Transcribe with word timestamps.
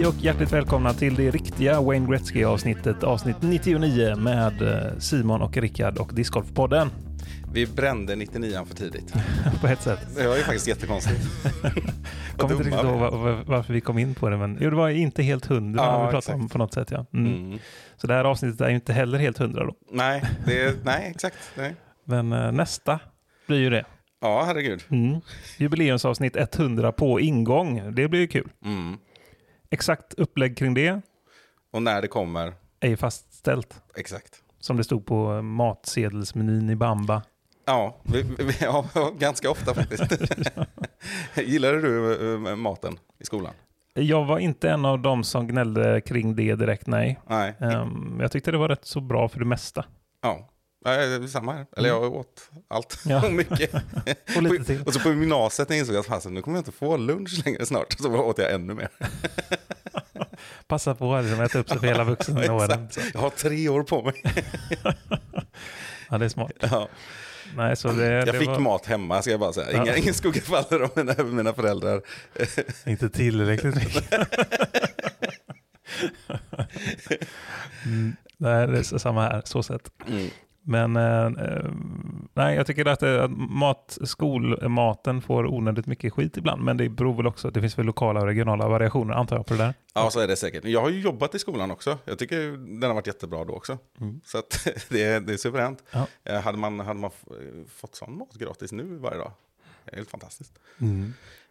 Hej 0.00 0.08
och 0.08 0.14
hjärtligt 0.14 0.52
välkomna 0.52 0.92
till 0.94 1.14
det 1.14 1.30
riktiga 1.30 1.80
Wayne 1.80 2.06
Gretzky-avsnittet, 2.06 3.04
avsnitt 3.04 3.36
99 3.40 4.16
med 4.16 4.62
eh, 4.62 4.98
Simon 4.98 5.42
och 5.42 5.56
Rickard 5.56 5.98
och 5.98 6.14
Discgolfpodden. 6.14 6.90
Vi 7.52 7.66
brände 7.66 8.16
99 8.16 8.64
för 8.66 8.74
tidigt. 8.74 9.14
På 9.60 9.66
ett 9.66 9.82
sätt. 9.82 10.00
Det 10.16 10.28
var 10.28 10.36
ju 10.36 10.42
faktiskt 10.42 10.68
jättekonstigt. 10.68 11.20
Kommer 12.36 12.54
inte 12.54 12.64
riktigt 12.64 12.84
ihåg 12.84 12.94
är. 12.94 12.98
var- 13.16 13.44
varför 13.46 13.72
vi 13.72 13.80
kom 13.80 13.98
in 13.98 14.14
på 14.14 14.28
det, 14.30 14.36
men 14.36 14.58
jo, 14.60 14.70
det 14.70 14.76
var 14.76 14.88
inte 14.88 15.22
helt 15.22 15.46
hundra 15.46 15.82
Ja, 15.84 16.04
vi 16.06 16.10
pratade 16.10 16.38
om 16.38 16.48
på 16.48 16.58
något 16.58 16.74
sätt. 16.74 16.90
Ja. 16.90 17.06
Mm. 17.12 17.34
Mm. 17.34 17.58
Så 17.96 18.06
det 18.06 18.14
här 18.14 18.24
avsnittet 18.24 18.60
är 18.60 18.68
ju 18.68 18.74
inte 18.74 18.92
heller 18.92 19.18
helt 19.18 19.38
hundra 19.38 19.66
då. 19.66 19.74
Nej, 19.92 20.22
det, 20.46 20.84
nej, 20.84 21.10
exakt. 21.14 21.38
Nej. 21.56 21.74
Men 22.04 22.32
eh, 22.32 22.52
nästa 22.52 22.98
blir 23.46 23.58
ju 23.58 23.70
det. 23.70 23.84
Ja, 24.20 24.44
herregud. 24.46 24.82
Mm. 24.90 25.20
Jubileumsavsnitt 25.58 26.36
100 26.36 26.92
på 26.92 27.20
ingång. 27.20 27.94
Det 27.94 28.08
blir 28.08 28.20
ju 28.20 28.26
kul. 28.26 28.48
Mm. 28.64 28.96
Exakt 29.70 30.14
upplägg 30.14 30.56
kring 30.56 30.74
det 30.74 31.00
Och 31.72 31.82
när 31.82 32.02
det 32.02 32.08
kommer, 32.08 32.54
är 32.80 32.96
fastställt. 32.96 33.82
exakt. 33.96 34.42
Som 34.60 34.76
det 34.76 34.84
stod 34.84 35.06
på 35.06 35.32
eh, 35.34 35.42
matsedelsmenyn 35.42 36.70
i 36.70 36.76
Bamba. 36.76 37.22
Ja, 37.64 37.96
vi, 38.02 38.22
vi, 38.22 38.52
ja 38.60 38.84
ganska 39.18 39.50
ofta 39.50 39.74
faktiskt. 39.74 40.02
Gillade 41.36 41.80
du 41.80 42.24
eh, 42.50 42.56
maten 42.56 42.98
i 43.18 43.24
skolan? 43.24 43.52
Jag 43.94 44.24
var 44.24 44.38
inte 44.38 44.70
en 44.70 44.84
av 44.84 44.98
dem 45.02 45.24
som 45.24 45.46
gnällde 45.46 46.00
kring 46.00 46.36
det 46.36 46.54
direkt, 46.54 46.86
nej. 46.86 47.20
Nej. 47.26 47.54
Ehm, 47.60 48.18
jag 48.20 48.32
tyckte 48.32 48.50
det 48.50 48.58
var 48.58 48.68
rätt 48.68 48.84
så 48.84 49.00
bra 49.00 49.28
för 49.28 49.38
det 49.38 49.44
mesta. 49.44 49.84
Ja. 50.22 50.48
Ja, 50.84 50.90
det 50.90 51.02
är 51.24 51.26
samma 51.26 51.52
här. 51.52 51.66
Eller 51.76 51.88
jag 51.88 52.14
åt 52.14 52.50
allt 52.68 52.98
Ja. 53.04 53.26
och 53.26 53.32
mycket. 53.32 53.74
Och 54.36 54.42
lite 54.42 54.64
till. 54.64 54.82
och 54.86 54.94
så 54.94 55.00
på 55.00 55.08
gymnasiet 55.08 55.68
när 55.68 55.76
jag 55.76 55.82
insåg 55.82 55.96
att 55.96 56.06
fasen, 56.06 56.34
nu 56.34 56.42
kommer 56.42 56.56
jag 56.58 56.60
inte 56.60 56.72
få 56.72 56.96
lunch 56.96 57.42
längre 57.44 57.66
snart. 57.66 57.92
Så 57.98 58.16
åt 58.16 58.38
jag 58.38 58.52
ännu 58.52 58.74
mer. 58.74 58.88
Passa 60.66 60.94
på 60.94 61.14
att 61.14 61.24
liksom, 61.24 61.40
äta 61.44 61.58
upp 61.58 61.68
sig 61.68 61.78
för 61.78 61.86
hela 61.86 62.04
vuxenåren. 62.04 62.88
Jag 63.14 63.20
har 63.20 63.30
tre 63.30 63.68
år 63.68 63.82
på 63.82 64.02
mig. 64.02 64.22
Ja, 66.10 66.18
det 66.18 66.24
är 66.24 66.28
smart. 66.28 66.52
Ja. 66.60 66.88
Nej, 67.56 67.76
så 67.76 67.92
det, 67.92 68.06
Jag 68.06 68.26
det 68.26 68.32
fick 68.32 68.48
var 68.48 68.58
mat 68.58 68.86
hemma, 68.86 69.22
ska 69.22 69.30
jag 69.30 69.40
bara 69.40 69.52
säga. 69.52 69.72
Inga, 69.72 69.86
Ja. 69.86 69.96
Ingen 69.96 70.14
skugga 70.14 70.40
faller 70.40 70.82
om 70.82 70.88
mina, 70.96 71.14
mina 71.24 71.52
föräldrar. 71.54 72.02
inte 72.86 73.10
tillräckligt 73.10 73.74
mycket. 73.74 74.12
mm, 77.84 78.16
nej, 78.36 78.66
det 78.66 78.78
är 78.78 78.98
samma 78.98 79.22
här, 79.22 79.42
så 79.44 79.62
sett. 79.62 79.90
Mm. 80.08 80.30
Men 80.62 80.96
eh, 80.96 81.24
eh, 81.26 81.70
nej, 82.34 82.56
jag 82.56 82.66
tycker 82.66 82.86
att, 82.86 83.02
eh, 83.02 83.22
att 83.24 83.30
mat, 83.30 83.98
skolmaten 84.04 85.22
får 85.22 85.46
onödigt 85.46 85.86
mycket 85.86 86.12
skit 86.12 86.36
ibland. 86.36 86.62
Men 86.62 86.76
det 86.76 86.88
beror 86.88 87.14
väl 87.16 87.26
också, 87.26 87.50
det 87.50 87.60
finns 87.60 87.78
väl 87.78 87.86
lokala 87.86 88.20
och 88.20 88.26
regionala 88.26 88.68
variationer 88.68 89.14
antar 89.14 89.36
jag 89.36 89.46
på 89.46 89.54
det 89.54 89.62
där. 89.62 89.74
Ja, 89.94 90.10
så 90.10 90.20
är 90.20 90.26
det 90.28 90.36
säkert. 90.36 90.64
Jag 90.64 90.80
har 90.80 90.90
ju 90.90 91.00
jobbat 91.00 91.34
i 91.34 91.38
skolan 91.38 91.70
också. 91.70 91.98
Jag 92.04 92.18
tycker 92.18 92.36
den 92.80 92.82
har 92.82 92.94
varit 92.94 93.06
jättebra 93.06 93.44
då 93.44 93.52
också. 93.52 93.78
Så 94.24 94.38
att, 94.38 94.68
det, 94.88 95.02
är, 95.04 95.20
det 95.20 95.32
är 95.32 95.36
suveränt. 95.36 95.84
Ja. 95.90 96.06
Eh, 96.24 96.40
Hade 96.40 96.58
man, 96.58 96.80
hade 96.80 97.00
man 97.00 97.10
fått 97.76 97.94
sån 97.94 98.18
mat 98.18 98.34
gratis 98.34 98.72
nu 98.72 98.84
varje 98.84 99.18
dag? 99.18 99.32
Det 99.84 99.92
är 99.92 99.96
helt 99.96 100.10
fantastiskt. 100.10 100.52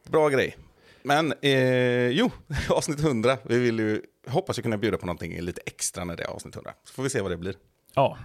Bra 0.10 0.30
grej. 0.30 0.58
Men 1.04 1.34
eh, 1.42 2.08
jo, 2.08 2.32
avsnitt 2.70 3.00
100. 3.04 3.38
Vi 3.44 3.60
vill 3.60 3.80
ju, 3.80 4.02
hoppas 4.28 4.60
ju 4.60 4.64
kunna 4.64 4.78
bjuda 4.78 4.98
på 4.98 5.06
någonting 5.06 5.42
lite 5.42 5.62
extra 5.66 6.04
när 6.04 6.16
det 6.16 6.24
är 6.24 6.28
avsnitt 6.28 6.56
100. 6.56 6.74
Så 6.84 6.94
får 6.94 7.04
vi 7.04 7.10
se 7.10 7.22
vad 7.22 7.32
det 7.32 7.38
blir. 7.38 7.56
ja, 7.96 8.18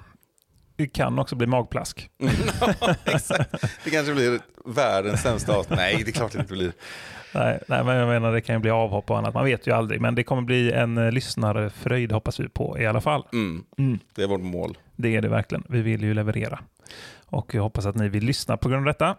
det 0.76 0.86
kan 0.86 1.18
också 1.18 1.36
bli 1.36 1.46
magplask. 1.46 2.10
Exakt. 3.04 3.50
Det 3.84 3.90
kanske 3.90 4.14
blir 4.14 4.40
världens 4.64 5.22
sämsta 5.22 5.56
avsnitt. 5.56 5.76
Nej, 5.78 6.02
det 6.04 6.10
är 6.10 6.12
klart 6.12 6.32
det 6.32 6.38
inte 6.38 6.52
blir. 6.52 6.72
Nej, 7.34 7.58
nej, 7.68 7.84
men 7.84 7.96
jag 7.96 8.08
menar 8.08 8.32
det 8.32 8.40
kan 8.40 8.54
ju 8.54 8.58
bli 8.60 8.70
avhopp 8.70 9.10
och 9.10 9.18
annat. 9.18 9.34
Man 9.34 9.44
vet 9.44 9.66
ju 9.66 9.72
aldrig. 9.72 10.00
Men 10.00 10.14
det 10.14 10.22
kommer 10.24 10.42
bli 10.42 10.72
en 10.72 10.98
eh, 10.98 11.12
lyssnarfröjd 11.12 12.12
hoppas 12.12 12.40
vi 12.40 12.48
på 12.48 12.78
i 12.78 12.86
alla 12.86 13.00
fall. 13.00 13.26
Mm. 13.32 13.64
Mm. 13.78 13.98
Det 14.14 14.22
är 14.22 14.26
vårt 14.26 14.40
mål. 14.40 14.78
Det 14.96 15.16
är 15.16 15.22
det 15.22 15.28
verkligen. 15.28 15.64
Vi 15.68 15.82
vill 15.82 16.02
ju 16.02 16.14
leverera. 16.14 16.58
Och 17.26 17.54
jag 17.54 17.62
hoppas 17.62 17.86
att 17.86 17.94
ni 17.94 18.08
vill 18.08 18.24
lyssna 18.24 18.56
på 18.56 18.68
grund 18.68 18.80
av 18.88 18.94
detta. 18.94 19.16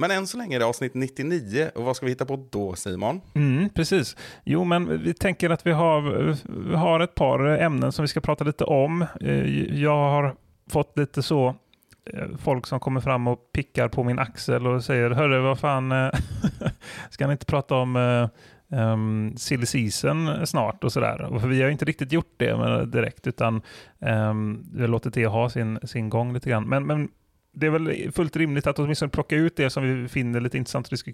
Men 0.00 0.10
än 0.10 0.26
så 0.26 0.38
länge 0.38 0.56
är 0.56 0.60
det 0.60 0.66
avsnitt 0.66 0.94
99. 0.94 1.70
Och 1.74 1.84
vad 1.84 1.96
ska 1.96 2.06
vi 2.06 2.12
hitta 2.12 2.24
på 2.24 2.48
då, 2.52 2.74
Simon? 2.74 3.20
Mm, 3.34 3.68
precis. 3.68 4.16
Jo, 4.44 4.64
men 4.64 5.02
vi 5.02 5.14
tänker 5.14 5.50
att 5.50 5.66
vi 5.66 5.72
har, 5.72 6.00
vi 6.68 6.74
har 6.76 7.00
ett 7.00 7.14
par 7.14 7.40
ämnen 7.46 7.92
som 7.92 8.02
vi 8.02 8.08
ska 8.08 8.20
prata 8.20 8.44
lite 8.44 8.64
om. 8.64 9.06
Eh, 9.20 9.80
Jag 9.82 10.10
har 10.10 10.34
fått 10.70 10.98
lite 10.98 11.22
så 11.22 11.54
eh, 12.12 12.28
folk 12.38 12.66
som 12.66 12.80
kommer 12.80 13.00
fram 13.00 13.28
och 13.28 13.52
pickar 13.52 13.88
på 13.88 14.04
min 14.04 14.18
axel 14.18 14.66
och 14.66 14.84
säger 14.84 15.10
Hörru, 15.10 15.40
vad 15.40 15.58
fan, 15.58 15.92
eh, 15.92 16.10
ska 17.10 17.26
ni 17.26 17.32
inte 17.32 17.46
prata 17.46 17.74
om 17.74 17.96
um, 18.68 19.36
silly 19.36 19.66
season 19.66 20.46
snart 20.46 20.84
och 20.84 20.92
sådär? 20.92 21.22
Och 21.22 21.40
För 21.40 21.48
vi 21.48 21.62
har 21.62 21.70
inte 21.70 21.84
riktigt 21.84 22.12
gjort 22.12 22.34
det 22.36 22.84
direkt, 22.86 23.26
utan 23.26 23.62
um, 23.98 24.66
vi 24.72 24.80
har 24.80 24.88
låtit 24.88 25.14
det 25.14 25.26
ha 25.26 25.50
sin, 25.50 25.78
sin 25.84 26.08
gång 26.08 26.32
lite 26.34 26.50
grann. 26.50 26.68
Men, 26.68 26.86
men 26.86 27.08
det 27.52 27.66
är 27.66 27.70
väl 27.70 28.12
fullt 28.12 28.36
rimligt 28.36 28.66
att 28.66 28.78
åtminstone 28.78 29.10
plocka 29.10 29.36
ut 29.36 29.56
det 29.56 29.70
som 29.70 30.02
vi 30.02 30.08
finner 30.08 30.40
lite 30.40 30.58
intressant 30.58 30.86
att 30.92 31.04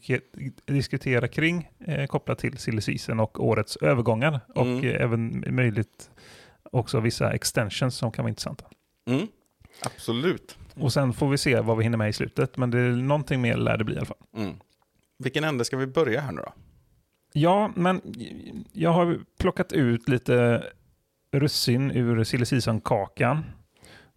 diskutera, 0.67 1.29
kring 1.29 1.69
eh, 1.87 2.07
kopplat 2.07 2.39
till 2.39 2.59
silly 2.59 2.81
season 2.81 3.21
och 3.21 3.45
årets 3.47 3.77
övergångar. 3.77 4.41
Och 4.55 4.67
Mm. 4.67 4.85
eh, 4.85 5.03
även 5.03 5.45
möjligt 5.49 6.11
också 6.73 7.01
vissa 7.01 7.33
extensions 7.33 7.95
som 7.95 8.13
kan 8.13 8.23
vara 8.23 8.29
intressanta. 8.31 8.65
Mm. 9.07 9.27
Absolut. 9.85 10.59
Och 10.75 10.93
sen 10.93 11.13
får 11.13 11.29
vi 11.29 11.39
se 11.39 11.61
vad 11.61 11.77
vi 11.77 11.83
hinner 11.85 11.99
med 11.99 12.09
i 12.09 12.13
slutet, 12.13 12.57
men 12.57 12.71
det 12.71 12.79
är 12.79 12.91
någonting 12.91 13.41
mer 13.41 13.57
lär 13.57 13.77
det 13.77 13.85
bli 13.85 13.95
i 13.95 13.99
alla 13.99 14.07
fall. 14.07 14.17
Mm. 14.37 14.55
Vilken 15.19 15.45
ände 15.45 15.65
ska 15.65 15.77
vi 15.77 15.87
börja 15.87 16.21
här 16.21 16.33
nu 16.33 16.41
då? 16.43 16.53
Ja, 17.33 17.71
men 17.77 18.01
jag 18.73 18.91
har 18.91 19.19
plockat 19.39 19.73
ut 19.73 20.09
lite 20.09 20.65
russin 21.33 21.91
ur 21.91 22.25
silly 22.25 22.45
season-kakan 22.45 23.45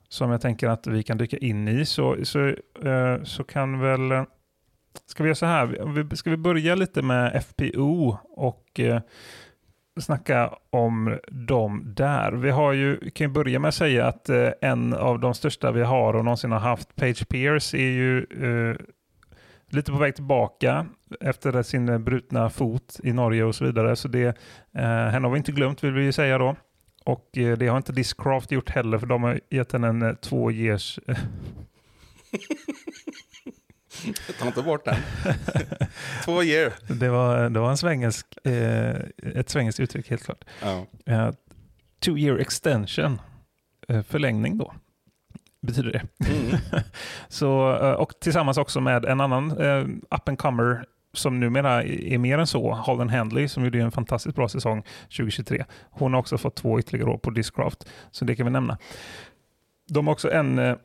som 0.10 0.32
jag 0.32 0.42
tänker 0.42 0.68
att 0.68 0.88
vi 0.88 1.04
kan 1.04 1.18
dyka 1.18 1.38
in 1.38 1.68
i. 1.68 1.86
Så, 1.86 2.26
så, 2.26 2.48
eh, 2.84 3.24
så 3.24 3.44
kan 3.44 3.80
väl... 3.80 4.12
eh, 4.12 4.24
Ska 5.06 5.24
vi 5.24 5.28
göra 5.30 5.36
så 5.36 5.46
här? 5.46 6.16
Ska 6.16 6.30
vi 6.30 6.38
börja 6.38 6.76
lite 6.76 7.02
med 7.02 7.44
FPO 7.44 8.18
och 8.30 8.80
eh, 8.80 9.02
snacka 10.02 10.54
om 10.70 11.20
dem 11.28 11.84
där? 11.96 12.32
Vi 12.32 12.50
har 12.50 12.74
ju, 12.74 13.10
kan 13.10 13.28
ju 13.28 13.34
börja 13.34 13.60
med 13.60 13.70
att 13.70 13.76
säga 13.76 14.08
att 14.08 14.30
eh, 14.30 14.50
en 14.62 14.94
av 14.94 15.20
de 15.20 15.34
största 15.34 15.72
vi 15.72 15.82
har 15.82 16.14
och 16.14 16.26
någonsin 16.26 16.52
har 16.52 16.60
haft, 16.60 16.96
Page 16.96 17.28
Pierce, 17.28 17.74
är 17.74 17.92
ju 17.92 18.20
eh, 18.20 18.76
lite 19.70 19.92
på 19.92 19.98
väg 19.98 20.16
tillbaka 20.16 20.86
efter 21.22 21.64
sin 21.64 22.04
brutna 22.04 22.50
fot 22.50 23.00
i 23.04 23.14
Norge 23.14 23.44
och 23.44 23.56
så 23.56 23.66
vidare. 23.66 23.96
Så 23.96 24.08
det, 24.08 24.38
eh, 24.78 24.84
henne 24.84 25.28
har 25.28 25.32
vi 25.32 25.38
inte 25.38 25.52
glömt 25.52 25.84
vill 25.84 25.94
vi 25.94 26.04
ju 26.04 26.12
säga 26.12 26.38
då. 26.38 26.56
Och 27.06 27.38
eh, 27.38 27.58
det 27.58 27.68
har 27.68 27.78
inte 27.78 27.92
Discraft 27.92 28.52
gjort 28.52 28.70
heller 28.70 28.98
för 28.98 29.08
de 29.08 29.24
har 29.24 29.40
gett 29.50 29.72
henne 29.72 29.88
en 29.88 30.02
eh, 30.02 30.14
två 30.14 30.52
years... 30.52 31.00
Eh, 31.08 31.18
Ta 34.40 34.48
inte 34.48 34.62
bort 34.62 34.86
den. 34.86 34.96
Två 36.26 36.44
year. 36.44 36.74
det, 36.88 37.10
var, 37.10 37.50
det 37.50 37.60
var 37.60 37.70
en 37.70 37.78
svengelsk, 37.78 38.28
eh, 38.44 38.96
ett 39.36 39.50
svengelskt 39.50 39.80
uttryck 39.80 40.10
helt 40.10 40.24
klart. 40.24 40.46
Ja. 40.62 40.86
Eh, 41.06 41.32
two 42.00 42.18
year 42.18 42.38
extension, 42.38 43.22
eh, 43.88 44.04
förlängning 44.04 44.58
då, 44.58 44.74
betyder 45.62 45.92
det. 45.92 46.30
Mm. 46.30 46.58
Så, 47.28 47.78
eh, 47.82 47.92
och 47.92 48.14
tillsammans 48.22 48.58
också 48.58 48.82
med 48.82 49.06
en 49.06 49.22
annan 49.22 49.58
eh, 49.58 49.86
up 50.16 50.30
and 50.30 50.38
comer 50.38 50.86
som 51.14 51.40
numera 51.40 51.84
är 51.84 52.18
mer 52.18 52.38
än 52.38 52.48
så, 52.48 52.74
Holden 52.74 53.10
Handley, 53.10 53.48
som 53.48 53.64
gjorde 53.64 53.82
en 53.82 53.92
fantastiskt 53.92 54.36
bra 54.36 54.50
säsong 54.50 54.84
2023. 55.04 55.66
Hon 55.92 56.14
har 56.14 56.20
också 56.20 56.38
fått 56.38 56.56
två 56.56 56.80
ytterligare 56.80 57.10
år 57.10 57.18
på 57.18 57.30
Discraft, 57.30 57.88
så 58.12 58.26
det 58.26 58.36
kan 58.36 58.46
vi 58.46 58.52
nämna. 58.52 58.78
De 59.88 60.08
har 60.08 60.14
också 60.14 60.32
en 60.32 60.60
eh, 60.60 60.76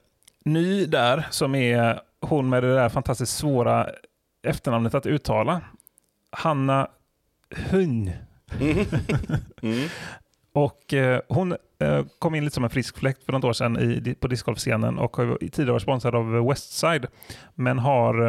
ny 0.45 0.87
där, 0.87 1.27
som 1.31 1.55
är 1.55 2.01
hon 2.21 2.49
med 2.49 2.63
det 2.63 2.75
där 2.75 2.89
fantastiskt 2.89 3.37
svåra 3.37 3.87
efternamnet 4.43 4.95
att 4.95 5.07
uttala. 5.07 5.61
Hanna 6.31 6.89
Hun. 7.51 8.11
Mm. 8.61 8.87
Mm. 9.63 9.89
Och 10.53 10.95
eh, 10.95 11.21
hon 11.29 11.57
eh, 11.79 12.05
kom 12.19 12.35
in 12.35 12.45
lite 12.45 12.55
som 12.55 12.65
en 12.65 12.71
frisk 12.71 12.99
fläkt 12.99 13.25
för 13.25 13.33
något 13.33 13.45
år 13.45 13.53
sedan 13.53 13.79
i, 13.79 14.15
på 14.21 14.29
discgolfscenen 14.29 14.99
och 14.99 15.17
har 15.17 15.39
tidigare 15.41 15.73
varit 15.73 15.83
sponsrad 15.83 16.15
av 16.15 16.47
Westside. 16.49 17.07
Men 17.55 17.79
har 17.79 18.29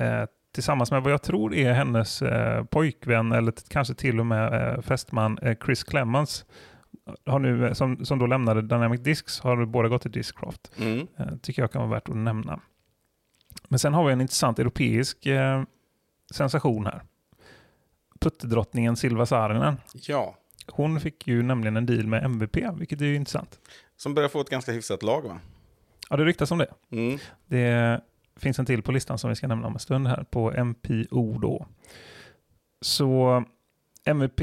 eh, 0.00 0.24
tillsammans 0.54 0.90
med 0.90 1.02
vad 1.02 1.12
jag 1.12 1.22
tror 1.22 1.54
är 1.54 1.72
hennes 1.72 2.22
eh, 2.22 2.64
pojkvän 2.64 3.32
eller 3.32 3.52
kanske 3.68 3.94
till 3.94 4.20
och 4.20 4.26
med 4.26 4.72
eh, 4.74 4.80
fästman 4.80 5.38
eh, 5.42 5.56
Chris 5.64 5.84
Clemens 5.84 6.44
har 7.26 7.38
nu, 7.38 7.66
eh, 7.66 7.72
som, 7.72 8.04
som 8.04 8.18
då 8.18 8.26
lämnade 8.26 8.62
Dynamic 8.62 9.00
Discs, 9.00 9.40
har 9.40 9.64
båda 9.64 9.88
gått 9.88 10.02
till 10.02 10.10
Discraft. 10.10 10.72
Mm. 10.78 11.06
Tycker 11.42 11.62
jag 11.62 11.72
kan 11.72 11.82
vara 11.82 11.90
värt 11.90 12.08
att 12.08 12.16
nämna. 12.16 12.60
Men 13.68 13.78
sen 13.78 13.94
har 13.94 14.06
vi 14.06 14.12
en 14.12 14.20
intressant 14.20 14.58
europeisk 14.58 15.26
eh, 15.26 15.62
sensation 16.30 16.86
här. 16.86 17.02
Putterdrottningen 18.20 18.96
Silva 18.96 19.26
Saarinen. 19.26 19.76
Ja, 19.92 20.34
Hon 20.72 21.00
fick 21.00 21.26
ju 21.26 21.42
nämligen 21.42 21.76
en 21.76 21.86
deal 21.86 22.06
med 22.06 22.24
MVP, 22.24 22.56
vilket 22.78 23.00
är 23.00 23.04
ju 23.04 23.14
intressant. 23.14 23.60
Som 23.96 24.14
börjar 24.14 24.28
få 24.28 24.40
ett 24.40 24.50
ganska 24.50 24.72
hyfsat 24.72 25.02
lag 25.02 25.22
va? 25.22 25.40
Ja, 26.10 26.16
det 26.16 26.24
ryktas 26.24 26.50
om 26.50 26.58
det. 26.58 26.70
Mm. 26.90 27.18
Det 27.46 28.00
finns 28.36 28.58
en 28.58 28.66
till 28.66 28.82
på 28.82 28.92
listan 28.92 29.18
som 29.18 29.30
vi 29.30 29.36
ska 29.36 29.46
nämna 29.46 29.66
om 29.66 29.72
en 29.72 29.78
stund 29.78 30.08
här 30.08 30.24
på 30.30 30.64
MPO 30.64 31.38
då. 31.38 31.66
Så 32.80 33.44
MVP, 34.04 34.40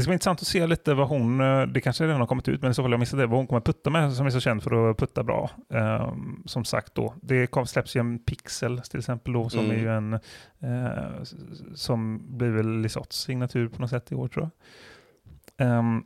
det 0.00 0.04
ska 0.04 0.08
bli 0.10 0.14
intressant 0.14 0.40
att 0.40 0.46
se 0.46 0.66
lite 0.66 0.94
vad 0.94 1.08
hon, 1.08 1.40
eh, 1.40 1.62
det 1.62 1.80
kanske 1.80 2.04
redan 2.04 2.20
har 2.20 2.26
kommit 2.26 2.48
ut, 2.48 2.62
men 2.62 2.70
i 2.70 2.74
så 2.74 2.82
fall 2.82 2.90
jag 2.90 3.00
missat 3.00 3.18
det, 3.18 3.26
vad 3.26 3.36
hon 3.38 3.46
kommer 3.46 3.60
putta 3.60 3.90
med 3.90 4.12
som 4.12 4.26
är 4.26 4.30
så 4.30 4.40
känd 4.40 4.62
för 4.62 4.90
att 4.90 4.96
putta 4.98 5.22
bra. 5.22 5.50
Ehm, 5.70 6.42
som 6.46 6.64
sagt 6.64 6.94
då, 6.94 7.14
det 7.22 7.46
kom, 7.46 7.66
släpps 7.66 7.96
ju 7.96 8.00
en 8.00 8.18
Pixel 8.18 8.78
till 8.80 8.98
exempel 8.98 9.32
då, 9.32 9.48
som 9.48 9.64
Mm. 9.64 9.76
är 9.76 9.80
ju 9.80 9.88
en, 9.96 10.12
eh, 10.60 11.20
s- 11.22 11.34
som 11.74 12.20
blir 12.38 12.50
väl 12.50 12.80
Lisotts 12.80 13.16
signatur 13.20 13.68
på 13.68 13.80
något 13.80 13.90
sätt 13.90 14.12
i 14.12 14.14
år 14.14 14.28
tror 14.28 14.50
jag. 15.56 15.68
Ehm, 15.68 16.02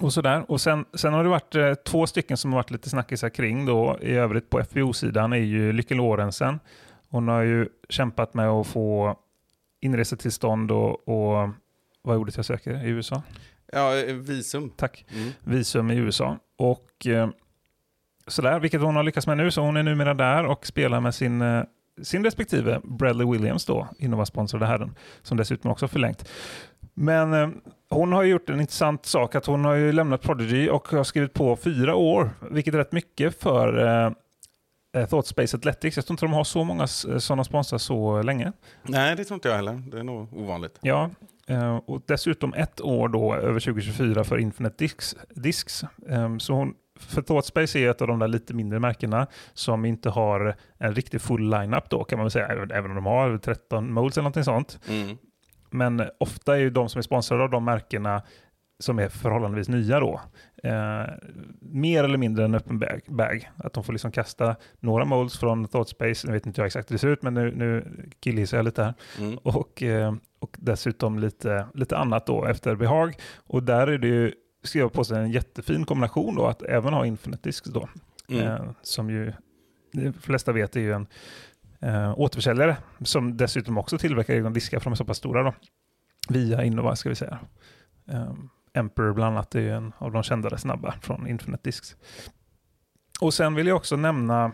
och 0.00 0.12
sådär. 0.12 0.44
Och 0.50 0.60
sen, 0.60 0.84
sen 0.94 1.12
har 1.12 1.22
det 1.24 1.30
varit 1.30 1.54
eh, 1.54 1.74
två 1.74 2.06
stycken 2.06 2.36
som 2.36 2.52
har 2.52 2.58
varit 2.58 2.70
lite 2.70 2.90
snackisar 2.90 3.28
kring 3.28 3.66
då. 3.66 3.98
I 4.00 4.12
övrigt 4.12 4.50
på 4.50 4.58
FBO-sidan 4.64 5.32
är 5.32 5.36
ju 5.36 5.72
Lykke 5.72 5.94
Lorentzen. 5.94 6.60
Hon 7.10 7.28
har 7.28 7.42
ju 7.42 7.68
kämpat 7.88 8.34
med 8.34 8.48
att 8.48 8.66
få 8.66 9.16
inresetillstånd 9.80 10.70
och, 10.70 11.08
och 11.08 11.48
vad 12.02 12.16
är 12.16 12.20
ordet 12.20 12.36
jag 12.36 12.44
söker 12.44 12.84
i 12.86 12.88
USA? 12.88 13.22
Ja, 13.72 13.96
eh, 13.96 14.14
visum. 14.14 14.70
Tack. 14.70 15.04
Mm. 15.14 15.30
Visum 15.44 15.90
i 15.90 15.96
USA. 15.96 16.38
Och 16.58 17.06
eh, 17.06 17.28
sådär, 18.26 18.60
vilket 18.60 18.80
hon 18.80 18.96
har 18.96 19.02
lyckats 19.02 19.26
med 19.26 19.36
nu. 19.36 19.50
Så 19.50 19.60
hon 19.60 19.76
är 19.76 19.82
numera 19.82 20.14
där 20.14 20.46
och 20.46 20.66
spelar 20.66 21.00
med 21.00 21.14
sin, 21.14 21.42
eh, 21.42 21.62
sin 22.02 22.24
respektive 22.24 22.80
Bradley 22.84 23.30
Williams 23.30 23.64
då, 23.64 23.88
Innova-sponsrade 23.98 24.66
herren, 24.66 24.94
som 25.22 25.36
dessutom 25.36 25.70
också 25.70 25.88
förlängt. 25.88 26.28
Men 26.94 27.34
eh, 27.34 27.48
hon 27.90 28.12
har 28.12 28.22
gjort 28.22 28.50
en 28.50 28.60
intressant 28.60 29.06
sak, 29.06 29.34
att 29.34 29.46
hon 29.46 29.64
har 29.64 29.74
ju 29.74 29.92
lämnat 29.92 30.22
Prodigy 30.22 30.68
och 30.68 30.88
har 30.88 31.04
skrivit 31.04 31.32
på 31.32 31.56
fyra 31.56 31.94
år, 31.94 32.30
vilket 32.50 32.74
är 32.74 32.78
rätt 32.78 32.92
mycket 32.92 33.40
för 33.40 33.86
eh, 34.96 35.06
Thoughtspace 35.06 35.56
Athletics. 35.56 35.96
Jag 35.96 36.06
tror 36.06 36.14
inte 36.14 36.24
de 36.24 36.32
har 36.32 36.44
så 36.44 36.64
många 36.64 36.86
sådana 36.86 37.44
sponsrar 37.44 37.78
så 37.78 38.22
länge. 38.22 38.52
Nej, 38.82 39.16
det 39.16 39.24
tror 39.24 39.34
inte 39.34 39.48
jag 39.48 39.56
heller. 39.56 39.82
Det 39.86 39.98
är 39.98 40.02
nog 40.02 40.36
ovanligt. 40.36 40.78
Ja, 40.80 41.10
och 41.86 42.02
dessutom 42.06 42.54
ett 42.54 42.80
år 42.80 43.08
då 43.08 43.34
över 43.34 43.60
2024 43.60 44.24
för 44.24 44.38
Infinite 44.38 44.74
Discs. 44.78 45.16
Discs. 45.30 45.84
Eh, 46.08 46.36
Så 46.38 46.52
hon, 46.52 46.74
för 47.00 47.22
Thoughtspace 47.22 47.78
är 47.78 47.90
ett 47.90 48.02
av 48.02 48.08
de 48.08 48.18
där 48.18 48.28
lite 48.28 48.54
mindre 48.54 48.78
märkena 48.80 49.26
som 49.52 49.84
inte 49.84 50.10
har 50.10 50.54
en 50.78 50.94
riktigt 50.94 51.22
full 51.22 51.50
lineup 51.50 51.90
då 51.90 52.04
kan 52.04 52.18
man 52.18 52.24
väl 52.24 52.30
säga, 52.30 52.46
även- 52.46 52.90
om 52.90 52.94
de 52.94 53.06
har 53.06 53.38
13 53.38 53.92
modes 53.92 54.16
eller 54.16 54.22
någonting 54.22 54.44
sånt. 54.44 54.80
Mm. 54.88 55.16
Men 55.70 56.02
ofta 56.20 56.54
är 56.56 56.60
ju 56.60 56.70
de 56.70 56.88
som 56.88 56.98
är 56.98 57.02
sponsrade 57.02 57.42
av 57.42 57.50
de 57.50 57.64
märkena 57.64 58.22
som 58.78 58.98
är 58.98 59.08
förhållandevis 59.08 59.68
nya 59.68 60.00
då, 60.00 60.20
eh, 60.62 61.06
mer 61.60 62.04
eller 62.04 62.18
mindre 62.18 62.44
en 62.44 62.54
öppen 62.54 62.78
bag, 62.78 63.00
bag. 63.06 63.50
Att 63.56 63.72
de 63.72 63.84
får 63.84 63.92
liksom 63.92 64.12
kasta 64.12 64.56
några 64.80 65.04
molds 65.04 65.38
från 65.38 65.68
Thoughtspace, 65.68 66.26
nu 66.26 66.32
vet 66.32 66.46
inte 66.46 66.60
jag 66.60 66.66
exakt 66.66 66.90
hur 66.90 66.94
det 66.94 66.98
ser 66.98 67.08
ut, 67.08 67.22
men 67.22 67.34
nu, 67.34 67.54
nu 67.56 67.84
killgissar 68.20 68.56
jag 68.58 68.64
lite 68.64 68.82
här. 68.82 68.94
Mm. 69.18 69.38
Och, 69.38 69.82
eh, 69.82 70.14
och 70.38 70.56
dessutom 70.58 71.18
lite, 71.18 71.66
lite 71.74 71.96
annat 71.96 72.26
då 72.26 72.44
efter 72.46 72.74
behag. 72.74 73.14
Och 73.36 73.62
där 73.62 73.86
är 73.86 73.98
det 73.98 74.08
ju, 74.08 74.32
ska 74.62 74.78
jag 74.78 74.92
påstå, 74.92 75.14
en 75.14 75.30
jättefin 75.30 75.84
kombination 75.84 76.34
då 76.34 76.46
att 76.46 76.62
även 76.62 76.92
ha 76.92 77.06
Infinite 77.06 77.48
Discs 77.48 77.70
då. 77.70 77.88
Mm. 78.28 78.46
Eh, 78.46 78.70
som 78.82 79.10
ju 79.10 79.32
de 79.92 80.12
flesta 80.12 80.52
vet 80.52 80.76
är 80.76 80.80
ju 80.80 80.92
en 80.92 81.06
eh, 81.80 82.18
återförsäljare 82.18 82.76
som 83.00 83.36
dessutom 83.36 83.78
också 83.78 83.98
tillverkar 83.98 84.34
egna 84.34 84.50
diskar 84.50 84.78
för 84.78 84.84
de 84.84 84.92
är 84.92 84.96
så 84.96 85.04
pass 85.04 85.16
stora 85.16 85.42
då. 85.42 85.54
Via 86.28 86.64
Innova 86.64 86.96
ska 86.96 87.08
vi 87.08 87.14
säga. 87.14 87.38
Eh, 88.10 88.32
Emperor 88.74 89.12
bland 89.12 89.36
annat 89.36 89.54
är 89.54 89.60
ju 89.60 89.70
en 89.70 89.92
av 89.98 90.12
de 90.12 90.22
kändare 90.22 90.58
snabba 90.58 90.94
från 91.00 91.26
Infinite 91.26 91.62
Discs. 91.62 91.96
Och 93.20 93.34
sen 93.34 93.54
vill 93.54 93.66
jag 93.66 93.76
också 93.76 93.96
nämna 93.96 94.52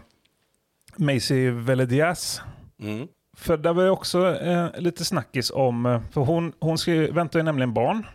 Macy 0.97 1.51
Veledias 1.51 2.43
Mm. 2.79 3.09
för 3.37 3.57
där 3.57 3.73
var 3.73 3.83
ju 3.83 3.91
också 3.91 4.35
eh, 4.35 4.69
lite 4.79 5.05
snackis 5.05 5.51
om, 5.51 5.87
eh, 5.87 6.01
för 6.11 6.21
hon, 6.21 6.53
hon 6.61 6.77
väntar 7.13 7.39
ju 7.39 7.43
nämligen 7.43 7.75
barn, 7.75 8.07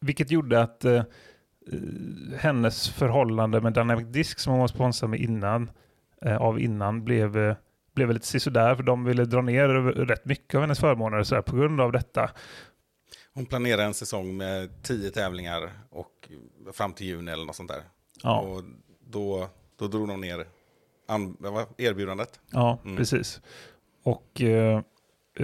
vilket 0.00 0.30
gjorde 0.30 0.62
att 0.62 0.84
eh, 0.84 0.94
eh, 0.94 1.04
hennes 2.38 2.88
förhållande 2.88 3.60
med 3.60 3.72
Dynamic 3.72 4.06
Disk 4.06 4.38
som 4.38 4.50
hon 4.50 4.60
var 4.60 4.68
sponsrad 4.68 5.10
med 5.10 5.20
innan, 5.20 5.70
eh, 6.22 6.36
av 6.36 6.60
innan 6.60 7.04
blev, 7.04 7.36
eh, 7.36 7.56
blev 7.94 8.10
lite 8.12 8.26
sisådär, 8.26 8.74
för 8.74 8.82
de 8.82 9.04
ville 9.04 9.24
dra 9.24 9.42
ner 9.42 9.68
rätt 10.06 10.24
mycket 10.24 10.54
av 10.54 10.60
hennes 10.60 10.80
förmåner 10.80 11.22
så 11.22 11.34
här, 11.34 11.42
på 11.42 11.56
grund 11.56 11.80
av 11.80 11.92
detta. 11.92 12.30
Hon 13.34 13.46
planerar 13.46 13.82
en 13.84 13.94
säsong 13.94 14.36
med 14.36 14.82
tio 14.82 15.10
tävlingar 15.10 15.70
och 15.90 16.28
fram 16.72 16.92
till 16.92 17.06
juni 17.06 17.32
eller 17.32 17.44
något 17.44 17.56
sånt 17.56 17.70
där. 17.70 17.82
Ja, 18.22 18.40
Och 18.40 18.62
då, 19.10 19.48
då 19.78 19.86
drog 19.88 20.08
de 20.08 20.20
ner 20.20 20.44
an, 21.08 21.36
erbjudandet. 21.78 22.40
ja 22.50 22.78
Mm. 22.84 22.96
precis. 22.96 23.40
Och 24.04 24.40
eh, 24.40 24.80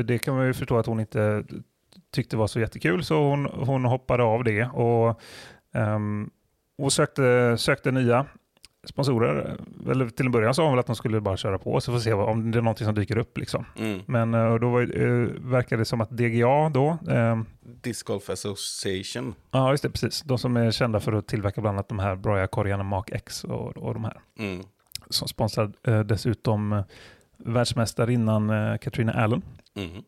det 0.05 0.19
kan 0.19 0.35
man 0.37 0.47
ju 0.47 0.55
förstå 0.55 0.79
att 0.79 0.87
hon 0.87 1.01
inte 1.01 1.45
tyckte 2.13 2.37
var 2.37 2.47
så 2.47 2.61
jättekul, 2.61 3.05
så 3.05 3.29
hon, 3.29 3.47
hon 3.47 3.85
hoppade 3.85 4.23
av 4.23 4.45
det 4.45 4.65
och, 4.65 5.21
ehm, 5.75 6.31
och 6.79 6.93
sökte, 6.93 7.57
sökte 7.59 7.91
nya 7.91 8.27
sponsorer. 8.85 9.57
Eller 9.91 10.09
till 10.09 10.27
en 10.27 10.33
början 10.33 10.55
sa 10.55 10.63
hon 10.63 10.73
väl 10.73 10.79
att 10.81 10.87
de 10.87 10.97
skulle 10.97 11.21
bara 11.21 11.37
köra 11.37 11.59
på, 11.59 11.81
så 11.81 11.93
får 11.93 11.99
vi 11.99 12.05
se 12.05 12.15
vad- 12.15 12.29
om 12.29 12.51
det 12.51 12.59
är 12.59 12.63
någonting 12.63 12.85
som 12.85 12.95
dyker 12.95 13.19
upp. 13.19 13.39
Liksom. 13.39 13.65
Mm. 13.79 14.01
Men 14.07 14.35
eh, 14.35 14.55
då 14.55 14.71
var, 14.71 14.81
eh, 14.83 15.29
verkade 15.51 15.81
det 15.81 15.85
som 15.85 16.01
att 16.01 16.11
DGA 16.11 16.69
då, 16.69 16.99
ehm, 17.11 17.47
Disc 17.83 18.03
Golf 18.03 18.31
Association. 18.31 19.35
ja 19.51 19.71
just 19.71 19.83
det, 19.83 19.91
precis, 19.91 20.23
de 20.23 20.39
som 20.39 20.57
är 20.57 20.71
kända 20.71 21.01
för 21.01 21.13
att 21.13 21.27
tillverka 21.29 21.61
bland 21.61 21.75
annat 21.77 21.89
de 21.89 21.99
här 21.99 22.17
Broya-korgarna 22.17 22.83
Mark 22.83 23.11
X 23.13 23.45
och, 23.45 23.77
och 23.77 23.95
de 23.95 24.05
här, 24.05 24.21
Mm. 24.39 24.65
som 25.11 25.29
sponsrar 25.29 25.73
eh, 25.83 26.01
dessutom 26.01 26.73
eh, 26.73 26.85
världsmästarinnan 27.37 28.51
eh, 28.51 28.79
Katrina 28.79 29.13
Allen. 29.13 29.43
Mm. 29.75 30.03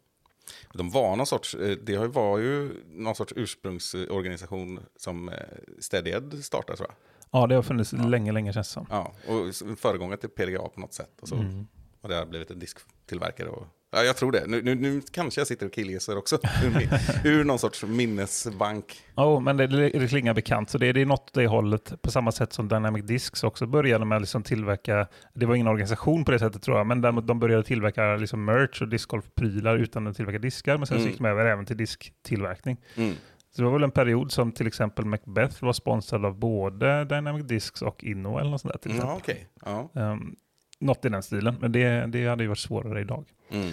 De 0.72 0.90
var 0.90 1.16
någon 1.16 1.26
sorts, 1.26 1.54
eh, 1.54 1.76
det 1.82 1.96
var 1.98 2.38
ju 2.38 2.70
någon 2.90 3.14
sorts 3.14 3.32
ursprungsorganisation 3.36 4.80
som 4.96 5.28
eh, 5.28 5.34
Steady 5.80 6.42
startade 6.42 6.76
tror 6.76 6.88
jag. 6.88 6.96
Ja, 7.40 7.46
det 7.46 7.54
har 7.54 7.62
funnits 7.62 7.92
Ja. 7.92 8.02
länge, 8.06 8.32
länge 8.32 8.52
känns 8.52 8.68
det 8.68 8.72
som. 8.72 8.86
Ja, 8.90 9.12
och 9.28 9.78
föregångare 9.78 10.16
till 10.16 10.28
PDGA 10.28 10.58
på 10.68 10.80
något 10.80 10.94
sätt. 10.94 11.10
Och 11.22 11.28
så 11.28 11.34
Mm. 11.34 11.66
har 12.02 12.08
det 12.08 12.26
blivit 12.26 12.50
en 12.50 12.58
disktillverkare. 12.58 13.48
Och, 13.48 13.66
ja, 13.92 14.02
jag 14.02 14.16
tror 14.16 14.32
det. 14.32 14.44
Nu, 14.46 14.62
nu, 14.62 14.74
nu 14.74 15.02
kanske 15.10 15.40
jag 15.40 15.48
sitter 15.48 15.66
och 15.66 15.72
killgissar 15.72 16.16
också. 16.16 16.38
ur, 16.64 16.88
ur 17.30 17.44
någon 17.44 17.58
sorts 17.58 17.84
minnesbank. 17.84 19.00
Ja, 19.14 19.40
men 19.40 19.56
det, 19.56 19.66
det 19.66 20.08
klingar 20.08 20.34
bekant. 20.34 20.70
Så 20.70 20.78
det, 20.78 20.92
det 20.92 21.00
är 21.00 21.06
något 21.06 21.32
det 21.32 21.46
hållet, 21.46 22.02
på 22.02 22.10
samma 22.10 22.32
sätt 22.32 22.52
som 22.52 22.68
Dynamic 22.68 23.04
Discs 23.04 23.44
också 23.44 23.66
började 23.66 24.04
med 24.04 24.16
att 24.16 24.22
liksom 24.22 24.42
tillverka, 24.42 25.06
det 25.34 25.46
var 25.46 25.54
ingen 25.54 25.66
organisation 25.68 26.24
på 26.24 26.30
det 26.30 26.38
sättet 26.38 26.62
tror 26.62 26.76
jag, 26.76 26.86
men 26.86 27.00
däremot 27.00 27.26
de 27.26 27.38
började 27.40 27.62
tillverka 27.64 28.16
liksom 28.16 28.44
merch 28.44 28.82
och 28.82 28.88
discgolfprylar 28.88 29.76
utan 29.76 30.06
att 30.06 30.16
tillverka 30.16 30.38
diskar, 30.38 30.76
men 30.78 30.86
sen 30.86 30.96
Mm. 30.96 31.08
gick 31.08 31.18
de 31.18 31.26
över 31.26 31.44
även 31.46 31.66
till 31.66 31.76
disktillverkning. 31.76 32.76
Mm. 32.96 33.14
Så 33.50 33.62
det 33.62 33.64
var 33.64 33.72
väl 33.72 33.82
en 33.82 33.90
period 33.90 34.32
som 34.32 34.52
till 34.52 34.66
exempel 34.66 35.04
Macbeth 35.04 35.64
var 35.64 35.72
sponsrad 35.72 36.24
av 36.24 36.38
både 36.38 37.04
Dynamic 37.04 37.44
Discs 37.46 37.82
och 37.82 38.04
Inno 38.04 38.38
eller 38.38 38.50
något 38.50 38.60
sånt 38.60 38.72
där 38.74 38.78
till 38.80 38.90
Ja, 38.90 38.96
exempel. 38.96 39.16
okej. 39.22 39.48
Ja. 39.94 40.10
Um, 40.12 40.36
något 40.82 41.04
i 41.04 41.08
den 41.08 41.22
stilen, 41.22 41.56
men 41.60 41.72
det, 41.72 42.06
det 42.06 42.26
hade 42.26 42.42
ju 42.44 42.48
varit 42.48 42.58
svårare 42.58 43.00
idag. 43.00 43.24
Mm. 43.50 43.72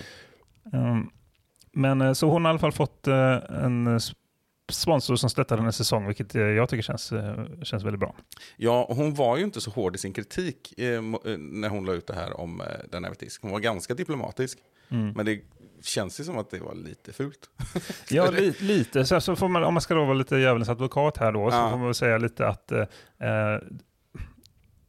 Um, 0.73 1.09
men 1.71 2.01
eh, 2.01 2.13
så 2.13 2.29
hon 2.29 2.45
har 2.45 2.49
i 2.49 2.51
alla 2.51 2.59
fall 2.59 2.71
fått 2.71 3.07
eh, 3.07 3.37
en 3.63 3.87
s- 3.87 4.11
sponsor 4.71 5.15
som 5.15 5.29
stöttar 5.29 5.57
hennes 5.57 5.75
säsong, 5.75 6.07
vilket 6.07 6.35
eh, 6.35 6.41
jag 6.41 6.69
tycker 6.69 6.81
känns, 6.83 7.11
eh, 7.11 7.45
känns 7.63 7.83
väldigt 7.83 7.99
bra. 7.99 8.15
Ja, 8.57 8.87
hon 8.89 9.13
var 9.13 9.37
ju 9.37 9.43
inte 9.43 9.61
så 9.61 9.71
hård 9.71 9.95
i 9.95 9.97
sin 9.97 10.13
kritik 10.13 10.73
eh, 10.79 10.87
eh, 10.87 11.01
när 11.37 11.69
hon 11.69 11.85
la 11.85 11.93
ut 11.93 12.07
det 12.07 12.13
här 12.15 12.39
om 12.39 12.61
eh, 12.61 12.67
den 12.91 13.03
här 13.03 13.13
disk. 13.19 13.41
Hon 13.41 13.51
var 13.51 13.59
ganska 13.59 13.93
diplomatisk. 13.93 14.59
Mm. 14.89 15.11
Men 15.15 15.25
det 15.25 15.41
känns 15.81 16.19
ju 16.19 16.23
som 16.23 16.37
att 16.37 16.49
det 16.51 16.59
var 16.59 16.75
lite 16.75 17.13
fult. 17.13 17.49
Ja, 18.09 18.31
li, 18.31 18.53
lite. 18.59 19.05
Så, 19.05 19.21
så 19.21 19.35
får 19.35 19.47
man, 19.47 19.63
om 19.63 19.73
man 19.73 19.81
ska 19.81 19.93
då 19.93 20.03
vara 20.05 20.13
lite 20.13 20.37
djävulens 20.37 20.69
advokat 20.69 21.17
här 21.17 21.31
då, 21.31 21.51
så 21.51 21.57
Ja. 21.57 21.69
får 21.69 21.77
man 21.77 21.85
väl 21.85 21.93
säga 21.93 22.17
lite 22.17 22.47
att 22.47 22.71
eh, 22.71 22.79
eh, 23.19 23.59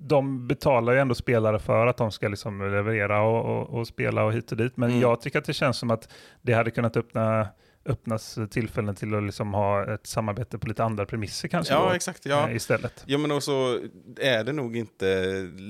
de 0.02 0.47
betalar 0.49 0.92
ju 0.92 0.99
ändå 0.99 1.14
spelare 1.14 1.59
för 1.59 1.87
att 1.87 1.97
de 1.97 2.11
ska 2.12 2.28
liksom 2.28 2.61
leverera 2.73 3.23
och, 3.23 3.45
och, 3.61 3.78
och 3.78 3.87
spela 3.87 4.25
och 4.25 4.33
hit 4.33 4.50
och 4.52 4.59
dit. 4.59 4.76
Men 4.76 4.88
Mm. 4.90 5.02
jag 5.02 5.21
tycker 5.21 5.38
att 5.38 5.45
det 5.45 5.52
känns 5.52 5.78
som 5.78 5.90
att 5.90 6.09
det 6.42 6.52
hade 6.52 6.71
kunnat 6.71 6.97
öppna 6.97 7.49
öppnas 7.85 8.38
tillfällen 8.50 8.95
till 8.95 9.14
att 9.14 9.23
liksom 9.23 9.54
ha 9.54 9.95
ett 9.95 10.07
samarbete 10.07 10.59
på 10.59 10.66
lite 10.69 10.85
andra 10.85 11.07
premisser 11.07 11.49
kanske 11.49 11.75
Ja, 11.75 11.88
då, 11.88 11.95
exakt. 11.95 12.26
Ja. 12.26 12.49
eh, 12.49 12.57
istället. 12.57 13.02
Ja, 13.07 13.19
men 13.19 13.33
också 13.33 13.80
är 14.21 14.45
det 14.45 14.52
nog 14.52 14.76
inte, 14.76 15.07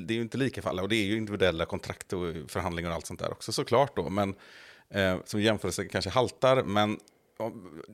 det 0.07 0.15
är 0.15 0.17
ju 0.17 0.21
inte 0.23 0.39
lika 0.39 0.63
för 0.63 0.71
alla 0.71 0.83
och 0.83 0.89
det 0.89 0.97
är 0.97 1.05
ju 1.07 1.17
individuella 1.17 1.65
kontrakt 1.65 2.13
och 2.13 2.21
förhandlingar 2.49 2.91
och 2.91 2.95
allt 2.97 3.07
sånt 3.07 3.21
där 3.21 3.31
också 3.33 3.53
såklart 3.53 3.97
då. 3.97 4.09
Men 4.11 4.35
eh, 4.91 5.17
som 5.25 5.41
jämförelse 5.41 5.85
kanske 5.85 6.11
haltar, 6.11 6.63
men 6.63 6.99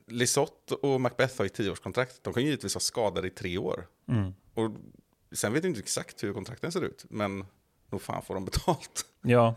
Lisotte 0.07 0.75
och 0.75 1.01
Macbeth 1.01 1.37
har 1.37 1.45
ju 1.45 1.49
tioårskontrakt. 1.49 2.23
De 2.23 2.33
kan 2.33 2.43
ju 2.43 2.49
givetvis 2.49 2.73
ha 2.73 2.79
skadade 2.79 3.27
i 3.27 3.31
tre 3.31 3.57
år. 3.57 3.85
Mm. 4.09 4.33
Och 4.53 4.71
sen 5.31 5.53
vet 5.53 5.63
jag 5.63 5.71
inte 5.71 5.79
exakt 5.79 6.23
hur 6.23 6.33
kontrakten 6.33 6.71
ser 6.71 6.81
ut, 6.81 7.05
men 7.09 7.45
då 7.91 7.99
fan 7.99 8.21
får 8.21 8.33
de 8.33 8.45
betalt. 8.45 9.05
Ja. 9.21 9.55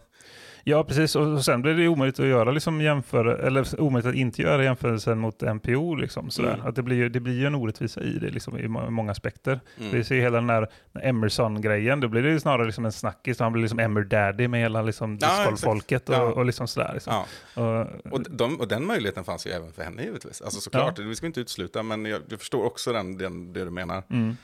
Ja, 0.65 0.85
precis. 0.85 1.17
Och 1.17 1.45
sen 1.45 1.63
blir 1.63 1.75
det 1.75 1.89
omöjligt 1.89 2.21
att 2.21 2.27
göra 2.27 2.51
liksom 2.51 2.81
jämför, 2.81 3.25
eller 3.27 3.81
omöjligt 3.81 4.09
att 4.09 4.15
inte 4.15 4.43
göra 4.43 4.65
jämförelsen 4.65 5.19
mot 5.19 5.41
NPO. 5.41 5.95
Liksom, 5.95 6.31
sådär. 6.31 6.55
Mm. 6.55 6.67
Att 6.67 6.75
det, 6.77 6.83
blir, 6.83 6.97
ju- 6.97 7.09
det 7.09 7.21
blir 7.21 7.35
ju 7.41 7.47
en 7.47 7.55
orättvisa 7.55 8.03
i 8.03 8.19
det 8.19 8.31
liksom, 8.31 8.59
i 8.59 8.69
må- 8.69 8.91
många 8.91 9.13
aspekter. 9.13 9.61
Mm. 9.79 9.91
Vi 9.93 10.05
ser 10.05 10.17
hela 10.21 10.37
den 10.39 10.47
där 10.47 10.69
Emerson-grejen, 11.03 12.01
då 12.01 12.09
blir 12.09 12.23
det 12.23 12.31
ju 12.31 12.41
snarare 12.41 12.67
liksom 12.67 12.85
en 12.85 12.93
snackis. 12.93 13.39
Han 13.39 13.53
blir 13.53 13.63
liksom 13.63 13.79
Emmer 13.79 14.03
Daddy 14.03 14.49
med 14.49 14.61
hela 14.61 14.83
liksom, 14.83 15.19
Ja, 15.21 15.29
discgolffolket 15.51 16.09
och, 16.09 16.15
Ja. 16.15 16.23
och 16.23 16.45
liksom 16.45 16.69
sådär. 16.69 16.91
Liksom. 16.95 17.13
Ja. 17.55 17.87
Och, 18.05 18.13
Och, 18.13 18.23
de, 18.31 18.61
och 18.61 18.69
den 18.69 18.87
möjligheten 18.87 19.25
fanns 19.25 19.47
ju 19.47 19.51
även 19.51 19.73
för 19.73 19.83
henne 19.83 20.03
givetvis. 20.03 20.41
Alltså 20.43 20.61
såklart, 20.61 20.99
vi 20.99 21.17
ska 21.17 21.27
inte 21.27 21.41
utesluta, 21.41 21.83
men 21.83 22.05
jag, 22.05 22.23
jag 22.29 22.39
förstår 22.39 22.65
också 22.65 22.93
den, 22.93 23.19
den, 23.19 23.53
det 23.53 23.65
du 23.65 23.71
menar. 23.71 24.03
mm, 24.11 24.37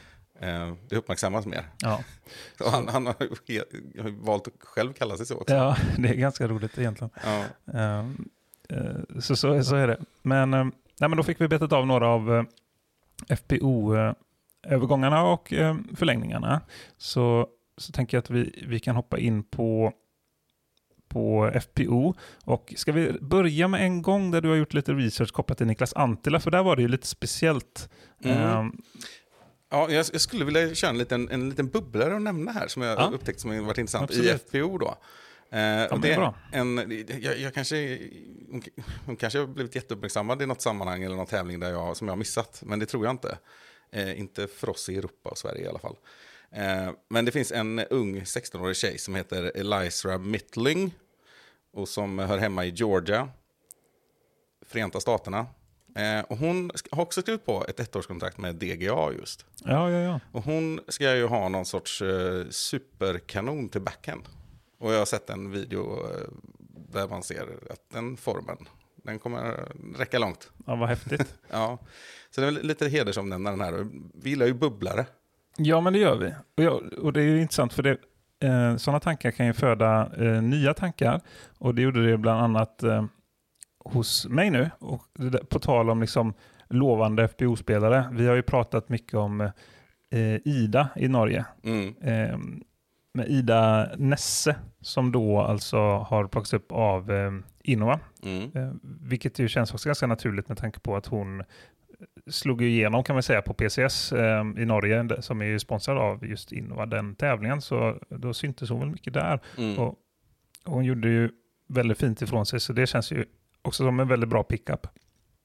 det 0.89 0.97
uppmärksammas 0.97 1.47
mer. 1.47 1.65
ja. 1.79 2.01
Och 2.61 2.71
han, 2.71 2.89
han 2.89 3.07
har 3.07 3.15
ju 3.47 3.63
har 4.03 4.25
valt 4.25 4.49
att 4.49 4.55
själv 4.61 4.93
kalla 4.93 5.17
sig 5.17 5.27
så 5.27 5.37
också. 5.37 5.55
ja, 5.55 5.77
det 5.99 6.09
är 6.09 6.15
ganska 6.15 6.49
roligt 6.49 6.79
egentligen. 6.79 7.11
Ja. 7.25 7.45
Eh, 7.75 7.99
eh, 8.69 8.97
så, 9.21 9.37
så, 9.37 9.65
så 9.65 9.77
är 9.77 9.89
det. 9.89 10.01
Men, 10.23 10.55
eh, 10.55 10.65
nej, 11.01 11.09
men 11.09 11.17
då 11.17 11.23
fick 11.23 11.41
vi 11.41 11.49
betat 11.49 11.73
av 11.73 11.87
några 11.87 12.09
av 12.09 12.35
eh, 12.35 12.45
FPO-övergångarna 13.37 15.23
och 15.23 15.53
eh, 15.53 15.77
förlängningarna. 15.97 16.61
Så, 16.97 17.49
så 17.77 17.93
tänker 17.93 18.17
jag 18.17 18.23
att 18.23 18.31
vi, 18.31 18.65
vi 18.69 18.81
kan 18.81 18.97
hoppa 18.97 19.19
in 19.19 19.43
på, 19.43 19.93
på 21.09 21.53
FPO. 21.61 22.15
Och 22.45 22.75
ska 22.77 22.93
vi 22.93 23.13
börja 23.21 23.69
med 23.69 23.81
en 23.81 24.03
gång 24.03 24.31
där 24.31 24.41
du 24.41 24.49
har 24.49 24.57
gjort 24.57 24.75
lite 24.75 24.93
research 24.93 25.33
kopplat 25.33 25.59
till 25.59 25.67
Niklas 25.67 25.93
Antila, 25.93 26.41
för 26.41 26.51
där 26.51 26.63
var 26.63 26.77
det 26.77 26.83
ju 26.83 26.89
lite 26.89 27.07
speciellt. 27.07 27.91
Mm. 28.23 28.43
Eh, 28.43 28.65
Ja, 29.69 29.91
jag, 29.91 30.07
jag 30.13 30.21
skulle 30.21 30.45
vilja 30.45 30.75
köra 30.75 30.91
en 30.91 30.99
liten, 30.99 31.31
en 31.31 31.49
liten 31.51 31.69
bubblare 31.69 32.17
att 32.17 32.23
nämna 32.23 32.53
här 32.53 32.69
som 32.69 32.83
jag 32.83 32.99
Ja. 32.99 33.11
upptäckt 33.15 33.41
som 33.41 33.67
varit 33.67 33.79
intressant 33.79 34.11
i. 34.11 34.29
FPO. 34.39 34.79
Då. 34.79 34.87
Eh, 35.57 35.85
och 35.85 35.91
men 35.93 36.01
det 36.01 36.13
är 36.13 36.33
en, 36.53 37.05
jag, 37.23 37.39
jag 37.39 37.55
kanske, 37.55 37.99
hon, 38.51 38.63
hon 39.07 39.17
kanske 39.17 39.39
har 39.39 39.47
blivit 39.47 39.75
jätteuppmärksammad 39.75 40.43
i 40.43 40.47
något 40.47 40.63
sammanhang 40.63 41.03
eller 41.03 41.17
någon 41.17 41.27
tävling 41.27 41.61
där 41.61 41.71
jag, 41.71 41.97
som 41.97 42.07
jag 42.09 42.13
har 42.13 42.19
missat, 42.19 42.63
men 42.67 42.79
det 42.79 42.87
tror 42.87 43.05
jag 43.05 43.13
inte. 43.15 43.39
Eh, 43.93 44.21
inte 44.21 44.47
för 44.47 44.69
oss 44.69 44.89
i 44.89 44.97
Europa 44.97 45.31
och 45.31 45.39
Sverige 45.39 45.65
i 45.65 45.69
alla 45.69 45.79
fall. 45.79 45.97
Eh, 46.51 46.91
men 47.09 47.25
det 47.25 47.33
finns 47.33 47.53
en 47.53 47.79
ung 47.79 48.21
16-årig 48.21 48.77
tjej 48.77 48.99
som 48.99 49.15
heter 49.15 49.53
Elisa 49.55 50.19
Mittling 50.19 50.95
och 51.73 51.89
som 51.89 52.19
hör 52.19 52.39
hemma 52.39 52.65
i 52.65 52.69
Georgia, 52.71 53.29
Förenta 54.67 55.01
Staterna. 55.01 55.47
Eh, 55.97 56.21
och 56.21 56.39
hon 56.39 56.71
har 56.91 57.03
också 57.03 57.21
skrivit 57.21 57.47
på 57.47 57.65
ett 57.69 57.81
ettårskontrakt 57.81 58.39
med 58.39 58.55
DGA 58.55 59.13
just. 59.19 59.47
ja, 59.65 59.91
ja, 59.91 59.99
ja. 59.99 60.21
Och 60.33 60.43
hon 60.45 60.81
ska 60.89 61.17
ju 61.17 61.27
ha 61.27 61.49
någon 61.49 61.65
sorts 61.65 62.03
eh, 62.03 62.45
superkanon 62.51 63.69
till 63.69 63.81
backhand. 63.81 64.23
Och 64.79 64.93
jag 64.93 64.99
har 64.99 65.07
sett 65.07 65.31
en 65.31 65.51
video 65.51 66.07
eh, 66.07 66.29
där 66.93 67.09
man 67.09 67.23
ser 67.23 67.43
att 67.71 67.91
den 67.93 68.17
formen, 68.17 68.57
den 68.97 69.19
kommer 69.19 69.73
räcka 69.99 70.19
långt. 70.19 70.51
ja 70.67 70.77
vad 70.77 70.89
häftigt. 70.89 71.35
Ja. 71.51 71.79
Så 72.31 72.41
det 72.41 72.47
är 72.47 72.51
lite 72.51 72.89
hedersomnämnaren 72.89 73.61
här. 73.61 73.87
Vi 74.15 74.31
gillar 74.31 74.47
ju 74.47 74.55
bubblare. 74.55 75.07
Ja, 75.57 75.81
men 75.81 75.93
det 75.93 75.99
gör 75.99 76.17
vi. 76.17 76.35
Och, 76.57 76.65
jag, 76.65 76.93
och 76.93 77.13
det 77.13 77.21
är 77.21 77.25
ju 77.25 77.41
intressant 77.41 77.73
för 77.73 77.83
det, 77.83 77.99
eh, 78.41 78.77
sådana 78.77 79.01
tankar 79.01 79.31
kan 79.31 79.47
ju 79.47 79.53
föda 79.53 80.11
eh, 80.19 80.43
nya 80.43 80.75
tankar. 80.75 81.21
Och 81.59 81.75
det 81.75 81.83
gjorde 81.83 82.11
det 82.11 82.19
bland 82.19 82.41
annat 82.41 82.83
eh, 82.83 83.05
hos 83.93 84.27
mig 84.27 84.51
nu. 84.51 84.71
Och 84.79 85.03
på 85.49 85.59
tal 85.59 85.91
om 85.91 86.01
liksom 86.01 86.35
lovande 86.69 87.29
FPO-spelare. 87.29 88.09
Vi 88.13 88.27
har 88.27 88.35
ju 88.35 88.43
pratat 88.43 88.89
mycket 88.89 89.15
om 89.15 89.41
eh, 90.11 90.37
Ida 90.45 90.89
i 90.97 91.09
Norge. 91.09 91.45
Mm. 91.63 91.95
Eh, 92.01 92.39
med 93.13 93.29
Ida 93.29 93.91
Nesse 93.97 94.57
som 94.81 95.13
då 95.13 95.41
alltså 95.41 95.79
har 95.79 96.27
plockats 96.27 96.55
upp 96.55 96.73
av 96.73 97.13
eh, 97.13 97.33
Innova. 97.63 98.01
Mm. 98.23 98.51
Eh, 98.55 98.73
vilket 98.83 99.39
ju 99.39 99.49
känns 99.49 99.75
också 99.75 99.89
ganska 99.89 100.07
naturligt 100.07 100.49
med 100.49 100.59
tanke 100.59 100.81
på 100.81 100.97
att 100.97 101.07
hon 101.07 101.43
slog 102.31 102.63
ju 102.63 102.69
igenom 102.69 103.05
kan 103.05 103.17
man 103.17 103.23
säga 103.23 103.43
på 103.43 103.55
PCS 103.55 104.13
eh, 104.13 104.45
i 104.57 104.65
Norge 104.65 105.23
som 105.23 105.43
är 105.43 105.47
ju 105.47 105.59
sponsrad 105.59 105.99
av 105.99 106.27
just 106.27 106.53
Innova, 106.53 106.87
den 106.87 107.15
tävlingen. 107.15 107.61
Så 107.61 107.99
då 108.09 108.35
syntes 108.35 108.71
hon 108.71 108.81
väl 108.81 108.91
mycket 108.91 109.15
där. 109.15 109.41
Mm. 109.59 109.79
Och, 109.79 109.99
och 110.65 110.73
hon 110.73 110.85
gjorde 110.85 111.09
ju 111.09 111.31
väldigt 111.69 111.99
fint 111.99 112.23
ifrån 112.23 112.47
sig 112.47 112.61
så 112.61 112.73
det 112.73 112.87
känns 112.87 113.13
ju 113.13 113.25
också 113.67 113.85
som 113.85 114.01
en 114.01 114.09
väldigt 114.09 114.29
bra 114.29 114.43
pickup. 114.43 114.87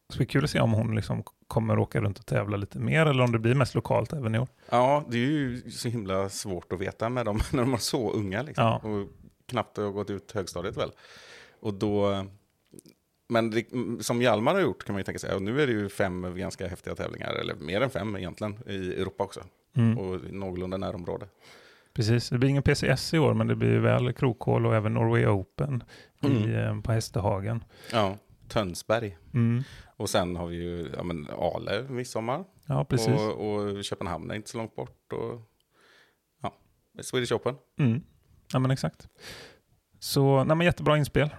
Så 0.10 0.18
det 0.18 0.24
är 0.24 0.26
kul 0.26 0.44
att 0.44 0.50
se 0.50 0.60
om 0.60 0.72
hon 0.72 0.96
liksom 0.96 1.24
kommer 1.48 1.80
åka 1.80 2.02
runt 2.02 2.20
och 2.20 2.26
tävla 2.26 2.58
lite 2.58 2.80
mer 2.80 3.06
eller 3.06 3.24
om 3.24 3.32
det 3.32 3.40
blir 3.40 3.56
mest 3.56 3.76
lokalt 3.76 4.14
även 4.14 4.36
i 4.36 4.40
år. 4.40 4.48
Ja, 4.70 5.04
det 5.10 5.18
är 5.18 5.22
ju 5.22 5.72
så 5.72 5.90
himla 5.90 6.30
svårt 6.30 6.74
att 6.74 6.80
veta 6.80 7.10
med 7.10 7.26
dem 7.26 7.40
när 7.52 7.60
de 7.60 7.74
är 7.74 7.78
så 7.78 8.12
unga. 8.12 8.42
Liksom. 8.42 8.64
Ja. 8.64 8.78
Och 8.78 9.08
knappt 9.46 9.78
har 9.78 9.92
gått 9.92 10.10
ut 10.10 10.32
högstadiet 10.32 10.78
väl. 10.78 10.92
Och 11.60 11.74
då, 11.74 12.26
men 13.30 13.52
det, 13.52 13.66
som 14.00 14.22
Hjalmar 14.22 14.54
har 14.54 14.62
gjort 14.62 14.84
kan 14.84 14.94
man 14.94 15.00
ju 15.00 15.04
tänka 15.04 15.20
sig, 15.20 15.36
och 15.36 15.42
nu 15.42 15.62
är 15.62 15.68
det 15.68 15.74
ju 15.74 15.90
fem 15.90 16.36
ganska 16.36 16.68
häftiga 16.68 16.96
tävlingar, 16.96 17.34
eller 17.34 17.56
mer 17.56 17.82
än 17.82 17.90
fem 17.90 18.16
egentligen, 18.16 18.58
i 18.68 19.02
Europa 19.02 19.24
också. 19.24 19.42
Mm. 19.74 19.98
Och 19.98 20.16
i 20.16 20.32
någorlunda 20.32 20.78
närområde. 20.78 21.28
Precis, 21.94 22.30
det 22.30 22.38
blir 22.38 22.50
ingen 22.50 22.64
PCS 22.64 23.14
i 23.14 23.20
år 23.20 23.34
men 23.34 23.48
det 23.48 23.56
blir 23.56 23.80
väl 23.80 24.14
Krokhål 24.14 24.66
och 24.66 24.76
även 24.76 24.94
Norway 24.94 25.26
Open 25.26 25.84
Mm. 26.24 26.56
eh, 26.56 26.82
på 26.82 26.92
Hästhagen. 26.92 27.64
Ja, 27.92 28.18
Tönsberg. 28.48 29.18
Mm. 29.34 29.64
Och 29.98 30.10
sen 30.10 30.36
har 30.36 30.48
vi 30.48 30.56
ju 30.56 30.92
ja, 30.98 31.04
men 31.04 31.28
Ale 31.30 31.84
midsommar. 31.90 32.44
Ja, 32.66 32.86
precis. 32.86 33.08
Och, 33.08 33.54
och 33.54 33.84
Köpenhamn 33.84 34.32
är 34.32 34.36
inte 34.36 34.50
så 34.50 34.58
långt 34.58 34.76
bort. 34.76 35.14
Och, 35.14 35.42
ja, 36.42 36.54
Swedish 37.02 37.34
Open. 37.34 37.56
Mm. 37.80 38.02
Ja, 38.54 38.60
men 38.60 38.72
exakt. 38.72 39.08
Så, 40.00 40.44
nej, 40.44 40.58
men 40.58 40.66
jättebra 40.66 40.98
inspel. 40.98 41.30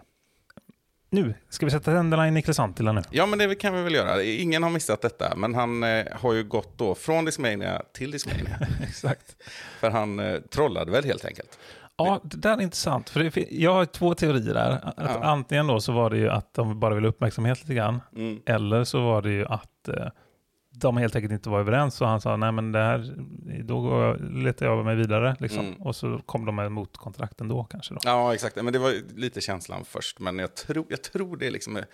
Nu 1.10 1.34
ska 1.48 1.66
vi 1.66 1.72
sätta 1.72 1.92
tänderna 1.92 2.28
i 2.28 2.30
Niklas 2.30 2.58
Antila 2.58 2.92
nu. 2.92 3.02
Ja, 3.10 3.26
men 3.26 3.38
det 3.38 3.54
kan 3.54 3.74
vi 3.74 3.82
väl 3.82 3.94
göra. 3.94 4.22
Ingen 4.22 4.62
har 4.62 4.70
missat 4.70 5.02
detta, 5.02 5.36
men 5.36 5.54
han 5.54 5.82
eh, 5.82 6.06
har 6.12 6.32
ju 6.32 6.44
gått 6.44 6.78
då 6.78 6.94
från 6.94 7.24
Discmania 7.24 7.82
till 7.92 8.10
Discmania. 8.10 8.58
Exakt. 8.82 9.36
för 9.80 9.90
han 9.90 10.18
eh, 10.18 10.40
trollade 10.40 10.90
väl 10.90 11.04
helt 11.04 11.24
enkelt. 11.24 11.58
Ja, 12.06 12.20
det 12.24 12.36
där 12.36 12.56
är 12.56 12.60
intressant. 12.62 13.10
För 13.10 13.20
det, 13.20 13.36
jag 13.50 13.74
har 13.74 13.84
två 13.84 14.14
teorier 14.14 14.54
där. 14.54 14.70
Att 14.82 14.94
Ja. 14.98 15.24
Antingen 15.24 15.66
då 15.66 15.80
så 15.80 15.92
var 15.92 16.10
det 16.10 16.16
ju 16.16 16.28
att 16.30 16.54
de 16.54 16.80
bara 16.80 16.94
ville 16.94 17.08
uppmärksamhet 17.08 17.60
lite 17.60 17.74
grann. 17.74 18.00
Mm. 18.16 18.40
Eller 18.46 18.84
så 18.84 19.00
var 19.02 19.22
det 19.22 19.30
ju 19.30 19.46
att 19.46 19.88
eh, 19.88 20.06
de 20.74 20.96
helt 20.96 21.16
enkelt 21.16 21.32
inte 21.32 21.48
var 21.50 21.60
överens. 21.60 22.00
Och 22.00 22.08
han 22.08 22.20
sa, 22.20 22.36
nej 22.36 22.52
men 22.52 22.72
det 22.72 22.78
här, 22.78 23.14
då 23.64 23.80
går 23.80 24.04
jag, 24.04 24.20
letar 24.20 24.66
jag 24.66 24.84
mig 24.84 24.96
vidare. 24.96 25.36
Liksom. 25.40 25.66
Mm. 25.66 25.82
Och 25.82 25.96
så 25.96 26.18
kom 26.26 26.44
de 26.46 26.56
med 26.56 26.72
motkontrakten 26.72 27.48
då 27.48 27.64
kanske. 27.64 27.94
Då. 27.94 28.00
Ja, 28.04 28.34
exakt. 28.34 28.56
Men 28.56 28.72
det 28.72 28.78
var 28.78 28.94
lite 29.16 29.40
känslan 29.40 29.84
först. 29.84 30.18
Men 30.18 30.38
jag 30.38 30.54
tror, 30.54 30.86
jag 30.88 31.02
tror 31.02 31.36
det 31.36 31.46
är 31.46 31.50
liksom... 31.50 31.76
eh, 31.76 31.84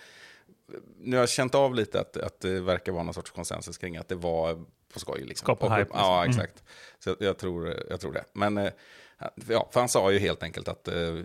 Nu 0.99 1.15
har 1.15 1.21
jag 1.21 1.29
känt 1.29 1.55
av 1.55 1.75
lite 1.75 1.99
att, 1.99 2.17
att 2.17 2.39
det 2.39 2.61
verkar 2.61 2.91
vara 2.91 3.03
någon 3.03 3.13
sorts 3.13 3.31
konsensus 3.31 3.77
kring 3.77 3.97
att 3.97 4.07
det 4.07 4.15
var 4.15 4.53
på 4.93 4.99
skoj. 4.99 5.23
Liksom. 5.25 5.45
Skapa 5.45 5.75
hype, 5.75 5.89
Ja, 5.93 6.23
liksom. 6.25 6.41
exakt. 6.43 6.63
Så 6.99 7.09
jag, 7.09 7.17
jag, 7.19 7.37
tror, 7.37 7.73
jag 7.89 7.99
tror 7.99 8.13
det. 8.13 8.23
Men 8.33 8.57
eh, 8.57 8.69
ja, 9.47 9.69
för 9.71 9.79
han 9.79 9.89
sa 9.89 10.11
ju 10.11 10.19
helt 10.19 10.43
enkelt 10.43 10.67
att 10.67 10.87
eh, 10.87 11.17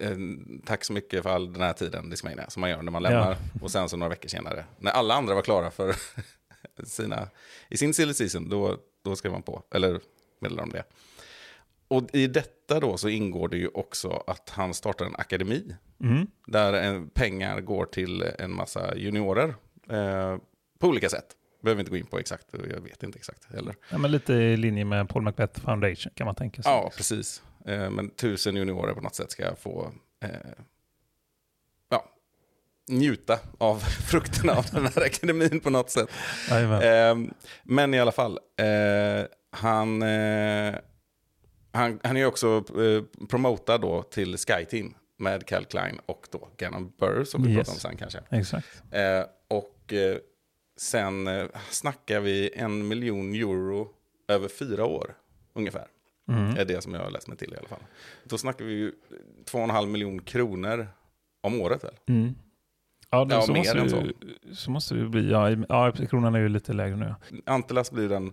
eh, 0.00 0.16
tack 0.64 0.84
så 0.84 0.92
mycket 0.92 1.22
för 1.22 1.30
all 1.30 1.52
den 1.52 1.62
här 1.62 1.72
tiden, 1.72 2.10
Discmania, 2.10 2.50
som 2.50 2.60
man 2.60 2.70
gör 2.70 2.82
när 2.82 2.92
man 2.92 3.02
lämnar. 3.02 3.36
Och 3.62 3.70
sen 3.70 3.88
så 3.88 3.96
några 3.96 4.10
veckor 4.10 4.28
senare, 4.28 4.64
när 4.78 4.90
alla 4.90 5.14
andra 5.14 5.34
var 5.34 5.42
klara 5.42 5.70
för 5.70 5.94
sina, 6.84 7.28
i 7.68 7.76
sin 7.76 7.94
silly 7.94 8.14
season, 8.14 8.48
då, 8.48 8.76
då 9.02 9.16
skrev 9.16 9.32
man 9.32 9.42
på, 9.42 9.62
eller 9.74 10.00
meddelade 10.38 10.62
om 10.62 10.70
det. 10.70 10.84
Och 11.88 12.02
i 12.12 12.26
detta 12.26 12.80
då 12.80 12.96
så 12.96 13.08
ingår 13.08 13.48
det 13.48 13.56
ju 13.56 13.68
också 13.68 14.22
att 14.26 14.50
han 14.50 14.74
startar 14.74 15.04
en 15.04 15.16
akademi 15.16 15.74
Mm. 16.00 16.26
där 16.46 17.06
pengar 17.14 17.60
går 17.60 17.84
till 17.86 18.22
en 18.38 18.54
massa 18.56 18.96
juniorer 18.96 19.54
eh, 19.90 20.36
på 20.78 20.88
olika 20.88 21.08
sätt. 21.08 21.26
Behöver 21.62 21.80
inte 21.80 21.90
gå 21.90 21.96
in 21.96 22.06
på 22.06 22.18
exakt, 22.18 22.46
jag 22.52 22.80
vet 22.80 23.02
inte 23.02 23.18
exakt 23.18 23.44
heller. 23.54 23.74
Ja, 23.90 23.98
men 23.98 24.10
lite 24.10 24.32
i 24.34 24.56
linje 24.56 24.84
med 24.84 25.08
Paul 25.08 25.22
Macbeth 25.22 25.60
Foundation 25.60 26.12
kan 26.14 26.24
man 26.24 26.34
tänka 26.34 26.62
sig. 26.62 26.72
Ja, 26.72 26.92
precis. 26.96 27.42
Eh, 27.66 27.90
men 27.90 28.10
tusen 28.10 28.56
juniorer 28.56 28.94
på 28.94 29.00
något 29.00 29.14
sätt 29.14 29.30
ska 29.30 29.56
få 29.56 29.92
eh, 30.24 30.30
ja, 31.90 32.04
njuta 32.88 33.38
av 33.58 33.78
frukterna 34.10 34.52
av 34.52 34.66
den 34.72 34.86
här 34.86 35.02
akademin 35.06 35.60
på 35.60 35.70
något 35.70 35.90
sätt. 35.90 36.08
Eh, 36.50 37.16
men 37.62 37.94
i 37.94 38.00
alla 38.00 38.12
fall, 38.12 38.38
eh, 38.56 39.26
han, 39.50 40.02
eh, 40.02 40.74
han, 41.72 42.00
han 42.02 42.16
är 42.16 42.26
också 42.26 42.64
eh, 42.82 43.26
promotad 43.26 43.80
då 43.80 44.02
till 44.02 44.38
SkyTeam 44.38 44.94
med 45.18 45.46
Cal 45.46 45.64
Klein 45.64 46.00
och 46.06 46.26
då 46.32 46.48
Gannon 46.56 46.92
Burr 46.98 47.24
som 47.24 47.42
vi 47.42 47.48
Yes. 47.50 47.56
pratar 47.58 47.72
om 47.72 47.78
sen 47.78 47.96
kanske. 47.96 48.20
Exakt. 48.30 48.82
Och 49.48 49.92
sen 50.82 51.26
eh, 51.26 51.46
snackar 51.70 52.20
vi 52.20 52.50
en 52.54 52.88
miljon 52.88 53.34
euro 53.34 53.88
över 54.28 54.48
fyra 54.48 54.84
år 54.84 55.14
ungefär. 55.52 55.86
Mm. 56.28 56.56
är 56.56 56.64
det 56.64 56.82
som 56.82 56.94
jag 56.94 57.00
har 57.02 57.10
läst 57.10 57.28
mig 57.28 57.36
till 57.36 57.54
i 57.54 57.56
alla 57.56 57.68
fall. 57.68 57.82
Då 58.24 58.38
snackar 58.38 58.64
vi 58.64 58.72
ju 58.72 58.92
två 59.44 59.58
och 59.58 59.64
en 59.64 59.70
halv 59.70 59.88
miljon 59.88 60.22
kronor 60.22 60.88
om 61.40 61.60
året 61.60 61.84
väl? 61.84 61.94
Mm. 62.08 62.34
Ja, 63.10 63.24
det, 63.24 63.34
Ja, 63.34 63.42
så, 63.42 63.52
mer 63.52 63.82
måste 63.82 63.96
ju- 63.96 64.54
så 64.54 64.70
måste 64.70 64.94
det 64.94 65.08
bli. 65.08 65.30
Ja, 65.30 65.50
ja, 65.68 65.92
kronan 65.92 66.34
är 66.34 66.40
ju 66.40 66.48
lite 66.48 66.72
lägre 66.72 66.96
nu. 66.96 67.14
Antelas 67.46 67.90
blir 67.90 68.08
den 68.08 68.32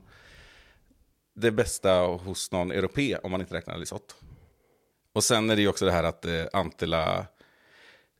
det 1.36 1.51
bästa 1.51 1.94
hos 2.01 2.51
någon 2.51 2.72
europé 2.72 3.18
om 3.24 3.32
man 3.32 3.41
inte 3.41 3.56
räknar 3.56 3.77
Lisotte. 3.77 4.13
Och 5.13 5.24
sen 5.24 5.50
är 5.50 5.56
det 5.56 5.62
ju 5.62 5.68
också 5.68 5.86
det 5.86 5.91
här 5.91 6.03
att 6.03 6.25
eh, 6.25 6.46
Antila, 6.53 7.25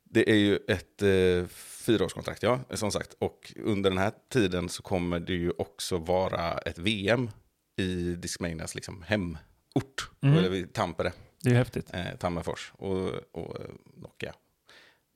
det 0.04 0.30
är 0.30 0.36
ju 0.36 0.56
ett 0.56 1.02
eh, 1.02 1.46
fyraårskontrakt, 1.80 2.42
ja, 2.42 2.60
som 2.70 2.92
sagt. 2.92 3.14
Och 3.18 3.52
under 3.56 3.90
den 3.90 3.98
här 3.98 4.12
tiden 4.32 4.68
så 4.68 4.82
kommer 4.82 5.20
det 5.20 5.32
ju 5.32 5.50
också 5.58 5.98
vara 5.98 6.58
ett 6.58 6.78
VM 6.78 7.30
i 7.76 8.14
Discmanias 8.14 8.74
liksom, 8.74 9.02
hemort, 9.02 10.10
Mm. 10.22 10.36
eller 10.38 10.66
Tampere, 10.66 11.12
Det 11.42 11.50
är 11.50 11.54
häftigt. 11.54 11.90
eh, 11.94 12.16
Tammerfors 12.18 12.72
och, 12.78 13.08
och 13.32 13.56
Nokia, 13.96 14.34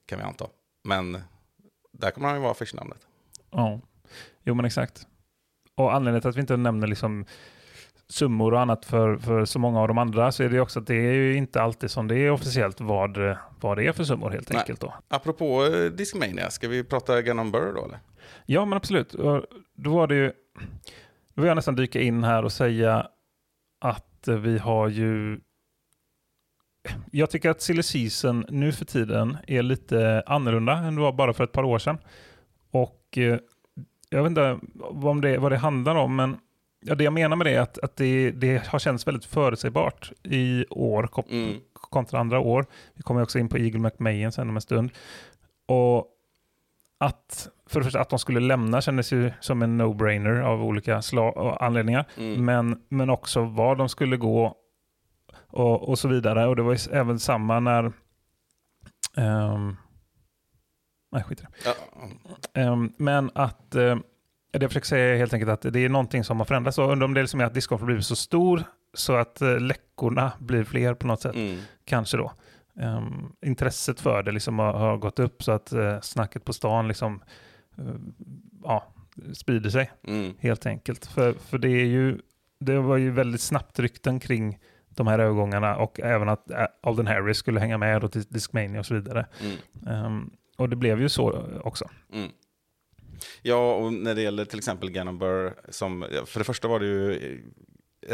kan 0.07 0.19
vi 0.19 0.25
anta. 0.25 0.47
Men 0.85 1.21
där 1.93 2.11
kommer 2.11 2.29
han 2.29 2.37
ju 2.37 2.41
vara 2.43 2.53
affischnamnet. 2.53 3.07
Ja, 3.51 3.81
jo 4.45 4.55
men 4.55 4.65
exakt. 4.65 5.07
Och 5.75 5.95
anledningen 5.95 6.21
till 6.21 6.31
att 6.31 6.37
vi 6.37 6.41
inte 6.41 6.57
nämner 6.57 6.87
liksom 6.87 7.25
summor 8.15 8.55
och 8.55 8.61
annat 8.61 8.85
för, 8.85 9.17
för 9.17 9.45
så 9.45 9.59
många 9.59 9.81
av 9.81 9.89
de 9.89 9.99
andra 9.99 10.33
så 10.33 10.43
är 10.43 10.49
det 10.49 10.61
också 10.61 10.81
att 10.81 10.87
det 10.87 10.95
är 10.95 11.13
ju 11.13 11.37
inte 11.37 11.63
alltid 11.63 11.91
som 11.91 12.09
det 12.09 12.19
är 12.19 12.31
officiellt 12.31 12.81
vad, 12.81 13.37
vad 13.61 13.77
det 13.77 13.87
är 13.87 13.93
för 13.93 14.05
summor 14.05 14.31
helt 14.31 14.51
Nej. 14.51 14.59
enkelt 14.59 14.81
då. 14.81 14.95
Apropå 15.09 15.65
eh, 15.65 15.91
Discmania, 15.91 16.51
ska 16.51 16.69
vi 16.69 16.85
prata 16.85 17.23
Gun 17.23 17.51
Burr 17.51 17.73
då 17.75 17.85
eller? 17.85 17.99
Ja 18.47 18.65
men 18.65 18.77
absolut. 18.77 19.13
Då 19.75 19.95
var 19.95 20.07
det 20.07 20.15
ju, 20.15 20.33
då 21.35 21.43
vill 21.43 21.49
jag 21.49 21.57
nästan 21.57 21.77
dyka 21.77 22.01
in 22.01 22.25
här 22.25 22.45
och 22.45 22.53
säga 22.53 23.09
att 23.81 24.29
vi 24.29 24.59
har 24.59 24.89
ju 24.89 25.41
jag 27.11 27.31
tycker 27.31 27.51
att 27.51 27.63
silly 27.63 27.83
season 27.83 28.47
nu 28.49 28.73
för 28.73 28.85
tiden 28.85 29.37
är 29.47 29.63
lite 29.63 30.23
annorlunda 30.27 30.73
än 30.73 30.95
det 30.95 31.01
var 31.01 31.13
bara 31.13 31.33
för 31.33 31.45
ett 31.45 31.53
par 31.53 31.65
år 31.65 31.79
sedan. 31.79 31.99
Och 32.71 33.19
eh, 33.19 33.39
jag 34.09 34.23
vet 34.23 34.31
inte 34.31 34.59
vad, 34.75 35.11
om 35.11 35.21
det, 35.21 35.39
vad 35.39 35.53
det 35.53 35.59
handlar 35.59 35.95
om, 35.95 36.17
men 36.17 36.37
ja, 36.87 36.95
det 36.95 37.05
jag 37.05 37.13
menar 37.13 37.37
med 37.37 37.47
det 37.47 37.55
är 37.55 37.61
att, 37.61 37.79
att 37.79 37.97
det, 37.97 38.31
det 38.31 38.67
har 38.67 38.79
känts 38.79 39.07
väldigt 39.07 39.25
förutsägbart 39.25 40.13
i 40.23 40.65
år 40.71 41.09
Mm. 41.31 41.61
kontra 41.73 42.21
andra 42.21 42.39
år. 42.41 42.67
Vi 42.95 43.03
kommer 43.03 43.23
också 43.23 43.39
in 43.39 43.49
på 43.49 43.59
Eagle 43.59 43.79
McMahon 43.81 44.33
sen 44.33 44.49
om 44.49 44.57
en 44.57 44.63
stund. 44.63 44.91
Och 45.67 46.07
att, 46.99 47.49
för 47.67 47.81
det 47.81 47.85
första, 47.85 48.01
att 48.01 48.09
de 48.11 48.19
skulle 48.19 48.41
lämna 48.41 48.81
kändes 48.81 49.13
ju 49.13 49.33
som 49.41 49.63
en 49.63 49.81
no-brainer 49.81 50.41
av 50.43 50.65
olika 50.65 51.03
anledningar. 51.61 52.05
Mm. 52.17 52.45
Men, 52.45 52.83
men 52.89 53.11
också 53.11 53.45
var 53.45 53.77
de 53.77 53.89
skulle 53.89 54.17
gå 54.17 54.57
och, 55.47 55.89
och 55.89 55.99
så 55.99 56.09
vidare. 56.09 56.47
Och 56.47 56.57
det 56.57 56.63
var 56.63 56.95
även 56.95 57.19
samma 57.19 57.61
när... 57.61 57.93
ehm, 59.17 59.77
nej, 61.13 61.23
skit 61.23 61.41
i 61.41 61.43
det. 61.43 61.49
Ja, 61.65 61.73
Ehm, 62.61 62.93
men 62.97 63.31
att... 63.35 63.75
Uh, 63.77 63.97
det 64.59 64.65
jag 64.65 64.71
försöker 64.71 64.87
säga 64.87 65.15
är 65.15 65.19
helt 65.19 65.35
enkelt 65.35 65.51
att 65.51 65.73
det 65.73 65.81
är 65.85 65.89
någonting 65.89 66.25
som 66.25 66.39
har 66.39 66.45
förändrats. 66.45 66.79
Och 66.79 66.93
undrar 66.93 67.05
om 67.05 67.15
det 67.15 67.21
liksom 67.21 67.41
är 67.41 67.45
att 67.45 67.55
discgolf 67.55 67.81
har 67.81 67.87
blivit 67.87 68.07
så 68.07 68.17
stor 68.17 68.63
så 68.95 69.15
att 69.15 69.43
uh, 69.43 69.61
läckorna 69.61 70.33
blir 70.39 70.65
fler 70.65 70.95
på 70.95 71.07
något 71.07 71.21
sätt. 71.21 71.35
mm. 71.35 71.59
Kanske 71.85 72.17
då. 72.17 72.33
Ehm, 72.81 73.33
intresset 73.47 74.01
för 74.01 74.23
det 74.23 74.33
liksom 74.33 74.59
har, 74.59 74.73
har 74.73 74.97
gått 74.97 75.19
upp 75.19 75.43
så 75.43 75.53
att 75.53 75.73
uh, 75.73 76.01
snacket 76.01 76.45
på 76.45 76.53
stan 76.53 76.89
liksom, 76.89 77.23
eh, 77.79 77.85
ja, 78.65 78.93
sprider 79.33 79.71
sig 79.71 79.91
Mm. 80.07 80.35
helt 80.41 80.67
enkelt. 80.67 81.07
För, 81.07 81.33
för 81.33 81.59
det 81.59 81.69
är 81.69 81.85
ju, 81.87 82.19
det 82.61 82.79
var 82.79 82.97
ju 82.97 83.11
väldigt 83.11 83.41
snabbt 83.41 83.79
rykten 83.79 84.21
kring 84.21 84.59
de 84.89 85.07
här 85.07 85.19
övergångarna 85.19 85.77
och 85.77 86.01
även 86.01 86.29
att 86.29 86.51
eh, 86.51 86.67
Alden 86.83 87.07
Harris 87.07 87.37
skulle 87.37 87.61
hänga 87.61 87.79
med 87.79 88.01
då 88.01 88.09
till 88.09 88.23
Discmania 88.23 88.81
och 88.81 88.87
så 88.87 88.95
vidare. 88.95 89.27
Mm. 89.41 90.05
Ehm, 90.07 90.31
och 90.57 90.69
det 90.69 90.77
blev 90.77 91.01
ju 91.01 91.09
så 91.09 91.45
också. 91.63 91.89
Mm. 92.13 92.31
Ja, 93.43 93.75
och 93.75 93.93
när 93.93 94.15
det 94.15 94.23
gäller 94.23 94.45
till 94.45 94.59
exempel 94.59 94.91
Gannon 94.91 95.19
Burr, 95.19 95.55
som, 95.69 96.07
för 96.27 96.41
det 96.41 96.45
första 96.45 96.69
var 96.69 96.81
det 96.81 96.87
ju 96.87 97.13
eh, 97.13 97.39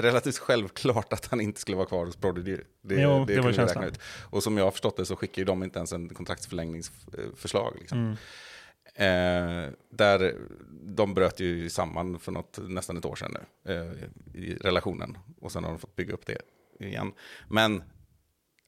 relativt 0.02 0.38
självklart 0.38 1.12
att 1.12 1.26
han 1.26 1.40
inte 1.40 1.60
skulle 1.60 1.76
vara 1.76 1.86
kvar 1.86 2.06
hos 2.06 2.16
Prodigy. 2.16 2.56
Det, 2.82 2.94
Jo, 2.94 3.10
det 3.10 3.18
var 3.18 3.26
kunde 3.26 3.48
vi 3.48 3.54
känslan. 3.54 3.84
ut. 3.84 4.00
Och 4.30 4.42
som 4.42 4.56
jag 4.56 4.64
har 4.64 4.70
förstått 4.70 4.96
det 4.96 5.06
så 5.06 5.16
skickar 5.16 5.42
ju 5.42 5.46
de 5.46 5.62
inte 5.62 5.78
ens 5.78 5.92
en 5.92 6.08
kontraktsförlängningsförslag. 6.08 7.76
Liksom. 7.80 7.98
Mm. 7.98 8.16
Eh, 8.94 9.70
där 9.90 10.34
de 10.82 11.14
bröt 11.14 11.40
ju 11.40 11.70
samman 11.70 12.18
för 12.18 12.32
något, 12.32 12.58
nästan 12.62 12.96
ett 12.96 13.04
år 13.04 13.16
sedan 13.16 13.36
nu, 13.64 13.72
eh, 13.74 14.42
i 14.42 14.54
relationen. 14.54 15.18
Och 15.40 15.52
sen 15.52 15.64
har 15.64 15.70
de 15.70 15.78
fått 15.78 15.96
bygga 15.96 16.14
upp 16.14 16.26
det 16.26 16.42
igen. 16.86 17.12
Men 17.48 17.82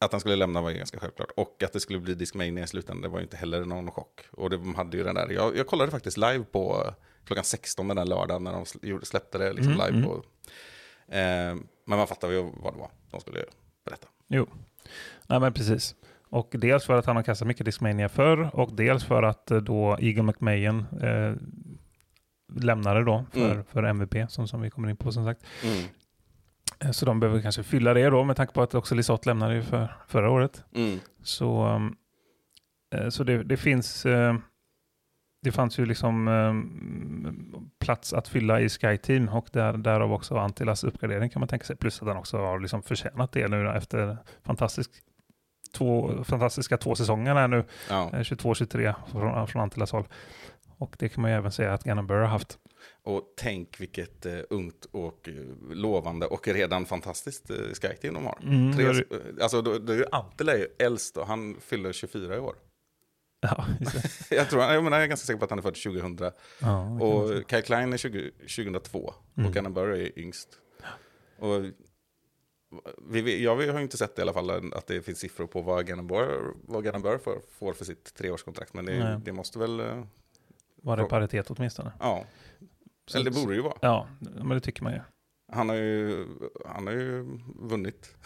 att 0.04 0.12
han 0.12 0.20
skulle 0.20 0.36
lämna 0.36 0.60
var 0.62 0.70
ju 0.70 0.76
ganska 0.76 0.98
självklart. 1.00 1.30
Och 1.36 1.62
att 1.62 1.72
det 1.72 1.80
skulle 1.80 1.98
bli 2.00 2.14
Discmania 2.14 2.64
i 2.64 2.66
slutändan, 2.66 3.02
det 3.02 3.08
var 3.08 3.18
ju 3.18 3.22
inte 3.24 3.36
heller 3.36 3.64
någon 3.64 3.90
chock. 3.90 4.20
Och 4.30 4.50
de 4.50 4.74
hade 4.74 4.96
ju 4.96 5.04
den 5.04 5.14
där, 5.14 5.28
jag, 5.30 5.56
jag 5.56 5.66
kollade 5.66 5.90
faktiskt 5.90 6.16
live 6.16 6.44
på 6.52 6.82
eh, 6.86 6.92
klockan 7.24 7.44
16 7.44 7.88
den 7.88 7.96
där 7.96 8.04
lördagen 8.04 8.44
när 8.44 8.52
de 8.52 9.00
släppte 9.06 9.38
det 9.38 9.52
liksom 9.52 9.72
Mm, 9.72 9.86
live. 9.86 9.98
mm. 9.98 10.04
På, 10.08 10.14
eh, 11.08 11.54
men 11.86 11.98
man 11.98 12.06
fattar 12.06 12.30
ju 12.30 12.42
vad 12.42 12.74
det 12.74 12.78
var 12.78 12.90
de 13.10 13.20
skulle 13.20 13.44
berätta. 13.84 14.08
Jo, 14.28 14.46
Nej, 15.26 15.40
men 15.40 15.52
precis. 15.52 15.94
Och 16.28 16.48
dels 16.52 16.84
för 16.84 16.98
att 16.98 17.06
han 17.06 17.16
har 17.16 17.22
kastat 17.22 17.48
mycket 17.48 17.66
Discmania 17.66 18.08
förr 18.08 18.50
och 18.52 18.72
dels 18.74 19.04
för 19.04 19.22
att 19.22 19.50
eh, 19.50 19.58
då 19.58 19.96
Eagle 20.00 20.22
McMahon 20.22 20.86
eh, 21.02 21.34
lämnade 22.62 23.04
då 23.04 23.24
för, 23.32 23.50
Mm. 23.50 23.64
för 23.64 23.82
MVP 23.82 24.30
som, 24.30 24.48
som 24.48 24.60
vi 24.60 24.70
kommer 24.70 24.90
in 24.90 24.96
på 24.96 25.12
som 25.12 25.24
sagt. 25.24 25.42
Mm. 25.64 25.84
Eh, 26.84 26.90
Så 26.90 27.06
de 27.06 27.20
behöver 27.20 27.40
kanske 27.42 27.62
fylla 27.62 27.94
det 27.94 28.10
då 28.10 28.24
med 28.24 28.36
tanke 28.36 28.52
på 28.52 28.62
att 28.62 28.74
också 28.74 28.94
Lisotte 28.94 29.28
lämnade 29.28 29.54
ju 29.54 29.62
för 29.62 29.94
förra 30.08 30.30
året. 30.30 30.64
Mm. 30.74 30.98
Så, 31.22 31.66
um, 31.66 31.96
eh, 32.94 33.08
så 33.08 33.24
det, 33.24 33.42
det 33.42 33.56
finns 33.56 34.06
eh, 34.06 34.34
det 35.44 35.52
fanns 35.52 35.78
ju 35.78 35.86
liksom 35.86 36.28
um, 36.28 37.70
plats 37.80 38.12
att 38.12 38.28
fylla 38.28 38.60
i 38.60 38.68
Sky 38.68 38.96
Team 38.96 39.28
och 39.28 39.46
där, 39.52 39.72
därav 39.72 40.12
också 40.12 40.36
Antilas 40.36 40.84
uppgradering 40.84 41.30
kan 41.30 41.40
man 41.40 41.48
tänka 41.48 41.64
sig. 41.64 41.76
Plus 41.76 42.02
att 42.02 42.08
han 42.08 42.16
också 42.16 42.38
har 42.38 42.58
liksom 42.60 42.82
förtjänat 42.82 43.32
det 43.32 43.48
nu 43.48 43.68
efter 43.70 44.16
fantastisk, 44.42 44.90
två, 45.74 46.24
fantastiska 46.24 46.76
två 46.76 46.94
säsonger 46.94 47.34
här 47.34 47.48
nu, 47.48 47.64
Ja. 47.90 48.10
eh, 48.12 48.18
22-23 48.20 48.94
från, 49.12 49.46
från 49.46 49.62
Antilas 49.62 49.92
håll. 49.92 50.04
Och 50.78 50.96
det 50.98 51.08
kan 51.08 51.22
man 51.22 51.30
ju 51.30 51.36
även 51.36 51.52
säga 51.52 51.74
att 51.74 51.84
Gannon 51.84 52.06
Burr 52.06 52.18
har 52.20 52.26
haft. 52.26 52.58
Och 53.04 53.32
tänk 53.36 53.80
vilket 53.80 54.26
eh, 54.26 54.38
ungt 54.50 54.84
och 54.90 55.28
eh, 55.28 55.34
lovande 55.74 56.26
och 56.26 56.48
redan 56.48 56.86
fantastiskt 56.86 57.50
eh, 57.50 57.56
Sky-team 57.56 58.14
de 58.14 58.24
har. 58.24 58.38
Mm, 58.42 58.72
Tre, 58.76 58.84
det 58.84 59.16
eh, 59.16 59.42
alltså, 59.42 59.62
då, 59.62 59.78
då 59.78 59.92
är 59.92 59.96
ju 59.96 60.04
ju 60.56 60.66
äldst 60.78 61.16
och 61.16 61.26
han 61.26 61.56
fyller 61.60 61.92
24 61.92 62.36
i 62.36 62.38
år. 62.38 62.56
Ja. 63.40 63.66
Jag, 64.30 64.50
tror, 64.50 64.62
jag, 64.62 64.84
menar, 64.84 64.96
jag 64.96 65.04
är 65.04 65.08
ganska 65.08 65.26
säker 65.26 65.38
på 65.38 65.44
att 65.44 65.50
han 65.50 65.58
är 65.58 65.62
född 65.62 65.74
2000. 65.74 66.18
Ja. 66.60 66.90
Och 67.00 67.50
Kyle 67.50 67.62
Klein 67.62 67.92
är 67.92 67.96
20, 67.96 68.30
2002 68.30 69.14
Mm. 69.36 69.48
och 69.48 69.54
Burr 69.70 69.88
är 69.92 70.18
yngst. 70.18 70.48
Och 71.38 71.64
vi, 73.08 73.44
jag 73.44 73.56
har 73.56 73.62
ju 73.78 73.82
inte 73.82 73.96
sett 73.96 74.18
i 74.18 74.22
alla 74.22 74.32
fall 74.32 74.72
att 74.74 74.86
det 74.86 75.02
finns 75.02 75.18
siffror 75.18 75.46
på 75.46 75.62
vad 75.62 75.86
Burr 77.02 77.18
får, 77.18 77.40
får 77.58 77.72
för 77.72 77.84
sitt 77.84 78.14
treårskontrakt. 78.14 78.74
Men 78.74 78.84
det, 78.84 79.20
det 79.24 79.32
måste 79.32 79.58
väl, 79.58 79.80
eh, 79.80 80.04
Var 80.76 80.96
det 80.96 81.04
paritet 81.04 81.50
åtminstone? 81.50 81.92
ja. 82.00 82.24
Så- 83.12 83.18
Eller 83.18 83.30
det 83.30 83.36
borde 83.40 83.52
det 83.52 83.56
ju 83.56 83.62
vara. 83.62 83.74
Ja, 83.80 84.08
men 84.20 84.48
det 84.48 84.60
tycker 84.60 84.82
man 84.84 84.92
ju. 84.92 85.00
Han 85.52 85.68
har 85.68 85.76
ju, 85.76 86.26
han 86.66 86.86
har 86.86 86.94
ju 86.94 87.38
vunnit. 87.60 88.16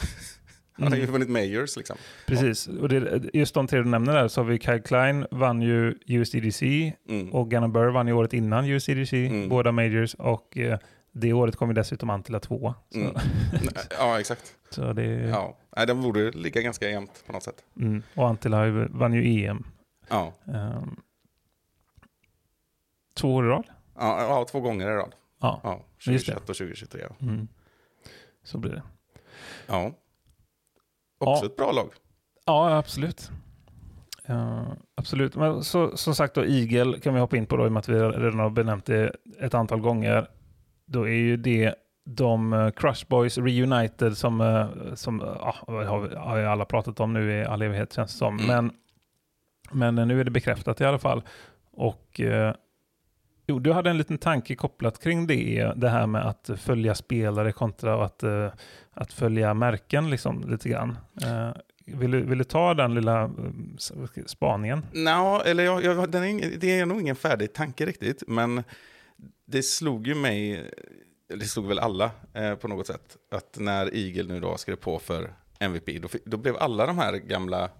Han 0.78 0.88
har 0.88 0.96
ju 0.96 1.02
Mm. 1.02 1.12
vunnit 1.12 1.28
majors 1.28 1.76
liksom. 1.76 1.96
Precis, 2.26 2.68
och 2.68 2.88
det, 2.88 3.22
just 3.34 3.54
de 3.54 3.66
tre 3.66 3.78
du 3.78 3.84
nämner 3.84 4.14
där 4.14 4.28
så 4.28 4.40
har 4.40 4.46
vi 4.48 4.58
Kyle 4.58 4.80
Klein 4.82 5.26
vann 5.30 5.62
ju 5.62 5.94
USDDC 6.06 6.92
Mm. 7.08 7.32
och 7.32 7.50
Gannon 7.50 7.72
Burr 7.72 7.88
vann 7.90 8.06
ju 8.06 8.12
året 8.12 8.32
innan 8.32 8.64
USDDC, 8.64 9.26
Mm. 9.26 9.48
båda 9.48 9.72
majors 9.72 10.14
och 10.14 10.56
eh, 10.58 10.78
det 11.12 11.32
året 11.32 11.56
kom 11.56 11.68
ju 11.68 11.74
dessutom 11.74 12.10
Antila 12.10 12.40
två. 12.40 12.74
Så, 12.90 12.98
Mm. 12.98 13.14
Ja, 13.98 14.20
exakt. 14.20 14.54
så 14.70 14.92
det, 14.92 15.04
Ja. 15.04 15.58
Nej, 15.76 15.86
de 15.86 16.00
borde 16.02 16.30
ligga 16.30 16.60
ganska 16.60 16.88
jämnt 16.90 17.24
på 17.26 17.32
något 17.32 17.42
sätt. 17.42 17.64
mm, 17.80 18.02
och 18.14 18.44
ju- 18.66 18.88
vann 18.90 19.12
ju 19.14 19.44
EM. 19.44 19.64
Ja. 20.08 20.32
ehm, 20.54 20.96
två 23.14 23.34
år 23.34 23.44
i 23.46 23.48
rad. 23.48 23.64
Ja, 23.98 24.22
ja, 24.22 24.44
två 24.50 24.60
gånger 24.60 24.90
i 24.90 24.94
rad. 24.94 25.14
Ja, 25.40 25.60
Ja, 25.62 25.80
Just 26.12 26.26
det. 26.26 26.32
2021 26.32 26.50
och 26.50 26.56
2023. 26.56 27.00
Ja. 27.08 27.26
mm. 27.26 27.48
så 28.44 28.58
blir 28.58 28.70
det. 28.72 28.82
ja. 29.66 29.92
Också 31.18 31.44
Ja. 31.44 31.50
ett 31.50 31.56
bra 31.56 31.72
lag. 31.72 31.88
Ja, 32.46 32.76
absolut. 32.76 33.30
Ja, 34.26 34.66
absolut. 34.94 35.36
Men 35.36 35.64
så, 35.64 35.96
som 35.96 36.14
sagt 36.14 36.34
då, 36.34 36.44
Eagle 36.44 37.00
kan 37.00 37.14
vi 37.14 37.20
hoppa 37.20 37.36
in 37.36 37.46
på 37.46 37.56
då, 37.56 37.64
i 37.64 37.68
och 37.68 37.72
med 37.72 37.80
att 37.80 37.88
vi 37.88 37.98
redan 38.00 38.38
har 38.38 38.50
benämnt 38.50 38.86
det 38.86 39.16
ett 39.40 39.54
antal 39.54 39.80
gånger. 39.80 40.28
Då 40.86 41.02
är 41.08 41.12
ju 41.14 41.36
det 41.36 41.74
de 42.04 42.52
eh, 42.52 42.70
Crush 42.70 43.06
Boys 43.08 43.38
Reunited 43.38 44.16
som, 44.16 44.40
eh, 44.40 44.94
som 44.94 45.20
har, 45.20 46.16
har 46.16 46.38
alla 46.38 46.64
pratat 46.64 47.00
om 47.00 47.12
nu 47.12 47.32
i 47.32 47.44
all 47.44 47.62
evighet 47.62 47.92
känns 47.92 48.12
det 48.12 48.18
som. 48.18 48.38
Mm. 48.38 48.46
Men, 49.72 49.94
men 49.94 50.08
nu 50.08 50.20
är 50.20 50.24
det 50.24 50.30
bekräftat 50.30 50.80
i 50.80 50.84
alla 50.84 50.98
fall. 50.98 51.22
Och 51.72 52.20
jo, 53.46 53.58
du 53.58 53.72
hade 53.72 53.90
en 53.90 53.98
liten 53.98 54.18
tanke 54.18 54.54
kopplat 54.54 55.02
kring 55.02 55.26
det, 55.26 55.72
det 55.76 55.88
här 55.88 56.06
med 56.06 56.26
att 56.26 56.50
följa 56.56 56.94
spelare 56.94 57.52
kontra 57.52 58.04
att, 58.04 58.22
eh, 58.22 58.52
att 58.92 59.12
följa 59.12 59.54
märken 59.54 60.10
liksom 60.10 60.50
lite 60.50 60.68
grann. 60.68 60.98
Eh, 61.22 61.50
vill, 61.86 62.10
du, 62.10 62.22
vill 62.22 62.38
du 62.38 62.44
ta 62.44 62.74
den 62.74 62.94
lilla 62.94 63.22
eh, 63.22 64.24
spaningen? 64.26 64.86
Nå, 64.92 65.42
eller 65.46 65.64
jag, 65.64 65.84
jag, 65.84 66.10
den 66.10 66.22
är, 66.22 66.26
ingen, 66.26 66.52
det 66.60 66.78
är 66.78 66.86
nog 66.86 67.00
ingen 67.00 67.16
färdig 67.16 67.52
tanke 67.52 67.86
riktigt, 67.86 68.22
men 68.26 68.62
det 69.44 69.62
slog 69.62 70.06
ju 70.06 70.14
mig, 70.14 70.70
det 71.28 71.44
slog 71.44 71.66
väl 71.66 71.78
alla 71.78 72.10
eh, 72.34 72.54
på 72.54 72.68
något 72.68 72.86
sätt, 72.86 73.16
att 73.30 73.56
när 73.60 73.96
Eagle 73.96 74.34
nu 74.34 74.40
då 74.40 74.56
skrev 74.56 74.76
på 74.76 74.98
för 74.98 75.32
MVP, 75.58 76.02
då, 76.02 76.08
då 76.24 76.36
blev 76.36 76.56
alla 76.56 76.86
de 76.86 76.98
här 76.98 77.16
gamla 77.16 77.70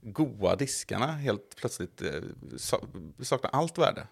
goa 0.00 0.56
diskarna 0.56 1.06
helt 1.06 1.56
plötsligt 1.56 2.02
eh, 2.02 2.22
saknade 2.56 3.24
saknar 3.24 3.50
allt 3.50 3.78
värde. 3.78 4.06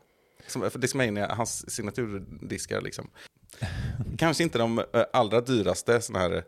Som, 0.46 0.70
Discmania, 0.74 1.34
hans 1.34 1.70
signaturdiskar 1.70 2.80
liksom. 2.80 3.10
Kanske 4.18 4.42
inte 4.42 4.58
de 4.58 4.78
eh, 4.78 4.84
allra 5.12 5.40
dyraste 5.40 6.00
sådana 6.00 6.24
här, 6.28 6.44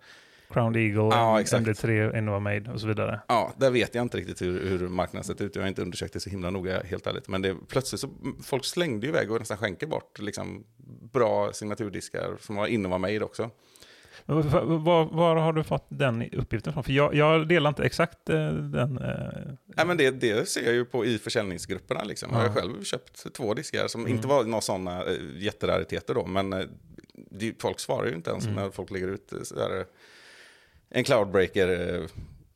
Crown 0.50 0.76
Eagle, 0.76 1.16
Ja, 1.16 1.40
exakt. 1.40 1.66
MD3, 1.66 2.18
Innova 2.18 2.38
Made 2.38 2.72
och 2.72 2.80
så 2.80 2.86
vidare. 2.86 3.20
ja, 3.28 3.52
där 3.56 3.70
vet 3.70 3.94
jag 3.94 4.02
inte 4.02 4.18
riktigt 4.18 4.42
hur, 4.42 4.68
hur 4.68 4.88
marknaden 4.88 5.24
sett 5.24 5.40
ut. 5.40 5.56
Jag 5.56 5.62
har 5.62 5.68
inte 5.68 5.82
undersökt 5.82 6.12
det 6.12 6.20
så 6.20 6.30
himla 6.30 6.50
noga, 6.50 6.82
helt 6.82 7.06
ärligt. 7.06 7.28
Men 7.28 7.42
det, 7.42 7.56
plötsligt 7.68 8.00
så, 8.00 8.08
folk 8.44 8.64
slängde 8.64 9.06
ju 9.06 9.12
iväg 9.12 9.30
och 9.30 9.38
nästan 9.38 9.56
skänker 9.56 9.86
bort 9.86 10.18
liksom, 10.18 10.64
bra 11.12 11.52
signaturdiskar 11.52 12.36
som 12.40 12.56
var 12.56 12.66
Innova 12.66 12.98
Made 12.98 13.24
också. 13.24 13.50
Var, 14.26 15.04
var, 15.14 15.36
har 15.36 15.52
du 15.52 15.64
fått 15.64 15.86
den 15.88 16.30
uppgiften 16.32 16.72
från? 16.72 16.84
För 16.84 16.92
jag, 16.92 17.14
jag 17.14 17.48
delar 17.48 17.68
inte 17.68 17.84
exakt 17.84 18.28
eh, 18.28 18.48
den. 18.52 18.98
Eh, 18.98 19.52
Nej, 19.76 19.86
men 19.86 19.96
det, 19.96 20.10
det 20.10 20.48
ser 20.48 20.64
jag 20.64 20.74
ju 20.74 20.84
på 20.84 21.04
i 21.04 21.18
försäljningsgrupperna. 21.18 22.04
Liksom. 22.04 22.28
Jag 22.32 22.38
har 22.38 22.46
Ja. 22.46 22.52
själv 22.52 22.82
köpt 22.84 23.32
två 23.34 23.54
diskar 23.54 23.88
som 23.88 24.00
Mm. 24.00 24.12
inte 24.16 24.28
var 24.28 24.44
några 24.44 24.60
sådana 24.60 25.04
äh, 25.04 25.12
jätterariteter 25.36 26.14
då, 26.14 26.26
men 26.26 26.52
eh, 26.52 26.60
det, 27.30 27.62
folk 27.62 27.80
svarar 27.80 28.06
ju 28.06 28.14
inte 28.14 28.30
ens 28.30 28.44
Mm. 28.46 28.56
när 28.56 28.70
folk 28.70 28.90
lägger 28.90 29.08
ut 29.08 29.32
eh, 29.32 29.42
sådär, 29.42 29.78
eh, 29.80 29.84
en 30.90 31.04
cloudbreaker 31.04 31.94
eh, 31.94 32.06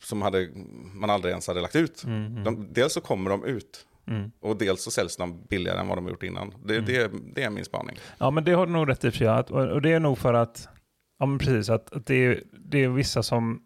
som 0.03 0.23
hade, 0.23 0.49
man 0.95 1.11
aldrig 1.11 1.31
ens 1.31 1.47
hade 1.47 1.61
lagt 1.61 1.77
ut. 1.77 2.05
mm, 2.05 2.27
mm, 2.27 2.45
De, 2.45 2.69
dels 2.73 2.93
så 2.93 3.01
kommer 3.01 3.31
de 3.31 3.45
ut 3.45 3.87
mm. 4.07 4.31
och 4.41 4.57
dels 4.57 4.83
så 4.83 4.91
säljs 4.91 5.17
de 5.17 5.43
billigare 5.49 5.79
än 5.81 5.89
vad 5.89 5.99
de 5.99 6.09
gjort 6.09 6.23
innan. 6.23 6.55
Det, 6.65 6.75
Mm. 6.75 6.87
det, 6.87 7.11
det 7.35 7.43
är 7.43 7.51
min 7.51 7.65
spaning. 7.65 7.99
Ja, 8.19 8.31
men 8.31 8.45
det 8.45 8.53
har 8.53 8.67
du 8.67 8.73
nog 8.73 8.89
rätt 8.89 9.05
i 9.05 9.09
och 9.51 9.83
det 9.83 9.93
är 9.93 10.01
nog 10.01 10.19
för 10.19 10.35
att, 10.35 10.69
ja 11.21 11.27
men 11.27 11.39
precis, 11.39 11.69
att, 11.71 11.93
att 11.93 12.07
det, 12.07 12.15
är, 12.15 12.43
det 12.53 12.85
är 12.85 12.89
vissa 12.89 13.23
som 13.23 13.63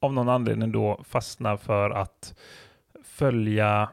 av 0.00 0.12
någon 0.12 0.28
anledning 0.28 0.72
då 0.72 1.04
fastnar 1.08 1.56
för 1.56 1.90
att 1.90 2.34
följa, 3.04 3.90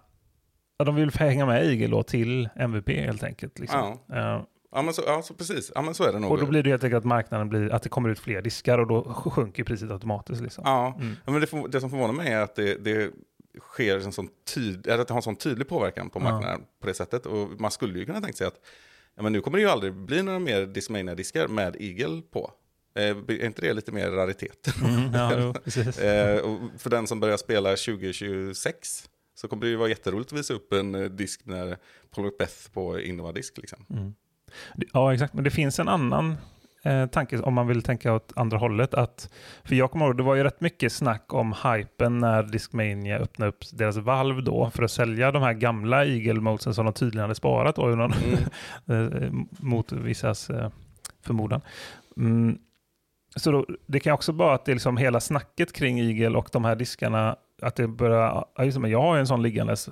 ja, 0.77 0.85
de 0.85 0.95
vill 0.95 1.11
hänga 1.11 1.45
med 1.45 1.89
då 1.89 2.03
till 2.03 2.49
MVP 2.55 2.89
helt 2.89 3.23
enkelt. 3.23 3.59
Liksom. 3.59 3.99
Eh, 4.13 4.41
Ja, 4.71 4.81
men 4.81 4.93
så, 4.93 5.01
ja, 5.07 5.21
så 5.21 5.33
precis. 5.33 5.71
Ja, 5.75 5.81
men 5.81 5.93
så 5.93 6.03
är 6.03 6.13
det 6.13 6.19
nog. 6.19 6.31
och 6.31 6.37
då 6.39 6.45
blir 6.45 6.63
det 6.63 6.69
helt 6.69 6.83
enkelt 6.83 6.97
att 6.97 7.05
marknaden 7.05 7.49
blir, 7.49 7.69
att 7.73 7.83
det 7.83 7.89
kommer 7.89 8.09
ut 8.09 8.19
fler 8.19 8.41
diskar 8.41 8.77
och 8.77 8.87
då 8.87 9.03
sjunker 9.13 9.63
priset 9.63 9.91
automatiskt. 9.91 10.41
Liksom. 10.41 10.63
Ja, 10.67 10.95
Mm. 10.99 11.15
Ja, 11.25 11.31
men 11.31 11.41
det, 11.41 11.67
det 11.71 11.81
som 11.81 11.89
förvånar 11.89 12.13
mig 12.13 12.33
är 12.33 12.41
att 12.41 12.55
det, 12.55 12.83
det 12.83 13.11
sker 13.59 13.95
en 13.99 14.11
sån 14.11 14.27
tyd, 14.55 14.87
att 14.89 15.07
det 15.07 15.13
har 15.13 15.15
en 15.17 15.21
sån 15.21 15.35
tydlig 15.35 15.67
påverkan 15.67 16.09
på 16.09 16.19
Ja. 16.19 16.23
marknaden 16.23 16.61
på 16.81 16.87
det 16.87 16.93
sättet. 16.93 17.25
Och 17.25 17.49
man 17.61 17.71
skulle 17.71 17.99
ju 17.99 18.05
kunna 18.05 18.21
tänka 18.21 18.37
sig 18.37 18.47
att 18.47 18.59
ja, 19.15 19.23
men 19.23 19.33
nu 19.33 19.41
kommer 19.41 19.57
det 19.57 19.63
ju 19.63 19.69
aldrig 19.69 19.93
bli 19.93 20.23
några 20.23 20.39
mer 20.39 20.65
Discmania-diskar 20.65 21.47
med 21.47 21.75
Eagle 21.79 22.21
på. 22.31 22.51
Eh, 22.95 23.17
är 23.27 23.45
inte 23.45 23.61
det 23.61 23.73
lite 23.73 23.91
mer 23.91 24.11
raritet? 24.11 24.73
Mm, 24.83 25.13
ja, 25.13 25.31
jo, 25.37 25.49
eh, 25.79 26.69
för 26.77 26.89
den 26.89 27.07
som 27.07 27.19
börjar 27.19 27.37
spela 27.37 27.69
2026 27.69 29.09
så 29.35 29.47
kommer 29.47 29.61
det 29.63 29.69
ju 29.69 29.75
vara 29.75 29.89
jätteroligt 29.89 30.33
att 30.33 30.39
visa 30.39 30.53
upp 30.53 30.73
en 30.73 30.95
eh, 30.95 31.01
disk 31.01 31.45
med 31.45 31.75
Paul 32.15 32.25
Macbeth 32.25 32.71
på 32.73 32.99
Innova-disk. 32.99 33.57
Liksom. 33.57 33.85
Mm. 33.89 34.13
Ja, 34.93 35.13
exakt. 35.13 35.33
Men 35.33 35.43
det 35.43 35.49
finns 35.51 35.79
en 35.79 35.87
annan 35.87 36.35
eh, 36.83 37.05
tanke 37.07 37.39
om 37.39 37.53
man 37.53 37.67
vill 37.67 37.81
tänka 37.81 38.13
åt 38.13 38.33
andra 38.35 38.57
hållet. 38.57 38.93
Att, 38.93 39.29
för 39.63 39.75
jag 39.75 39.91
kommer 39.91 40.05
ihåg, 40.05 40.17
det 40.17 40.23
var 40.23 40.35
ju 40.35 40.43
rätt 40.43 40.61
mycket 40.61 40.93
snack 40.93 41.33
om 41.33 41.55
hypen 41.63 42.17
när 42.17 42.43
Discmania 42.43 43.17
öppnade 43.17 43.49
upp 43.49 43.63
deras 43.73 43.97
valv 43.97 44.43
då 44.43 44.69
för 44.73 44.83
att 44.83 44.91
sälja 44.91 45.31
de 45.31 45.43
här 45.43 45.53
gamla 45.53 46.05
Eagle 46.05 46.41
Modesen 46.41 46.73
som 46.73 46.85
de 46.85 46.93
tydligen 46.93 47.21
hade 47.21 47.35
sparat 47.35 47.75
då, 47.75 47.85
någon, 47.85 48.13
Mm. 48.87 49.47
mot 49.59 49.91
vissas 49.91 50.49
eh, 50.49 50.69
förmodan. 51.21 51.61
Mm. 52.17 52.57
Så 53.35 53.51
då, 53.51 53.65
det 53.85 53.99
kan 53.99 54.13
också 54.13 54.31
vara 54.31 54.55
att 54.55 54.65
det 54.65 54.71
är 54.71 54.73
liksom 54.73 54.97
hela 54.97 55.19
snacket 55.19 55.73
kring 55.73 55.99
Eagle 55.99 56.37
och 56.37 56.49
de 56.51 56.65
här 56.65 56.75
diskarna, 56.75 57.35
att 57.61 57.75
det 57.75 57.87
börjar, 57.87 58.47
ja, 58.55 58.63
just 58.65 58.81
det, 58.81 58.89
jag 58.89 59.01
har 59.01 59.15
ju 59.15 59.19
en 59.19 59.27
sån 59.27 59.41
liggandes. 59.41 59.89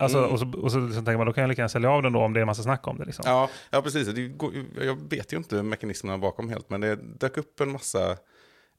Alltså, 0.00 0.18
Mm. 0.18 0.30
Och 0.32 0.38
så, 0.40 0.52
och 0.62 0.72
så 0.72 0.78
liksom 0.78 1.04
tänker 1.04 1.18
man, 1.18 1.26
då 1.26 1.32
kan 1.32 1.42
jag 1.42 1.48
lika 1.48 1.60
gärna 1.62 1.68
sälja 1.68 1.90
av 1.90 2.02
den 2.02 2.12
då 2.12 2.20
om 2.20 2.32
det 2.32 2.40
är 2.40 2.42
en 2.42 2.46
massa 2.46 2.62
snack 2.62 2.86
om 2.86 2.98
det. 2.98 3.04
Liksom. 3.04 3.22
Ja, 3.26 3.48
ja, 3.70 3.82
precis. 3.82 4.08
Går, 4.36 4.52
jag 4.84 4.98
vet 5.10 5.32
ju 5.32 5.36
inte 5.36 5.62
mekanismerna 5.62 6.18
bakom 6.18 6.48
helt, 6.48 6.70
men 6.70 6.80
det 6.80 6.96
dök 6.96 7.36
upp 7.36 7.60
en 7.60 7.72
massa, 7.72 8.16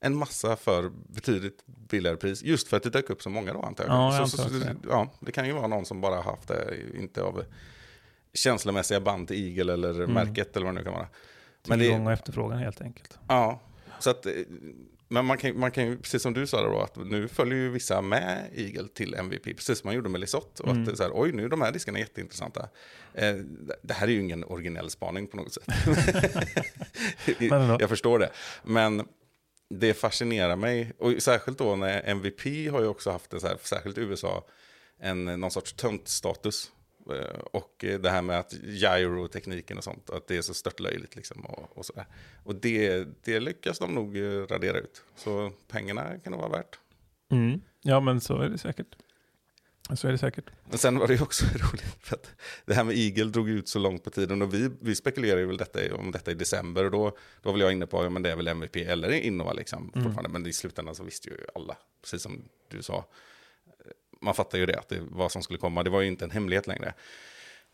en 0.01 0.15
massa 0.15 0.55
för 0.55 0.91
betydligt 1.13 1.65
billigare 1.89 2.17
pris. 2.17 2.43
Just 2.43 2.67
för 2.67 2.77
att 2.77 2.83
det 2.83 2.89
dök 2.89 3.09
upp 3.09 3.21
så 3.21 3.29
många 3.29 3.53
då 3.53 3.61
antar 3.61 3.83
jag. 3.83 3.93
Ja, 3.93 4.05
jag 4.05 4.29
så, 4.29 4.41
antar 4.41 4.49
så, 4.59 4.65
också 4.65 4.73
så, 4.81 4.89
ja, 4.89 5.07
det 5.19 5.31
kan 5.31 5.45
ju 5.47 5.51
vara 5.53 5.67
någon 5.67 5.85
som 5.85 6.01
bara 6.01 6.21
haft 6.21 6.47
det, 6.47 6.75
inte 6.99 7.23
av 7.23 7.43
känslomässiga 8.33 8.99
band 8.99 9.27
till 9.27 9.47
Eagle 9.57 9.73
eller 9.73 9.93
Mm. 9.95 10.11
märket 10.13 10.55
eller 10.55 10.65
vad 10.65 10.75
det 10.75 10.79
nu 10.79 10.83
kan 10.83 10.93
vara. 10.93 11.07
Men 11.67 11.79
det- 11.79 11.85
Tillgång 11.85 12.05
och 12.07 12.13
efterfrågan 12.13 12.57
helt 12.59 12.81
enkelt. 12.81 13.19
Ja, 13.27 13.59
så 13.99 14.09
att, 14.09 14.25
eh, 14.25 14.31
men 15.11 15.25
man 15.25 15.37
kan, 15.37 15.59
man 15.59 15.71
kan 15.71 15.85
ju, 15.87 15.97
precis 15.97 16.21
som 16.21 16.33
du 16.33 16.47
sa 16.47 16.63
då, 16.63 16.79
att 16.79 16.95
nu 16.95 17.27
följer 17.27 17.57
ju 17.57 17.69
vissa 17.69 18.01
med 18.01 18.49
Eagle 18.55 18.87
till 18.87 19.13
MVP, 19.13 19.43
precis 19.43 19.79
som 19.79 19.87
man 19.87 19.95
gjorde 19.95 20.09
med 20.09 20.21
Lisotte. 20.21 20.63
Och 20.63 20.69
Mm. 20.69 20.89
att 20.89 20.97
så 20.97 21.03
här, 21.03 21.11
oj, 21.13 21.31
nu 21.31 21.45
är 21.45 21.49
de 21.49 21.61
här 21.61 21.71
diskarna 21.71 21.99
jätteintressanta. 21.99 22.69
Eh, 23.13 23.35
det 23.81 23.93
här 23.93 24.07
är 24.07 24.11
ju 24.11 24.21
ingen 24.21 24.43
originell 24.43 24.89
spaning 24.89 25.27
på 25.27 25.37
något 25.37 25.53
sätt. 25.53 25.63
Jag 27.79 27.89
förstår 27.89 28.19
det. 28.19 28.29
Men 28.63 29.07
det 29.69 29.93
fascinerar 29.93 30.55
mig, 30.55 30.93
och 30.99 31.13
särskilt 31.19 31.57
då 31.57 31.75
när 31.75 32.01
MVP 32.05 32.67
har 32.71 32.81
ju 32.81 32.87
också 32.87 33.11
haft 33.11 33.33
en 33.33 33.39
så 33.39 33.47
här, 33.47 33.57
särskilt 33.63 33.97
i 33.97 34.01
USA, 34.01 34.45
en, 35.01 35.25
någon 35.25 35.51
sorts 35.51 35.73
töntstatus. 35.73 36.71
Eh, 37.11 37.39
Och 37.39 37.75
det 37.79 38.09
här 38.09 38.21
med 38.21 38.39
att 38.39 38.53
gyro-tekniken 38.63 39.77
och 39.77 39.83
sånt, 39.83 40.09
att 40.09 40.27
det 40.27 40.37
är 40.37 40.41
så 40.41 40.53
störtlöjligt 40.53 41.15
liksom. 41.15 41.45
Och, 41.45 41.77
och, 41.77 41.85
så 41.85 41.93
där. 41.93 42.05
och 42.43 42.55
det, 42.55 43.07
det 43.23 43.39
lyckas 43.39 43.79
de 43.79 43.95
nog 43.95 44.17
eh, 44.17 44.21
radera 44.47 44.77
ut. 44.77 45.03
Så 45.15 45.51
pengarna 45.67 46.19
kan 46.23 46.31
nog 46.31 46.41
vara 46.41 46.51
värt. 46.51 46.79
Mm. 47.31 47.61
Ja, 47.81 47.99
men 47.99 48.21
så 48.21 48.41
är 48.41 48.49
det 48.49 48.57
säkert. 48.57 48.95
Så 49.95 50.07
är 50.07 50.11
det 50.11 50.17
säkert. 50.17 50.45
Men 50.69 50.77
sen 50.77 50.99
var 50.99 51.07
det 51.07 51.13
ju 51.13 51.21
också 51.21 51.45
roligt 51.53 51.95
för 51.99 52.15
att 52.15 52.31
det 52.65 52.73
här 52.73 52.83
med 52.83 52.95
Eagle 52.97 53.25
drog 53.31 53.49
ut 53.49 53.67
så 53.69 53.79
långt 53.79 54.03
på 54.03 54.09
tiden 54.09 54.41
och 54.41 54.53
vi, 54.53 54.69
vi 54.81 54.95
spekulerade 54.95 55.41
ju 55.41 55.47
väl 55.47 55.57
detta, 55.57 55.95
om 55.95 56.11
detta 56.11 56.31
i 56.31 56.33
december 56.33 56.83
och 56.85 56.91
då, 56.91 57.17
då 57.41 57.51
var 57.51 57.59
jag 57.59 57.71
inne 57.71 57.87
på, 57.87 58.03
ja 58.03 58.09
men 58.09 58.21
det 58.21 58.31
är 58.31 58.35
väl 58.35 58.47
MVP 58.47 58.75
eller 58.75 59.11
Innova 59.11 59.53
liksom 59.53 59.91
Mm. 59.95 60.03
fortfarande, 60.05 60.29
men 60.29 60.47
i 60.47 60.53
slutändan 60.53 60.95
så 60.95 61.03
visste 61.03 61.29
ju 61.29 61.37
alla, 61.55 61.77
precis 62.01 62.21
som 62.21 62.41
du 62.67 62.81
sa, 62.83 63.05
man 64.21 64.33
fattar 64.33 64.57
ju 64.57 64.65
det, 64.65 64.79
att 64.79 64.89
det, 64.89 64.99
vad 65.01 65.31
som 65.31 65.43
skulle 65.43 65.59
komma, 65.59 65.83
det 65.83 65.89
var 65.89 66.01
ju 66.01 66.07
inte 66.07 66.25
en 66.25 66.31
hemlighet 66.31 66.67
längre. 66.67 66.93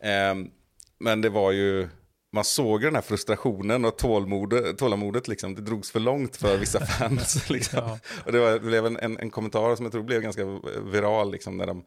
Ehm, 0.02 0.50
men 0.98 1.20
det 1.20 1.28
var 1.28 1.52
ju, 1.52 1.88
man 2.32 2.44
såg 2.44 2.82
den 2.82 2.94
här 2.94 3.02
frustrationen 3.02 3.84
och 3.84 3.98
tålmodet, 3.98 4.78
tålamodet, 4.78 5.28
liksom, 5.28 5.54
det 5.54 5.62
drogs 5.62 5.90
för 5.90 6.00
långt 6.00 6.36
för 6.36 6.56
vissa 6.56 6.86
fans. 6.86 7.50
Liksom. 7.50 7.78
Ja. 7.78 7.98
Och 8.24 8.32
det, 8.32 8.40
var, 8.40 8.52
det 8.52 8.60
blev 8.60 8.86
en, 8.86 8.96
en, 8.96 9.18
en 9.18 9.30
kommentar 9.30 9.76
som 9.76 9.84
jag 9.84 9.92
tror 9.92 10.02
blev 10.02 10.22
ganska 10.22 10.60
viral, 10.92 11.32
liksom, 11.32 11.56
när 11.56 11.66
de 11.66 11.84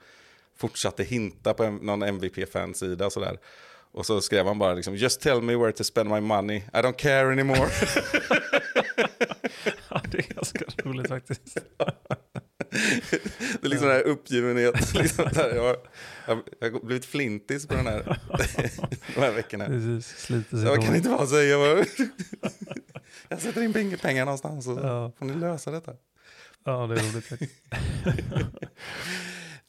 fortsatte 0.57 1.03
hinta 1.03 1.53
på 1.53 1.63
en, 1.63 1.75
någon 1.75 2.03
MVP-fansida 2.03 3.09
sådär. 3.09 3.37
Och 3.91 4.05
så 4.05 4.21
skrev 4.21 4.45
han 4.45 4.59
bara 4.59 4.73
liksom, 4.73 4.95
just 4.95 5.21
tell 5.21 5.41
me 5.41 5.55
where 5.55 5.71
to 5.71 5.83
spend 5.83 6.09
my 6.09 6.19
money, 6.19 6.57
I 6.57 6.77
don't 6.77 6.97
care 6.97 7.31
anymore. 7.31 7.69
Ja, 9.89 10.01
det 10.11 10.17
är 10.17 10.33
ganska 10.33 10.65
roligt 10.83 11.07
faktiskt. 11.07 11.57
Det 12.69 13.65
är 13.65 13.69
liksom 13.69 13.87
den 13.87 13.95
här 13.97 14.03
uppgivenhet. 14.07 14.93
Liksom, 14.93 15.29
där 15.33 15.55
jag, 15.55 15.75
jag, 16.27 16.41
jag 16.59 16.71
har 16.71 16.79
blivit 16.85 17.05
flintis 17.05 17.67
på 17.67 17.73
den 17.73 17.87
här, 17.87 18.03
de 19.15 19.19
här 19.21 19.31
veckorna. 19.31 19.65
Precis, 19.65 20.29
Jag 20.51 20.83
kan 20.85 20.95
inte 20.95 21.09
bara 21.09 21.27
säga 21.27 21.57
vad... 21.57 21.77
Jag 23.27 23.41
sätter 23.41 23.61
in 23.61 23.73
peng- 23.73 24.01
pengar 24.01 24.25
någonstans 24.25 24.67
och 24.67 24.75
så 24.77 24.81
Ja. 24.83 25.11
får 25.19 25.25
ni 25.25 25.33
lösa 25.35 25.71
detta. 25.71 25.93
Ja, 26.63 26.87
det 26.87 26.95
är 26.95 27.13
roligt. 27.13 27.51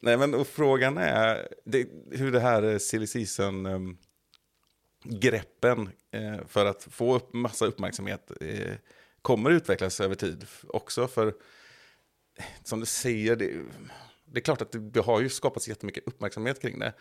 Nej, 0.01 0.17
men 0.17 0.35
och 0.35 0.47
frågan 0.47 0.99
är 0.99 1.49
det, 1.65 1.87
hur 2.11 2.33
det 2.33 2.41
här 2.41 2.63
eh, 2.63 2.79
silly 2.79 3.07
season 3.07 3.67
ehm, 3.67 3.97
greppen 5.05 5.91
eh, 6.13 6.47
för 6.49 6.67
att 6.67 6.89
få 6.91 7.15
upp 7.17 7.35
massa 7.35 7.67
uppmärksamhet 7.67 8.31
eh, 8.41 8.75
kommer 9.23 9.51
utvecklas 9.51 10.01
över 10.01 10.15
tid 10.15 10.47
också. 10.69 11.09
För 11.09 11.35
som 12.65 12.81
du 12.81 12.87
säger, 12.87 13.37
det, 13.37 13.51
det 14.25 14.39
är 14.39 14.43
klart 14.43 14.63
att 14.63 14.73
det, 14.73 14.79
det 14.79 15.01
har 15.01 15.21
ju 15.21 15.29
skapats 15.29 15.69
jättemycket 15.69 16.05
uppmärksamhet 16.07 16.63
kring 16.63 16.79
det. 16.79 16.93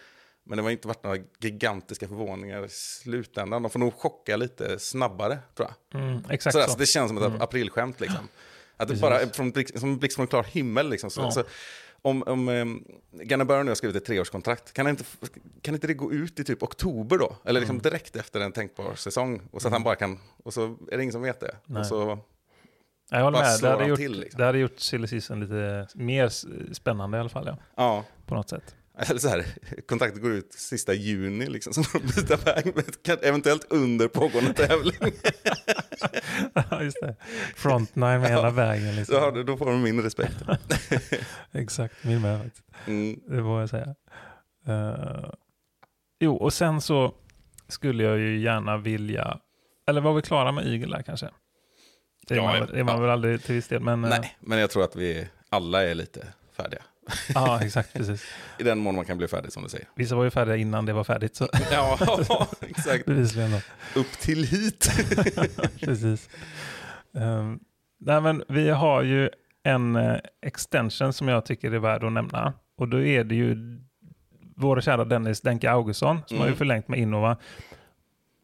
Men 0.44 0.58
det 0.58 0.64
har 0.64 0.70
inte 0.70 0.88
varit 0.88 1.04
några 1.04 1.18
gigantiska 1.40 2.08
förvåningar 2.08 2.66
i 2.66 2.70
slutändan. 2.70 3.62
De 3.64 3.70
får 3.72 3.80
nog 3.80 3.94
chocka 3.94 4.38
lite 4.38 4.80
snabbare, 4.80 5.40
tror 5.56 5.70
jag. 5.92 6.02
Mm, 6.02 6.24
exakt 6.30 6.54
så. 6.56 6.64
så 6.72 6.78
det 6.78 6.86
känns 6.86 7.10
som 7.10 7.18
ett 7.18 7.24
Mm. 7.24 7.42
aprilskämt 7.42 8.00
liksom. 8.00 8.28
Att 8.78 8.88
det 8.88 8.94
Precis. 8.94 9.02
bara 9.02 9.28
från 9.30 9.52
blixt, 9.52 9.80
som 9.80 9.98
blixt 9.98 10.16
från 10.16 10.28
klar 10.28 10.44
himmel 10.44 10.90
liksom. 10.90 11.10
Så, 11.10 11.22
Ja. 11.22 11.32
så, 11.32 11.44
om 12.02 12.24
om 12.24 12.48
um, 12.50 12.84
Gunnar 13.12 13.46
Byrne 13.46 13.64
nu 13.64 13.70
har 13.72 13.76
skrivit 13.76 13.96
ett 13.96 14.06
treårskontrakt, 14.06 14.74
kan 14.74 14.88
inte, 14.88 15.04
kan 15.62 15.74
inte 15.74 15.88
det 15.88 15.94
gå 15.94 16.12
ut 16.14 16.40
i 16.40 16.44
typ 16.44 16.64
oktober 16.64 17.18
då? 17.18 17.36
Eller 17.46 17.60
liksom 17.60 17.76
Mm. 17.76 17.84
direkt 17.84 18.16
efter 18.16 18.40
en 18.40 18.52
tänkbar 18.52 18.96
säsong? 18.96 19.42
Och 19.52 19.62
så 19.62 19.68
att 19.68 19.72
han 19.74 19.84
bara 19.84 19.96
kan, 19.96 20.20
och 20.44 20.54
så 20.54 20.78
är 20.92 20.98
det 20.98 21.04
ingen 21.04 21.14
som 21.14 21.22
vet 21.22 21.40
det. 21.40 21.56
Nej. 21.66 21.80
Och 21.80 21.86
så, 21.86 22.20
Jag 23.12 23.24
håller 23.24 23.40
med. 23.40 23.60
Det 23.62 23.70
hade, 23.70 23.86
gjort, 23.86 24.00
till, 24.00 24.20
liksom. 24.20 24.38
det 24.40 24.46
hade 24.46 24.58
gjort 24.60 24.80
silly 24.80 25.08
season 25.08 25.40
lite 25.40 25.88
mer 25.96 26.30
spännande 26.74 27.18
i 27.18 27.20
alla 27.20 27.30
fall. 27.30 27.48
Ja, 27.48 27.58
ja. 27.76 28.06
på 28.26 28.36
något 28.36 28.50
sätt. 28.50 28.76
Eller 28.98 29.20
så 29.20 29.28
här, 29.30 29.46
kontraktet 29.88 30.22
går 30.22 30.32
ut 30.32 30.54
sista 30.54 30.94
juni, 30.94 31.46
liksom, 31.46 31.74
så 31.74 31.98
de 31.98 32.00
byta 32.00 32.36
väg, 32.36 32.74
eventuellt 33.22 33.68
under 33.70 34.08
pågående 34.08 34.54
tävling. 34.54 34.96
Ja, 36.54 36.84
just 36.84 37.02
det. 37.02 37.16
Frontline 37.56 38.22
med 38.22 38.30
hela 38.30 38.50
vägen. 38.50 38.96
Liksom. 38.96 39.34
Du- 39.34 39.44
då 39.44 39.58
får 39.58 39.66
de 39.66 39.82
min 39.82 40.04
respekt. 40.04 40.44
Exakt, 41.52 42.04
min 42.04 42.22
med. 42.22 42.52
Mm. 42.88 43.20
Det 43.28 43.42
får 43.42 43.60
jag 43.60 43.70
säga. 43.70 43.96
Eh, 44.68 45.30
jo, 46.20 46.36
och 46.36 46.54
sen 46.54 46.82
så 46.82 47.14
skulle 47.68 48.04
jag 48.04 48.20
ju 48.20 48.40
gärna 48.40 48.78
vilja, 48.78 49.40
eller 49.88 50.02
var 50.02 50.14
vi 50.14 50.22
klara 50.22 50.52
med 50.52 50.68
Eagle 50.68 50.96
där 50.98 51.04
kanske? 51.04 51.30
Det 52.30 52.36
är 52.36 52.38
Ja, 52.38 52.60
man, 52.60 52.76
är 52.76 52.84
man 52.84 52.96
ja. 52.96 53.02
väl 53.02 53.10
aldrig 53.10 53.44
till 53.44 53.56
viss 53.56 53.68
del, 53.68 53.82
men 53.82 54.04
eh, 54.04 54.10
Nej, 54.10 54.38
men 54.40 54.60
jag 54.60 54.70
tror 54.70 54.84
att 54.84 54.96
vi 54.96 55.28
alla 55.50 55.84
är 55.84 55.96
lite 55.96 56.28
färdiga. 56.58 56.82
ja, 57.34 57.62
exakt, 57.62 57.94
precis. 57.94 58.26
I 58.60 58.64
den 58.64 58.80
mån 58.80 58.96
man 58.96 59.06
kan 59.06 59.18
bli 59.18 59.28
färdig, 59.28 59.52
som 59.54 59.64
du 59.64 59.70
säger. 59.70 59.88
Vissa 59.96 60.16
var 60.16 60.24
ju 60.24 60.30
färdiga 60.30 60.56
innan 60.56 60.86
det 60.86 60.94
var 60.94 61.04
färdigt, 61.04 61.36
så 61.36 61.48
Ja, 61.72 61.98
exakt. 62.62 63.06
bevisligen 63.06 63.52
då. 63.52 63.60
Upp 64.00 64.12
till 64.12 64.44
hit. 64.44 64.92
Precis. 65.82 66.30
Um, 67.12 67.60
nej, 68.00 68.22
men 68.22 68.44
vi 68.48 68.70
har 68.70 69.02
ju 69.04 69.30
en 69.64 69.96
eh, 69.96 70.18
extension 70.42 71.14
som 71.14 71.28
jag 71.28 71.46
tycker 71.46 71.72
är 71.72 71.80
värd 71.80 72.04
att 72.04 72.12
nämna. 72.14 72.54
Och 72.78 72.88
då 72.88 73.02
är 73.02 73.24
det 73.24 73.36
ju 73.36 73.80
vår 74.56 74.82
kära 74.82 75.06
Dennis 75.06 75.42
Denke 75.42 75.72
Augustsson 75.72 76.20
som 76.28 76.36
Mm. 76.38 76.42
har 76.42 76.50
ju 76.50 76.56
förlängt 76.56 76.88
med 76.88 77.00
Innova. 77.00 77.38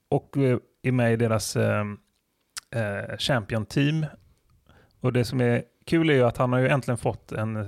Och 0.09 0.37
eh, 0.37 0.57
är 0.83 0.91
med 0.91 1.13
i 1.13 1.15
deras 1.15 1.55
eh, 1.55 1.83
eh, 2.75 3.17
champion-team. 3.17 4.05
Och 4.99 5.13
det 5.13 5.25
som 5.25 5.41
är 5.41 5.63
kul 5.85 6.09
är 6.09 6.13
ju 6.13 6.23
att 6.23 6.37
han 6.37 6.53
har 6.53 6.59
ju 6.59 6.67
äntligen 6.67 6.97
fått 6.97 7.31
en, 7.31 7.55
eh, 7.55 7.63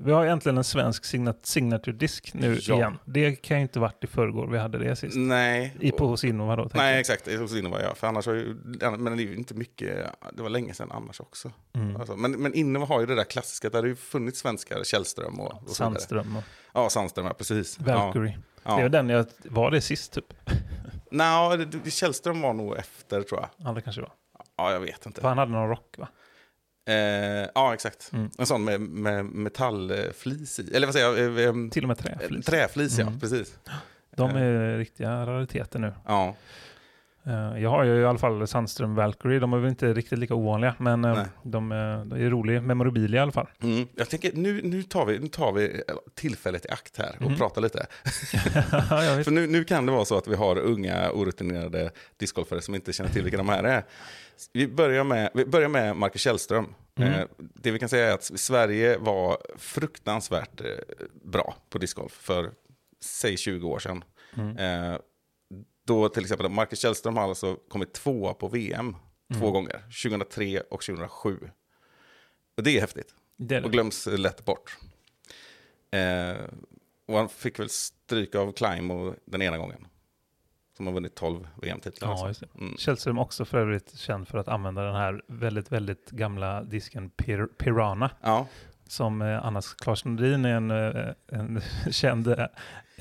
vi 0.00 0.12
har 0.12 0.22
ju 0.24 0.28
äntligen 0.30 0.58
en 0.58 0.64
svensk 0.64 1.04
signat, 1.04 1.46
signature-disk 1.46 2.34
nu 2.34 2.58
Ja. 2.62 2.74
igen. 2.74 2.98
Det 3.04 3.36
kan 3.36 3.56
ju 3.56 3.62
inte 3.62 3.80
varit 3.80 4.04
i 4.04 4.06
förrgår 4.06 4.46
vi 4.46 4.58
hade 4.58 4.78
det 4.78 4.96
sist. 4.96 5.16
Nej. 5.16 5.76
I, 5.80 5.90
på 5.92 6.06
hos 6.06 6.24
Innova 6.24 6.56
då. 6.56 6.70
Nej, 6.74 6.90
jag. 6.90 7.00
exakt. 7.00 7.38
Hos 7.38 7.56
Innova, 7.56 7.82
ja. 7.82 7.94
För 7.94 8.06
annars 8.06 8.26
har 8.26 8.34
ju, 8.34 8.54
men 8.98 9.04
det 9.16 9.22
är 9.22 9.26
ju 9.26 9.36
inte 9.36 9.54
mycket, 9.54 10.06
det 10.32 10.42
var 10.42 10.50
länge 10.50 10.74
sedan 10.74 10.90
annars 10.92 11.20
också. 11.20 11.52
Mm. 11.74 11.96
Alltså, 11.96 12.16
men, 12.16 12.32
men 12.32 12.54
Innova 12.54 12.86
har 12.86 13.00
ju 13.00 13.06
det 13.06 13.14
där 13.14 13.24
klassiska, 13.24 13.70
där 13.70 13.78
det 13.78 13.82
har 13.82 13.88
ju 13.88 13.96
funnits 13.96 14.40
svenskar, 14.40 14.84
Källström 14.84 15.40
och, 15.40 15.62
och. 15.62 15.68
Sandström 15.68 16.36
och 16.36 16.42
Ja, 16.74 16.88
Sandström, 16.90 17.26
ja, 17.26 17.32
precis. 17.34 17.80
Valkyrie. 17.80 18.38
Ja. 18.62 18.76
Det 18.76 18.82
Ja. 18.82 18.88
den 18.88 19.08
jag, 19.08 19.26
var 19.44 19.70
det 19.70 19.80
sist 19.80 20.12
typ? 20.12 20.34
Det, 21.10 21.64
det, 21.84 21.90
Källström 21.90 22.40
var 22.40 22.52
nog 22.54 22.76
efter, 22.76 23.22
tror 23.22 23.40
jag. 23.40 23.48
Ja, 23.56 23.72
det 23.72 23.80
kanske 23.80 24.02
var. 24.02 24.12
Ja, 24.58 24.72
jag 24.72 24.80
vet 24.80 25.06
inte. 25.06 25.20
För 25.20 25.28
han 25.28 25.38
hade 25.38 25.52
någon 25.52 25.68
rock 25.68 25.94
va? 25.98 26.08
Eh, 26.88 27.48
ja, 27.54 27.74
exakt. 27.74 28.10
Mm. 28.12 28.30
En 28.38 28.46
sån 28.46 28.64
med, 28.64 28.80
med 28.80 29.24
metallflis 29.24 30.60
i. 30.60 30.74
Eller 30.74 30.86
vad 30.86 30.94
säger 30.94 31.06
jag? 31.06 31.18
Eh, 31.38 31.44
eh, 31.48 31.54
Till 31.70 31.84
och 31.84 31.88
med 31.88 31.98
träflis. 31.98 32.46
Träflis, 32.46 32.98
Mm. 32.98 33.12
ja. 33.14 33.20
Precis. 33.20 33.58
De 34.16 34.30
Eh, 34.30 34.42
är 34.42 34.76
riktiga 34.78 35.26
rariteter 35.26 35.78
nu. 35.78 35.92
Ja, 36.06 36.34
Jag 37.60 37.70
har 37.70 37.84
ju 37.84 38.00
i 38.00 38.04
alla 38.04 38.18
fall 38.18 38.46
Sandström 38.46 38.94
Valkyrie. 38.94 39.38
De 39.38 39.52
är 39.52 39.58
väl 39.58 39.68
inte 39.68 39.92
riktigt 39.94 40.18
lika 40.18 40.34
ovanliga, 40.34 40.74
men 40.78 41.04
eh, 41.04 41.14
Nej. 41.14 41.26
de 41.42 41.72
är, 41.72 42.04
de 42.04 42.24
är 42.26 42.30
roliga. 42.30 42.60
Memorabilia 42.60 43.18
i 43.18 43.22
alla 43.22 43.32
fall. 43.32 43.46
mm. 43.62 43.88
Jag 43.96 44.08
tänker, 44.10 44.32
nu, 44.34 44.60
nu, 44.62 44.82
tar 44.82 45.04
vi, 45.06 45.18
nu 45.18 45.28
tar 45.28 45.52
vi 45.52 45.82
tillfället 46.14 46.64
i 46.66 46.68
akt 46.68 46.98
här 46.98 47.16
och 47.16 47.22
Mm. 47.26 47.38
pratar 47.38 47.60
lite. 47.62 47.86
För 49.24 49.30
nu, 49.30 49.46
nu 49.46 49.64
kan 49.64 49.86
det 49.86 49.92
vara 49.92 50.04
så 50.04 50.18
att 50.18 50.28
vi 50.28 50.34
har 50.34 50.58
unga 50.58 51.10
orutinerade 51.12 51.90
discgolfare 52.16 52.60
som 52.60 52.74
inte 52.74 52.92
känner 52.92 53.10
till 53.10 53.22
vilka 53.22 53.36
de 53.38 53.48
här 53.48 53.64
är. 53.64 53.84
Vi 54.52 54.68
börjar 54.68 55.04
med, 55.04 55.30
vi 55.34 55.44
börjar 55.46 55.68
med 55.68 55.96
Marcus 55.96 56.20
Källström. 56.22 56.74
Mm. 56.98 57.12
Eh, 57.12 57.24
det 57.38 57.70
vi 57.70 57.78
kan 57.78 57.88
säga 57.88 58.08
är 58.08 58.14
att 58.14 58.24
Sverige 58.24 58.98
var 58.98 59.36
fruktansvärt 59.56 60.60
eh, 60.60 60.66
bra 61.24 61.54
på 61.70 61.78
discgolf 61.78 62.12
för, 62.12 62.50
säg 63.04 63.36
20 63.36 63.68
år 63.68 63.78
sedan. 63.78 64.04
Mm. 64.36 64.56
Då 65.88 66.08
till 66.08 66.22
exempel 66.22 66.48
Marcus 66.48 66.80
Källström 66.80 67.16
har 67.16 67.28
alltså 67.28 67.56
kommit 67.68 67.92
tvåa 67.92 68.34
på 68.34 68.48
VM 68.48 68.96
två 69.32 69.38
Mm. 69.38 69.52
gånger, 69.52 69.80
2003 70.02 70.60
och 70.60 70.82
2007. 70.82 71.38
Och 72.56 72.62
det 72.62 72.76
är 72.76 72.80
häftigt 72.80 73.14
Det 73.36 73.54
är 73.56 73.58
och 73.64 73.70
det. 73.70 73.72
glöms 73.72 74.06
lätt 74.06 74.44
bort. 74.44 74.76
Eh, 75.90 76.36
och 77.06 77.16
han 77.18 77.28
fick 77.28 77.58
väl 77.58 77.68
stryk 77.68 78.34
av 78.34 78.52
Climo 78.52 79.14
den 79.24 79.42
ena 79.42 79.58
gången. 79.58 79.86
Som 80.76 80.86
har 80.86 80.94
vunnit 80.94 81.14
12 81.14 81.48
VM-titlar. 81.62 82.08
Ja, 82.08 82.28
alltså. 82.28 82.44
Mm. 82.58 82.76
Källström 82.76 83.18
också 83.18 83.44
för 83.44 83.58
övrigt 83.58 83.98
känd 83.98 84.28
för 84.28 84.38
att 84.38 84.48
använda 84.48 84.82
den 84.82 84.94
här 84.94 85.22
väldigt, 85.26 85.72
väldigt 85.72 86.10
gamla 86.10 86.62
disken 86.64 87.10
Pir 87.10 87.46
Pirana. 87.46 88.10
ja, 88.22 88.46
Som 88.88 89.22
eh, 89.22 89.46
Annas 89.46 89.74
Claes 89.74 90.04
Nordin 90.04 90.44
är 90.44 90.54
en, 90.54 90.70
eh, 90.70 91.14
en 91.26 91.60
känd 91.92 92.26
eh, 92.28 92.38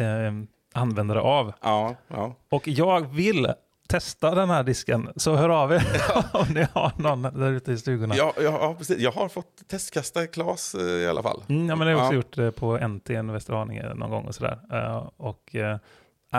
eh, 0.08 0.32
användare 0.78 1.22
av. 1.22 1.54
ja, 1.62 1.96
ja. 2.08 2.36
Och 2.50 2.68
jag 2.68 3.02
vill 3.14 3.54
testa 3.88 4.36
den 4.36 4.50
här 4.50 4.64
disken, 4.64 5.10
så 5.16 5.36
hör 5.36 5.50
av 5.50 5.72
er 5.72 5.84
om 6.34 6.48
ni 6.54 6.68
har 6.74 6.92
någon 6.98 7.22
där 7.22 7.52
ute 7.52 7.72
i 7.72 7.78
stugorna. 7.78 8.16
Ja, 8.16 8.34
ja, 8.36 8.42
ja, 8.44 8.76
precis. 8.78 8.98
Jag 8.98 9.12
har 9.12 9.30
fått 9.30 9.68
testkasta 9.68 10.28
Klas 10.28 10.76
eh, 10.76 10.82
i 10.82 11.08
alla 11.08 11.24
fall. 11.24 11.44
Mm, 11.50 11.70
ja, 11.70 11.76
men 11.76 11.88
det 11.88 11.94
har 11.94 12.00
jag 12.00 12.06
också 12.06 12.14
Ja. 12.14 12.16
gjort 12.16 12.36
det 12.36 12.52
på 12.52 12.88
NT, 12.88 13.10
en 13.10 13.32
Västerhaninge, 13.32 13.94
någon 13.94 14.10
gång 14.10 14.26
och 14.26 14.36
sådär. 14.36 14.60
Eh, 14.72 15.10
och 15.18 15.56
uh, 15.56 15.62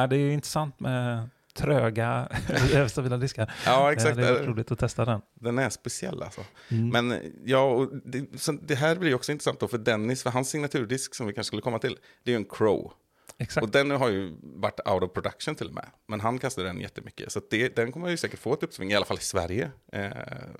det 0.08 0.16
är 0.16 0.20
ju 0.20 0.32
intressant 0.32 0.80
med 0.80 1.28
tröga, 1.54 2.28
stabila 2.88 3.16
diskar. 3.16 3.52
Ja, 3.66 3.86
Eh, 3.86 3.92
exakt. 3.92 4.16
det 4.16 4.28
är 4.28 4.46
roligt 4.46 4.72
att 4.72 4.78
testa 4.78 5.04
den. 5.04 5.20
Den 5.34 5.58
är 5.58 5.70
speciell 5.70 6.22
alltså. 6.22 6.40
Mm. 6.70 6.88
Men 6.88 7.20
ja, 7.44 7.62
och 7.62 7.88
det, 8.04 8.40
så 8.40 8.52
det 8.52 8.74
här 8.74 8.96
blir 8.96 9.14
också 9.14 9.32
intressant 9.32 9.60
då 9.60 9.68
för 9.68 9.78
Dennis, 9.78 10.22
för 10.22 10.30
hans 10.30 10.48
signaturdisk 10.50 11.14
som 11.14 11.26
vi 11.26 11.32
kanske 11.32 11.46
skulle 11.48 11.62
komma 11.62 11.78
till, 11.78 11.96
det 12.24 12.30
är 12.30 12.32
ju 12.32 12.36
en 12.36 12.44
Crow. 12.50 12.92
Exakt. 13.40 13.64
Och 13.64 13.70
den 13.70 13.90
har 13.90 14.08
ju 14.08 14.34
varit 14.42 14.80
out 14.88 15.02
of 15.02 15.12
production 15.12 15.54
till 15.54 15.66
och 15.68 15.74
med. 15.74 15.86
Men 16.06 16.20
han 16.20 16.38
kastar 16.38 16.64
den 16.64 16.80
jättemycket. 16.80 17.32
Så 17.32 17.40
det, 17.50 17.76
den 17.76 17.92
kommer 17.92 18.08
ju 18.08 18.16
säkert 18.16 18.40
få 18.40 18.54
ett 18.54 18.62
uppsving, 18.62 18.90
i 18.90 18.94
alla 18.94 19.04
fall 19.06 19.16
i 19.16 19.20
Sverige. 19.20 19.70
Eh, 19.92 20.08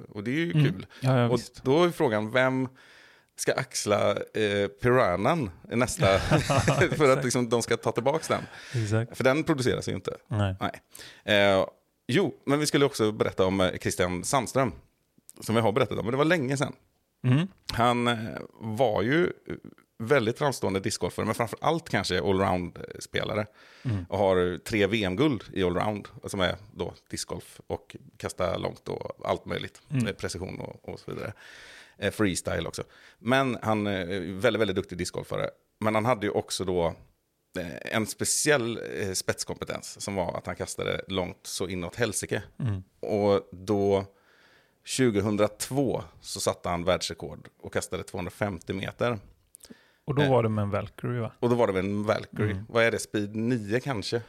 och 0.09 0.25
det 0.25 0.31
är 0.31 0.35
ju 0.35 0.51
Mm. 0.53 0.65
kul. 0.65 0.87
Ja, 1.01 1.19
ja, 1.19 1.29
och 1.29 1.39
visst. 1.39 1.65
då 1.65 1.85
är 1.85 1.91
frågan, 1.91 2.31
vem 2.31 2.69
ska 3.37 3.53
axla 3.55 4.11
eh, 4.17 4.69
Piranan 4.83 5.51
i 5.73 5.77
nästa, 5.77 6.19
för 6.97 7.13
att 7.19 7.25
liksom, 7.25 7.49
de 7.49 7.63
ska 7.63 7.77
ta 7.77 7.93
tillbaka 7.93 8.25
den. 8.35 8.83
Exakt. 8.83 9.17
För 9.17 9.25
den 9.25 9.45
produceras 9.45 9.89
ju 9.89 9.93
inte. 9.93 10.17
Nej. 10.29 10.57
Eh, 11.25 11.67
jo, 12.09 12.35
men 12.47 12.59
vi 12.61 12.67
skulle 12.67 12.85
också 12.85 13.13
berätta 13.13 13.47
om 13.47 13.61
eh, 13.61 13.71
Christian 13.81 14.25
Sandström. 14.25 14.73
Som 15.41 15.55
vi 15.55 15.61
har 15.61 15.73
berättat 15.73 15.99
om, 15.99 16.05
men 16.05 16.13
det 16.13 16.19
var 16.19 16.25
länge 16.25 16.57
sedan. 16.57 16.73
Mm. 17.25 17.49
Han 17.73 18.09
eh, 18.09 18.17
var 18.61 19.03
ju 19.03 19.25
eh, 19.25 19.55
väldigt 19.99 20.39
framstående 20.39 20.81
discgolfare, 20.81 21.27
men 21.27 21.35
framför 21.35 21.59
allt 21.63 21.89
kanske 21.89 22.21
allround-spelare. 22.21 23.47
Mm. 23.83 24.07
Och 24.09 24.19
har 24.19 24.53
eh, 24.53 24.59
tre 24.59 24.87
VM-guld 24.87 25.45
i 25.53 25.63
allround, 25.63 26.09
som 26.25 26.41
är 26.41 26.57
då 26.75 26.95
discgolf 27.11 27.61
och 27.67 27.97
kasta 28.17 28.59
långt 28.59 28.89
och 28.89 29.29
allt 29.29 29.45
möjligt. 29.45 29.81
Mm. 29.91 30.07
Eh, 30.07 30.13
Precision 30.13 30.61
och, 30.61 30.89
och 30.89 31.01
så 31.01 31.11
vidare. 31.11 31.33
Eh, 31.99 32.11
freestyle 32.11 32.67
också. 32.67 32.83
Men 33.19 33.59
han 33.63 33.87
eh, 33.87 33.93
är 33.93 34.41
väldigt, 34.41 34.61
väldigt 34.61 34.77
duktig 34.77 34.99
discgolfare. 34.99 35.51
Men 35.81 35.95
han 35.95 36.05
hade 36.05 36.27
ju 36.27 36.33
också 36.33 36.65
då 36.65 36.87
eh, 37.59 37.95
en 37.97 38.07
speciell 38.07 38.81
eh, 39.01 39.13
spetskompetens 39.13 40.01
som 40.01 40.15
var 40.15 40.39
att 40.39 40.47
han 40.47 40.57
kastade 40.57 41.05
långt 41.09 41.41
så 41.43 41.69
inåt 41.69 41.97
helsike. 41.97 42.43
Mm. 42.59 42.83
Och 43.01 43.49
då 43.53 44.05
2002 44.97 46.03
så 46.21 46.41
satte 46.41 46.69
han 46.69 46.85
världsrekord 46.85 47.49
och 47.61 47.73
kastade 47.73 48.03
250 48.03 48.73
meter. 48.73 49.19
Och 50.09 50.15
då 50.15 50.23
Eh. 50.23 50.31
var 50.31 50.43
det 50.43 50.49
med 50.49 50.63
en 50.63 50.71
Valkyrie 50.71 51.21
va? 51.21 51.33
Och 51.41 51.49
då 51.49 51.55
var 51.55 51.67
det 51.67 51.73
väl 51.73 51.85
en 51.85 52.03
Valkyrie. 52.05 52.53
Mm. 52.53 52.65
Vad 52.69 52.85
är 52.85 52.91
det? 52.91 52.99
Speed 52.99 53.37
9 53.37 53.81
kanske? 53.81 54.23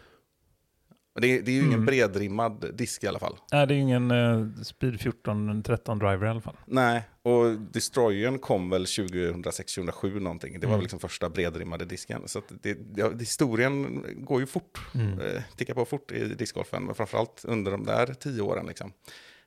Det 1.21 1.27
är, 1.27 1.41
det 1.41 1.51
är 1.51 1.53
ju 1.55 1.59
ingen 1.59 1.73
Mm. 1.73 1.85
bredrimmad 1.85 2.65
disk 2.73 3.03
i 3.03 3.07
alla 3.07 3.19
fall. 3.19 3.35
Nej, 3.51 3.67
det 3.67 3.73
är 3.73 3.75
ju 3.75 3.81
ingen 3.81 4.11
eh, 4.11 4.47
Speed 4.63 4.99
14 5.01 5.63
13 5.63 5.99
driver 5.99 6.25
i 6.27 6.29
alla 6.29 6.41
fall. 6.41 6.55
Nej, 6.65 7.03
och 7.21 7.59
Destroyern 7.59 8.39
kom 8.39 8.69
väl 8.69 8.85
2006-2007 8.85 10.19
någonting. 10.19 10.53
Det 10.53 10.59
var 10.59 10.73
Mm. 10.73 10.77
väl 10.79 10.81
liksom 10.83 10.99
första 10.99 11.29
bredrimmade 11.29 11.85
disken. 11.85 12.21
Så 12.25 12.41
det, 12.61 12.73
det, 12.73 13.19
historien 13.19 14.05
går 14.25 14.39
ju 14.39 14.45
fort. 14.45 14.79
Mm. 14.95 15.19
eh, 15.19 15.41
tickar 15.55 15.73
på 15.73 15.85
fort 15.85 16.11
i 16.11 16.25
discgolfen, 16.35 16.83
men 16.83 16.95
framförallt 16.95 17.45
under 17.47 17.71
de 17.71 17.83
där 17.85 18.05
tio 18.13 18.41
åren. 18.41 18.65
Liksom. 18.65 18.91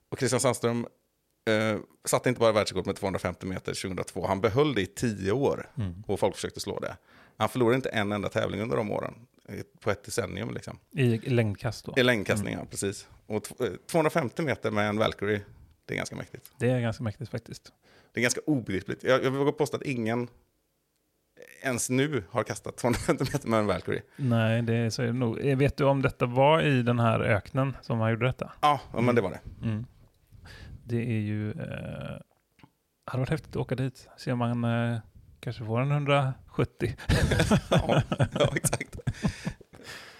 Och 0.09 0.18
Christian 0.18 0.40
Sandström 0.40 0.87
eh, 1.50 1.78
satte 2.05 2.28
inte 2.28 2.38
bara 2.40 2.52
världsrekord 2.52 2.87
med 2.87 2.96
250 2.96 3.46
meter 3.46 3.74
2002, 3.83 4.26
han 4.26 4.40
behöll 4.40 4.74
det 4.74 4.83
i 4.83 4.87
tio 4.87 5.33
år 5.33 5.70
Mm. 5.76 6.02
och 6.07 6.20
folk 6.20 6.35
försökte 6.35 6.61
slå 6.61 6.78
det. 6.81 6.96
Han 7.37 7.48
förlorade 7.48 7.76
inte 7.76 7.88
en 7.88 8.12
enda 8.12 8.28
tävling 8.28 8.61
under 8.61 8.76
de 8.76 8.90
åren, 8.90 9.14
eh, 9.48 9.55
på 9.81 9.90
ett 9.90 10.05
decennium. 10.05 10.55
Liksom. 10.55 10.78
I 10.90 11.16
längdkast 11.31 11.85
då. 11.85 11.94
I 11.96 12.02
längdkastning, 12.02 12.55
ja, 12.55 12.66
precis. 12.70 13.09
Och 13.26 13.44
t- 13.44 13.55
eh, 13.64 13.70
250 13.90 14.42
meter 14.42 14.70
med 14.70 14.88
en 14.88 14.96
Valkyrie, 14.98 15.40
det 15.87 15.94
är 15.94 15.96
ganska 15.96 16.16
mäktigt. 16.16 16.50
Det 16.59 16.70
är 16.70 16.81
ganska 16.81 17.05
mäktigt 17.05 17.31
faktiskt. 17.31 17.72
Det 18.12 18.20
är 18.20 18.22
ganska 18.22 18.40
obegripligt. 18.46 19.02
Jag, 19.05 19.24
jag 19.24 19.31
vågar 19.31 19.52
påstå 19.52 19.76
att 19.76 19.83
ingen 19.83 20.28
ens 21.62 21.90
nu 21.90 22.24
har 22.31 22.44
kastat 22.44 22.76
250 22.76 23.24
meter 23.33 23.48
med 23.48 23.59
en 23.59 23.66
Valkyrie. 23.66 24.02
Nej, 24.16 24.62
det 24.62 24.74
är 24.74 24.90
så 24.90 25.02
nog. 25.12 25.46
Eh, 25.46 25.57
Vet 25.59 25.76
du 25.76 25.85
om 25.85 26.02
detta 26.02 26.26
var 26.26 26.62
i 26.62 26.83
den 26.83 26.98
här 26.98 27.20
öknen 27.20 27.76
som 27.83 28.00
han 28.00 28.11
gjorde 28.11 28.26
detta? 28.26 28.52
Ja, 28.61 28.81
ja 28.92 29.00
men 29.00 29.14
det 29.14 29.20
var 29.22 29.31
det. 29.31 29.40
Mm. 29.66 29.87
Det 30.92 31.02
är 31.02 31.20
ju... 31.20 31.50
Eh, 31.50 32.16
hade 33.05 33.18
varit 33.18 33.31
häftigt 33.31 33.50
att 33.50 33.57
åka 33.57 33.74
dit. 33.74 34.09
Se 34.18 34.33
om 34.33 34.38
man 34.38 34.64
eh, 34.64 34.98
kanske 35.40 35.64
får 35.64 35.81
en 35.81 35.90
170. 35.90 36.35
ja, 37.70 38.02
ja, 38.38 38.48
exakt. 38.57 38.96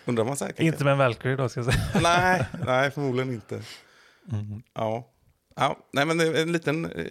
Undrar 0.05 0.25
man 0.25 0.37
säkert. 0.37 0.61
Inte 0.61 0.85
med 0.85 0.93
en 0.93 0.99
Valkyrie 0.99 1.37
då 1.37 1.49
ska 1.49 1.61
jag 1.61 1.73
säga. 1.75 1.85
Nej, 2.03 2.47
nej, 2.67 2.91
förmodligen 2.91 3.33
inte. 3.35 3.63
Mm. 4.33 4.63
Ja. 4.75 5.11
ja, 5.57 5.77
nej 5.93 6.07
men 6.07 6.21
en 6.21 6.53
liten 6.53 6.85
eh, 6.85 7.07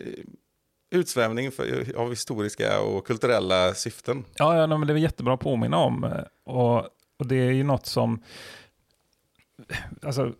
utsvävning 0.91 1.52
för, 1.52 1.95
av 1.97 2.10
historiska 2.10 2.82
och 2.82 3.08
kulturella 3.08 3.74
syften. 3.74 4.26
Ja, 4.36 4.58
ja 4.58 4.67
men 4.78 4.88
det 4.88 4.93
är 4.93 4.97
jättebra 4.97 5.34
att 5.34 5.39
påminna 5.39 5.78
om. 5.78 6.04
eh, 6.04 6.24
Och, 6.45 6.78
och 7.19 7.28
det 7.28 7.36
är 7.36 7.52
ju 7.52 7.63
något 7.63 7.86
som... 7.86 8.24
Alltså, 10.02 10.34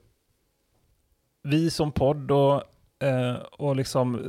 vi 1.44 1.72
som 1.72 1.92
podd 1.92 2.32
och, 2.32 2.64
eh, 3.02 3.36
och 3.52 3.76
liksom 3.76 4.16
eh, 4.16 4.22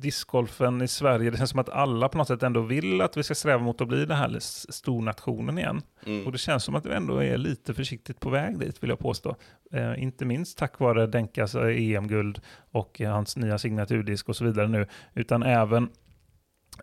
discgolfen 0.00 0.82
i 0.82 0.88
Sverige, 0.88 1.30
det 1.30 1.36
känns 1.36 1.50
som 1.50 1.58
att 1.58 1.68
alla 1.68 2.08
på 2.08 2.18
något 2.18 2.28
sätt 2.28 2.42
ändå 2.42 2.60
vill 2.60 3.00
att 3.00 3.16
vi 3.16 3.22
ska 3.22 3.34
sträva 3.34 3.62
mot 3.62 3.80
att 3.80 3.88
bli 3.88 4.04
den 4.04 4.16
här 4.16 4.36
stornationen 4.72 5.58
igen. 5.58 5.82
Mm. 6.06 6.26
Och 6.26 6.32
det 6.32 6.38
känns 6.38 6.64
som 6.64 6.74
att 6.74 6.86
vi 6.86 6.94
ändå 6.94 7.22
är 7.22 7.36
lite 7.36 7.74
försiktigt 7.74 8.20
på 8.20 8.30
väg 8.30 8.58
dit, 8.58 8.82
vill 8.82 8.90
jag 8.90 8.98
påstå. 8.98 9.36
Eh, 9.72 10.02
inte 10.02 10.24
minst 10.24 10.58
tack 10.58 10.78
vare 10.78 11.06
Denkas 11.06 11.54
eh, 11.54 11.92
EM-guld 11.92 12.40
och 12.70 13.00
eh, 13.00 13.12
hans 13.12 13.36
nya 13.36 13.58
signaturdisk 13.58 14.28
och 14.28 14.36
så 14.36 14.44
vidare 14.44 14.68
nu, 14.68 14.86
utan 15.14 15.42
även 15.42 15.88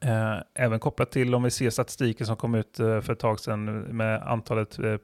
Eh, 0.02 0.38
även 0.54 0.80
kopplat 0.80 1.12
till 1.12 1.36
om 1.36 1.44
vi 1.44 1.52
ser 1.52 1.70
statistiken 1.70 2.28
som 2.28 2.36
kom 2.36 2.56
ut 2.56 2.80
eh, 2.80 3.02
för 3.02 3.14
ett 3.14 3.20
tag 3.20 3.40
sedan 3.40 3.80
med 3.80 4.22
antalet 4.22 4.80
eh, 4.80 4.98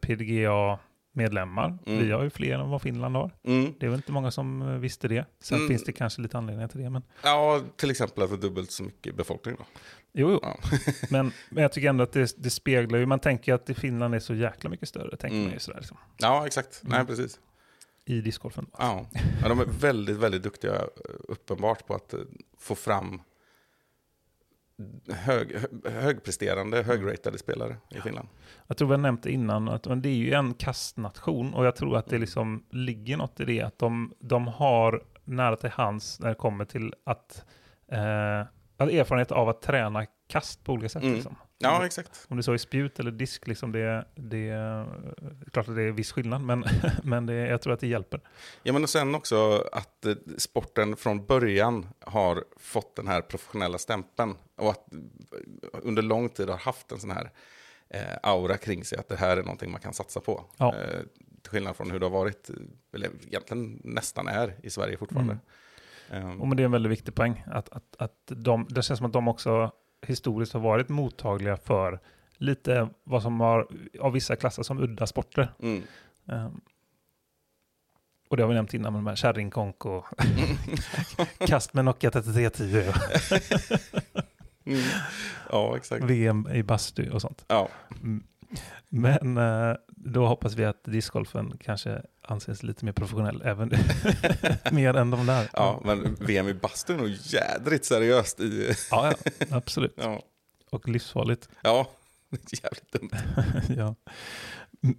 PDGA-medlemmar. 1.13 1.77
Mm. 1.85 1.99
Vi 2.05 2.11
har 2.11 2.23
ju 2.23 2.29
fler 2.29 2.53
än 2.59 2.69
vad 2.69 2.81
Finland 2.81 3.15
har. 3.15 3.31
Mm. 3.43 3.73
Det 3.79 3.85
är 3.85 3.89
väl 3.89 3.99
inte 3.99 4.11
många 4.11 4.31
som 4.31 4.61
eh, 4.61 4.67
visste 4.67 5.07
det. 5.07 5.25
Sen 5.39 5.57
Mm. 5.57 5.67
finns 5.69 5.83
det 5.83 5.91
kanske 5.91 6.21
lite 6.21 6.37
anledningar 6.37 6.67
till 6.67 6.79
det. 6.81 6.89
Men, 6.89 7.03
Ja, 7.23 7.61
till 7.75 7.91
exempel 7.91 8.23
att 8.23 8.29
det 8.29 8.35
är 8.35 8.37
dubbelt 8.41 8.71
så 8.71 8.83
mycket 8.83 9.15
befolkning 9.15 9.55
då. 9.57 9.65
jo, 10.13 10.31
jo. 10.31 10.39
Ja. 10.41 10.57
men, 11.09 11.31
men 11.49 11.61
jag 11.63 11.71
tycker 11.71 11.89
ändå 11.89 12.03
att 12.03 12.11
det, 12.13 12.33
det 12.43 12.49
speglar 12.49 12.99
ju, 12.99 13.05
man 13.05 13.19
tänker 13.19 13.53
att 13.53 13.69
Finland 13.75 14.15
är 14.15 14.19
så 14.19 14.33
jäkla 14.33 14.69
mycket 14.69 14.89
större, 14.89 15.17
tänker 15.17 15.27
Mm. 15.35 15.43
man 15.43 15.53
ju 15.53 15.59
sådär 15.59 15.79
liksom, 15.79 15.97
Ja, 16.17 16.45
exakt. 16.47 16.81
Mm. 16.83 16.97
Nej, 16.97 17.05
precis. 17.07 17.39
i 18.05 18.21
discgolfen. 18.21 18.65
Ja. 18.77 19.05
ja, 19.41 19.49
de 19.49 19.59
är 19.59 19.65
väldigt, 19.65 20.17
väldigt 20.17 20.43
duktiga 20.43 20.75
eh, 20.75 20.81
uppenbart 21.19 21.87
på 21.87 21.95
att 21.95 22.13
eh, 22.13 22.19
få 22.59 22.75
fram 22.75 23.21
hög, 25.13 25.55
hö- 25.55 25.89
högpresterande, 26.01 26.83
högratade 26.83 27.37
spelare 27.37 27.75
i 27.89 28.01
Finland. 28.01 28.27
Jag 28.67 28.77
tror 28.77 28.87
vi 28.87 28.93
har 28.93 28.97
nämnt 29.01 29.23
det 29.23 29.31
innan, 29.31 29.69
att 29.69 29.83
det 29.83 30.09
är 30.09 30.13
ju 30.13 30.33
en 30.33 30.53
kastnation 30.53 31.53
och 31.53 31.65
jag 31.65 31.75
tror 31.75 31.97
att 31.97 32.05
det 32.05 32.15
Mm. 32.15 32.21
liksom 32.21 32.63
ligger 32.69 33.17
något 33.17 33.39
i 33.39 33.45
det, 33.45 33.61
att 33.61 33.79
de, 33.79 34.13
de 34.19 34.47
har 34.47 35.03
nära 35.23 35.55
till 35.55 35.69
hands 35.69 36.19
när 36.19 36.29
det 36.29 36.35
kommer 36.35 36.65
till 36.65 36.93
att, 37.03 37.45
eh, 37.91 38.39
att 38.77 38.89
erfarenhet 38.89 39.31
av 39.31 39.49
att 39.49 39.61
träna 39.61 40.05
kast 40.27 40.63
på 40.63 40.73
olika 40.73 40.89
sätt. 40.89 41.03
Mm. 41.03 41.15
Liksom. 41.15 41.35
Ja, 41.61 41.85
exakt. 41.85 42.25
Om 42.27 42.37
det 42.37 42.43
så 42.43 42.53
är 42.53 42.57
spjut 42.57 42.99
eller 42.99 43.11
disk, 43.11 43.47
liksom 43.47 43.71
det, 43.71 44.05
det 44.15 44.49
är 44.49 44.85
klart 45.51 45.67
att 45.67 45.75
det 45.75 45.81
är 45.81 45.91
viss 45.91 46.11
skillnad, 46.11 46.41
men, 46.41 46.65
men 47.03 47.25
det, 47.25 47.33
jag 47.33 47.61
tror 47.61 47.73
att 47.73 47.79
det 47.79 47.87
hjälper. 47.87 48.21
Ja, 48.63 48.73
men 48.73 48.83
och 48.83 48.89
sen 48.89 49.15
också 49.15 49.69
att 49.71 50.05
eh, 50.05 50.15
sporten 50.37 50.95
från 50.95 51.25
början 51.25 51.87
har 51.99 52.43
fått 52.57 52.95
den 52.95 53.07
här 53.07 53.21
professionella 53.21 53.77
stämpeln 53.77 54.35
och 54.55 54.69
att 54.69 54.93
eh, 54.93 54.99
under 55.71 56.01
lång 56.01 56.29
tid 56.29 56.49
har 56.49 56.57
haft 56.57 56.91
en 56.91 56.99
sån 56.99 57.11
här 57.11 57.31
eh, 57.89 58.17
aura 58.23 58.57
kring 58.57 58.83
sig 58.83 58.97
att 58.97 59.09
det 59.09 59.15
här 59.15 59.37
är 59.37 59.43
någonting 59.43 59.71
man 59.71 59.81
kan 59.81 59.93
satsa 59.93 60.19
på. 60.19 60.45
Ja. 60.57 60.75
Eh, 60.75 60.99
till 61.41 61.51
skillnad 61.51 61.75
från 61.75 61.91
hur 61.91 61.99
det 61.99 62.05
har 62.05 62.11
varit, 62.11 62.49
eller 62.93 63.09
egentligen 63.27 63.81
nästan 63.83 64.27
är 64.27 64.55
i 64.63 64.69
Sverige 64.69 64.97
fortfarande. 64.97 65.33
Och 65.33 65.39
Eh, 66.09 66.35
men 66.35 66.57
det 66.57 66.63
är 66.63 66.65
en 66.65 66.71
väldigt 66.71 66.91
viktig 66.91 67.15
poäng. 67.15 67.43
Att, 67.47 67.69
att, 67.69 67.95
att 67.99 68.15
de, 68.25 68.67
det 68.69 68.83
känns 68.83 68.97
som 68.97 69.07
att 69.07 69.13
de 69.13 69.27
också 69.27 69.71
historiskt 70.07 70.53
har 70.53 70.59
varit 70.59 70.89
mottagliga 70.89 71.57
för 71.57 71.99
lite 72.37 72.89
vad 73.03 73.21
som 73.21 73.39
har 73.39 73.67
av 73.99 74.11
vissa 74.13 74.35
klasser 74.35 74.63
som 74.63 74.79
udda 74.79 75.07
sporter. 75.07 75.53
mm. 75.59 75.83
Ehm, 76.27 76.61
och 78.29 78.37
det 78.37 78.43
har 78.43 78.47
vi 78.47 78.55
nämnt 78.55 78.73
innan 78.73 78.93
med 78.93 78.99
de 78.99 79.07
här 79.07 79.15
kärringkonk 79.15 79.85
och 79.85 80.05
kast 81.47 81.73
med 81.73 81.85
Nokia 81.85 82.11
3310 82.11 82.89
och 82.89 82.95
Mm. 84.65 84.81
Ja, 85.49 85.77
exakt. 85.77 86.03
VM 86.05 86.47
i 86.53 86.63
bastu 86.63 87.09
och 87.11 87.21
sånt. 87.21 87.45
Ja. 87.47 87.69
Mm. 88.03 88.23
Men 88.89 89.37
eh, 89.37 89.75
då 89.87 90.25
hoppas 90.25 90.53
vi 90.55 90.65
att 90.65 90.83
discgolfen 90.83 91.57
kanske 91.61 92.01
anses 92.31 92.63
lite 92.63 92.85
mer 92.85 92.91
professionell, 92.91 93.41
även 93.45 93.69
mer 94.71 94.93
än 94.93 95.11
de 95.11 95.25
där. 95.25 95.49
ja, 95.53 95.81
men 95.85 96.15
VM 96.19 96.47
i 96.47 96.53
bastu 96.53 96.93
är 96.93 96.97
nog 96.97 97.09
jädrigt 97.09 97.85
seriöst 97.85 98.39
i... 98.39 98.73
ja, 98.91 99.13
ja 99.39 99.45
absolut. 99.57 99.93
Ja, 99.97 100.21
Och 100.71 100.87
livsfarligt. 100.87 101.49
ja. 101.61 101.89
jävligt 102.63 102.91
dumt. 102.91 103.09
ja. 103.77 103.95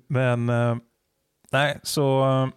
Men 0.09 0.49
eh, 0.49 0.77
nej, 1.51 1.81
så 1.83 2.23
eh, 2.25 2.49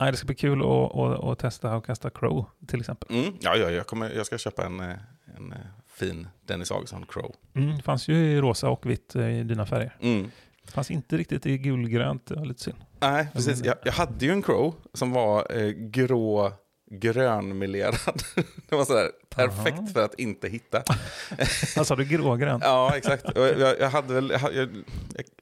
nej, 0.00 0.10
det 0.10 0.16
ska 0.16 0.26
bli 0.26 0.34
kul 0.34 0.60
att, 0.62 0.94
att, 0.96 1.24
att 1.24 1.38
testa 1.38 1.76
och 1.76 1.86
kasta 1.86 2.10
crow 2.10 2.44
till 2.66 2.80
exempel. 2.80 3.16
Mm. 3.16 3.34
Ja, 3.40 3.56
ja 3.56 3.70
jag, 3.70 3.86
kommer, 3.86 4.10
jag 4.10 4.26
ska 4.26 4.38
köpa 4.38 4.66
en, 4.66 4.80
eh, 4.80 4.96
en 5.36 5.54
fin 5.86 6.28
Dennis 6.46 6.70
Augustsson 6.70 7.06
Crow. 7.08 7.34
Mm, 7.54 7.76
det 7.76 7.82
fanns 7.82 8.08
ju 8.08 8.14
i 8.16 8.40
rosa 8.40 8.68
och 8.68 8.86
vitt 8.90 9.16
i 9.16 9.42
dina 9.42 9.66
färger. 9.66 9.96
Mm. 10.00 10.30
Fanns 10.68 10.90
inte 10.90 11.16
riktigt 11.16 11.46
i 11.46 11.58
gulgrönt, 11.58 12.26
det 12.26 12.34
var 12.34 12.44
lite 12.44 12.62
synd. 12.62 12.76
Nej, 13.00 13.28
precis. 13.32 13.64
Jag, 13.64 13.76
jag 13.84 13.92
hade 13.92 14.24
ju 14.24 14.32
en 14.32 14.42
Crow 14.42 14.74
som 14.94 15.12
var 15.12 15.56
eh, 15.56 15.68
grå 15.70 16.52
grönmelerad. 16.90 17.94
det 18.68 18.76
var 18.76 18.84
sådär 18.84 19.10
perfekt 19.28 19.78
Aha. 19.78 19.86
för 19.86 20.04
att 20.04 20.14
inte 20.14 20.48
hitta. 20.48 20.82
Alltså 21.76 21.96
du 21.96 22.04
grågrönt? 22.04 22.62
Ja, 22.64 22.96
exakt. 22.96 23.24
Jag, 23.34 23.80
jag 23.80 23.90
hade 23.90 24.14
väl, 24.14 24.30
jag, 24.30 24.54
jag, 24.54 24.68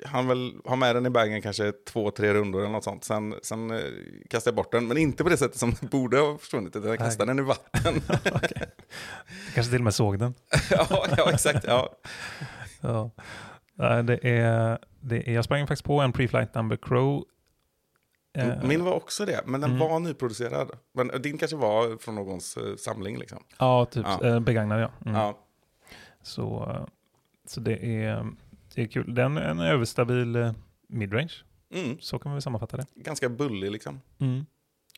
hann 0.06 0.28
väl 0.28 0.52
ha 0.64 0.76
med 0.76 0.96
den 0.96 1.06
i 1.06 1.10
bagen 1.10 1.42
kanske 1.42 1.72
två, 1.72 2.10
tre 2.10 2.34
rundor 2.34 2.60
eller 2.60 2.70
något 2.72 2.84
sånt. 2.84 3.04
Sen, 3.04 3.34
sen 3.42 3.70
eh, 3.70 3.78
kastade 4.30 4.52
jag 4.52 4.56
bort 4.56 4.72
den, 4.72 4.86
men 4.86 4.96
inte 4.96 5.22
på 5.22 5.30
det 5.30 5.36
sättet 5.36 5.58
som 5.58 5.74
borde 5.90 6.18
ha 6.18 6.38
försvunnit. 6.38 6.76
utan 6.76 6.90
Jag 6.90 6.98
kastade 6.98 7.30
den 7.30 7.38
i 7.38 7.42
vatten. 7.42 8.02
Okej. 8.34 8.68
Kanske 9.54 9.70
till 9.70 9.80
och 9.80 9.84
med 9.84 9.94
såg 9.94 10.18
den. 10.18 10.34
ja, 10.70 11.06
ja, 11.16 11.30
exakt. 11.32 11.64
Ja. 11.68 11.88
Ja. 12.80 13.10
Nej, 13.82 14.02
det 14.02 14.28
är, 14.28 14.78
det 15.00 15.28
är, 15.30 15.34
jag 15.34 15.44
sprang 15.44 15.66
faktiskt 15.66 15.84
på 15.84 16.00
en 16.00 16.12
pre-flight 16.12 16.54
number 16.54 16.76
crow. 16.76 17.24
Eh, 18.38 18.62
Min 18.64 18.84
var 18.84 18.92
också 18.92 19.24
det, 19.26 19.40
men 19.46 19.60
den 19.60 19.70
Mm. 19.70 19.80
var 19.88 20.00
nyproducerad. 20.00 20.70
Men 20.94 21.22
din 21.22 21.38
kanske 21.38 21.56
var 21.56 21.96
från 21.98 22.14
någons 22.14 22.56
eh, 22.56 22.76
samling 22.76 23.18
liksom. 23.18 23.44
Ja, 23.58 23.84
typ 23.84 24.06
Ja. 24.20 24.26
eh, 24.28 24.40
begagnad 24.40 24.80
ja. 24.80 24.90
Mm. 25.04 25.14
Ja. 25.20 25.38
Så, 26.22 26.70
eh, 26.70 26.86
så 27.46 27.60
det, 27.60 28.04
är, 28.04 28.26
det 28.74 28.82
är 28.82 28.86
kul. 28.86 29.14
Den 29.14 29.36
är 29.36 29.42
en 29.50 29.60
överstabil 29.60 30.36
eh, 30.36 30.52
midrange. 30.88 31.32
Mm. 31.74 31.96
Så 32.00 32.18
kan 32.18 32.30
man 32.30 32.34
väl 32.36 32.42
sammanfatta 32.42 32.76
det. 32.76 32.86
Ganska 32.94 33.28
bullig 33.28 33.70
liksom. 33.72 34.00
Mm. 34.18 34.46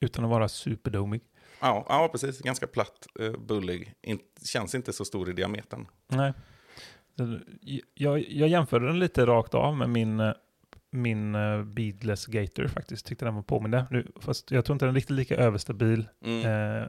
Utan 0.01 0.25
att 0.25 0.31
vara 0.31 0.49
superdomig. 0.49 1.21
Ja, 1.61 1.87
ja 1.89 2.09
precis. 2.13 2.41
Ganska 2.41 2.67
platt, 2.67 3.07
eh, 3.21 3.33
bullig. 3.33 3.95
In, 4.03 4.19
känns 4.45 4.75
inte 4.75 4.93
så 4.93 5.05
stor 5.05 5.31
i 5.31 5.33
diametern. 5.33 5.87
Nej. 6.09 6.33
Jag, 7.95 8.31
jag 8.31 8.49
jämförde 8.49 8.87
den 8.87 8.99
lite 8.99 9.27
rakt 9.27 9.55
av 9.55 9.77
med 9.77 9.91
min, 9.91 10.21
eh, 10.21 10.33
min 10.91 11.35
eh, 11.35 11.63
beadless 11.63 12.27
gator 12.27 12.67
faktiskt. 12.67 13.07
Tyckte 13.07 13.25
den 13.25 13.35
var 13.35 13.43
påminnande. 13.43 13.87
Nu, 13.91 14.13
fast 14.21 14.51
jag 14.51 14.65
tror 14.65 14.75
inte 14.75 14.85
den 14.85 14.95
är 14.95 14.97
riktigt 14.97 15.17
lika 15.17 15.37
överstabil. 15.37 16.09
Mm. 16.25 16.83
Eh, 16.83 16.89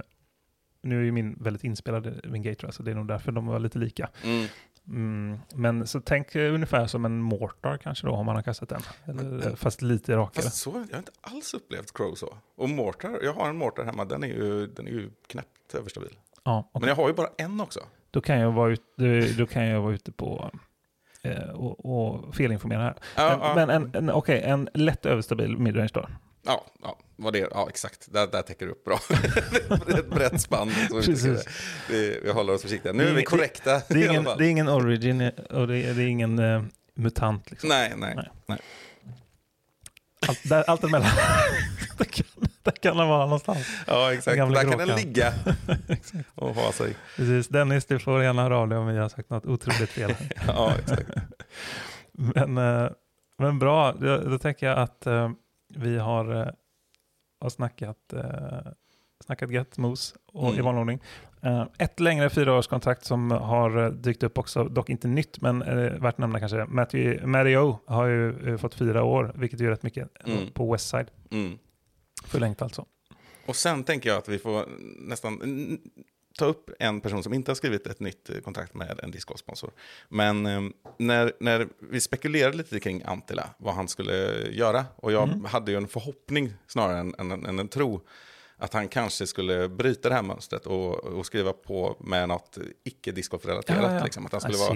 nu 0.82 1.00
är 1.00 1.04
ju 1.04 1.12
min 1.12 1.36
väldigt 1.40 1.64
inspelad, 1.64 2.22
min 2.24 2.42
gator, 2.42 2.72
så 2.72 2.84
det 2.84 2.92
är 2.92 2.96
nog 2.96 3.08
därför 3.08 3.32
de 3.32 3.46
var 3.46 3.60
lite 3.60 3.80
lika. 3.80 4.10
Mm. 4.24 4.48
Mm, 4.88 5.40
men 5.54 5.88
så 5.88 6.02
tänk 6.02 6.36
eh, 6.36 6.54
ungefär 6.54 6.88
som 6.88 7.06
en 7.06 7.22
mortar 7.22 7.78
kanske 7.78 8.08
då, 8.08 8.14
om 8.14 8.26
man 8.26 8.36
har 8.36 8.44
kastat 8.44 8.70
den. 8.70 8.82
Eller, 9.06 9.48
eh, 9.48 9.56
fast 9.56 9.82
lite 9.82 10.16
rakare. 10.16 10.44
Fast 10.44 10.58
så, 10.58 10.72
jag 10.72 10.96
har 10.96 10.98
inte 10.98 11.12
alls 11.22 11.54
upplevt 11.54 11.94
Crow 11.94 12.16
så. 12.16 12.38
Och 12.56 12.70
Mortar, 12.70 13.20
jag 13.24 13.34
har 13.34 13.50
en 13.50 13.58
Mortar 13.58 13.84
hemma, 13.84 14.06
den 14.06 14.24
är 14.24 14.28
ju, 14.28 14.68
den 14.68 14.88
är 14.88 14.92
ju 14.92 15.10
knäppt 15.28 15.76
överstabil. 15.76 16.18
Ja, 16.44 16.70
och 16.72 16.82
Men 16.82 16.90
jag 16.90 16.96
har 16.96 17.08
ju 17.08 17.14
bara 17.14 17.30
en 17.38 17.62
också. 17.62 17.80
Då, 18.16 18.22
kan 18.22 18.40
jag 18.40 18.52
vara 18.52 18.72
ute, 18.72 19.34
då 19.38 19.46
kan 19.46 19.66
jag 19.66 19.82
vara 19.82 19.94
ute 19.94 20.12
på 20.12 20.52
eh, 21.22 21.50
och, 21.50 21.86
och 21.86 22.36
felinformera 22.36 22.82
här. 22.82 22.96
Ja, 23.16 23.54
men 23.56 23.70
ja. 23.70 23.76
en, 23.76 23.92
en, 23.96 24.10
okej, 24.10 24.42
en 24.42 24.70
lätt 24.74 25.06
överstabil 25.06 25.58
midrange 25.58 25.90
då. 25.94 26.08
Ja, 26.46 26.66
ja, 26.84 26.98
vad 27.16 27.34
det, 27.34 27.48
ja 27.52 27.68
exakt. 27.70 28.14
Där, 28.14 28.28
där 28.28 28.42
täcker 28.42 28.66
du 28.66 28.72
upp 28.72 28.84
bra. 28.84 29.00
det 29.88 29.94
ett 30.00 30.10
brett 30.10 30.42
spann. 30.42 30.72
Vi, 30.92 31.14
det. 31.14 32.20
vi, 32.24 32.32
håller 32.32 32.54
oss 32.54 32.62
försiktiga. 32.62 32.94
Nu 32.94 33.04
är 33.04 33.14
vi 33.14 33.20
Det- 33.20 33.26
korrekta. 33.26 33.82
Det 33.90 34.00
i 34.00 34.04
är 34.04 34.10
ingen, 34.10 34.24
det 34.24 34.46
är 34.46 34.50
ingen 34.50 34.70
origin 34.70 35.32
och 35.50 35.68
det 35.68 35.78
är, 35.78 35.94
det 35.94 36.04
är 36.04 36.08
ingen 36.08 36.40
eh, 36.40 36.64
mutant. 36.94 37.52
Liksom. 37.52 37.70
Nej, 37.70 37.94
nej. 37.98 38.16
Nej. 38.16 38.30
nej. 38.48 38.60
Allt, 40.30 40.50
där, 40.50 40.64
allt 40.70 40.84
emellan. 40.84 41.10
där, 41.98 42.06
kan, 42.06 42.26
där 42.64 42.72
kan 42.72 42.98
den 42.98 43.08
vara 43.08 43.26
någonstans. 43.26 43.68
Ja, 43.88 44.14
exakt. 44.14 44.38
Där 44.38 44.70
kan 44.72 44.78
den 44.88 44.96
ligga 44.98 45.34
och 46.36 46.56
ha 46.56 46.72
sig. 46.72 46.96
Precis. 47.16 47.48
Dennis, 47.48 47.86
du 47.86 48.00
får 48.00 48.24
gärna 48.24 48.42
höra 48.44 48.58
av 48.58 48.68
dig 48.68 48.78
om 48.78 48.88
jag 48.88 49.02
har 49.02 49.10
sagt 49.10 49.30
något 49.30 49.46
otroligt 49.46 49.90
fel. 49.90 50.16
Ja, 50.48 50.74
exakt. 50.80 51.10
Men, 52.12 52.58
eh, 52.58 52.90
men 53.38 53.60
bra, 53.60 53.92
då, 53.94 54.18
då 54.18 54.38
tänker 54.38 54.68
jag 54.68 54.78
att 54.80 55.06
eh, 55.08 55.32
vi 55.76 55.98
har, 55.98 56.42
eh, 56.42 56.48
har 57.42 57.50
snackat, 57.50 58.14
snackat 59.26 59.52
gött 59.52 59.78
mos 59.78 60.16
och, 60.34 60.50
i 60.50 60.54
Mm. 60.54 60.66
vanlig 60.66 60.80
ordning. 60.80 61.00
Eh, 61.46 61.66
ett 61.78 62.00
längre 62.00 62.30
fyraårskontrakt 62.30 63.06
som 63.06 63.32
har 63.32 63.84
eh, 63.86 63.90
dykt 63.92 64.24
upp 64.24 64.38
också, 64.38 64.64
dock 64.64 64.90
inte 64.90 65.08
nytt, 65.08 65.42
men 65.42 65.62
eh, 65.62 65.76
värt 65.76 66.04
att 66.14 66.18
nämna 66.18 66.40
kanske. 66.40 66.66
Matthew, 66.66 67.28
Matty 67.28 67.58
O 67.58 67.80
har 67.88 68.06
ju 68.08 68.58
fått 68.58 68.76
fyra 68.76 69.04
år, 69.04 69.32
vilket 69.36 69.62
är 69.62 69.66
rätt 69.70 69.84
mycket 69.84 70.10
Mm. 70.28 70.52
på 70.52 70.72
Westside. 70.72 71.08
Mm. 71.32 71.58
Förlängt 72.26 72.62
alltså. 72.62 72.86
Och 73.46 73.56
sen 73.56 73.84
tänker 73.84 74.10
jag 74.10 74.18
att 74.18 74.30
vi 74.30 74.40
får 74.40 74.66
nästan 75.00 75.42
ta 76.40 76.46
upp 76.46 76.70
en 76.80 77.02
person 77.02 77.24
som 77.24 77.34
inte 77.34 77.52
har 77.52 77.56
skrivit 77.56 77.88
ett 77.88 78.00
nytt 78.00 78.30
kontrakt 78.44 78.74
med 78.74 79.00
en 79.04 79.12
Discord-sponsor. 79.12 79.72
Men 80.10 80.46
eh, 80.46 80.62
när, 80.98 81.32
när 81.40 81.68
vi 81.92 82.02
spekulerade 82.02 82.58
lite 82.58 82.80
kring 82.80 83.04
Antila, 83.06 83.50
vad 83.58 83.74
han 83.74 83.88
skulle 83.88 84.14
göra, 84.52 84.86
och 84.96 85.12
jag 85.12 85.30
Mm. 85.30 85.46
hade 85.46 85.72
ju 85.72 85.78
en 85.78 85.88
förhoppning 85.88 86.54
snarare 86.68 86.98
än, 87.00 87.16
än, 87.20 87.46
än 87.46 87.60
en 87.60 87.68
tro, 87.68 88.02
att 88.58 88.74
han 88.74 88.88
kanske 88.88 89.28
skulle 89.28 89.70
bryta 89.70 90.10
det 90.10 90.16
här 90.16 90.22
mönstret 90.24 90.66
och, 90.66 91.04
och 91.04 91.26
skriva 91.26 91.54
på 91.54 91.98
med 92.00 92.28
något 92.30 92.58
icke 92.84 93.12
discgolf-relaterat. 93.12 94.04
Liksom. 94.04 94.26
Att 94.26 94.32
han 94.32 94.42
skulle 94.42 94.58
vara 94.58 94.70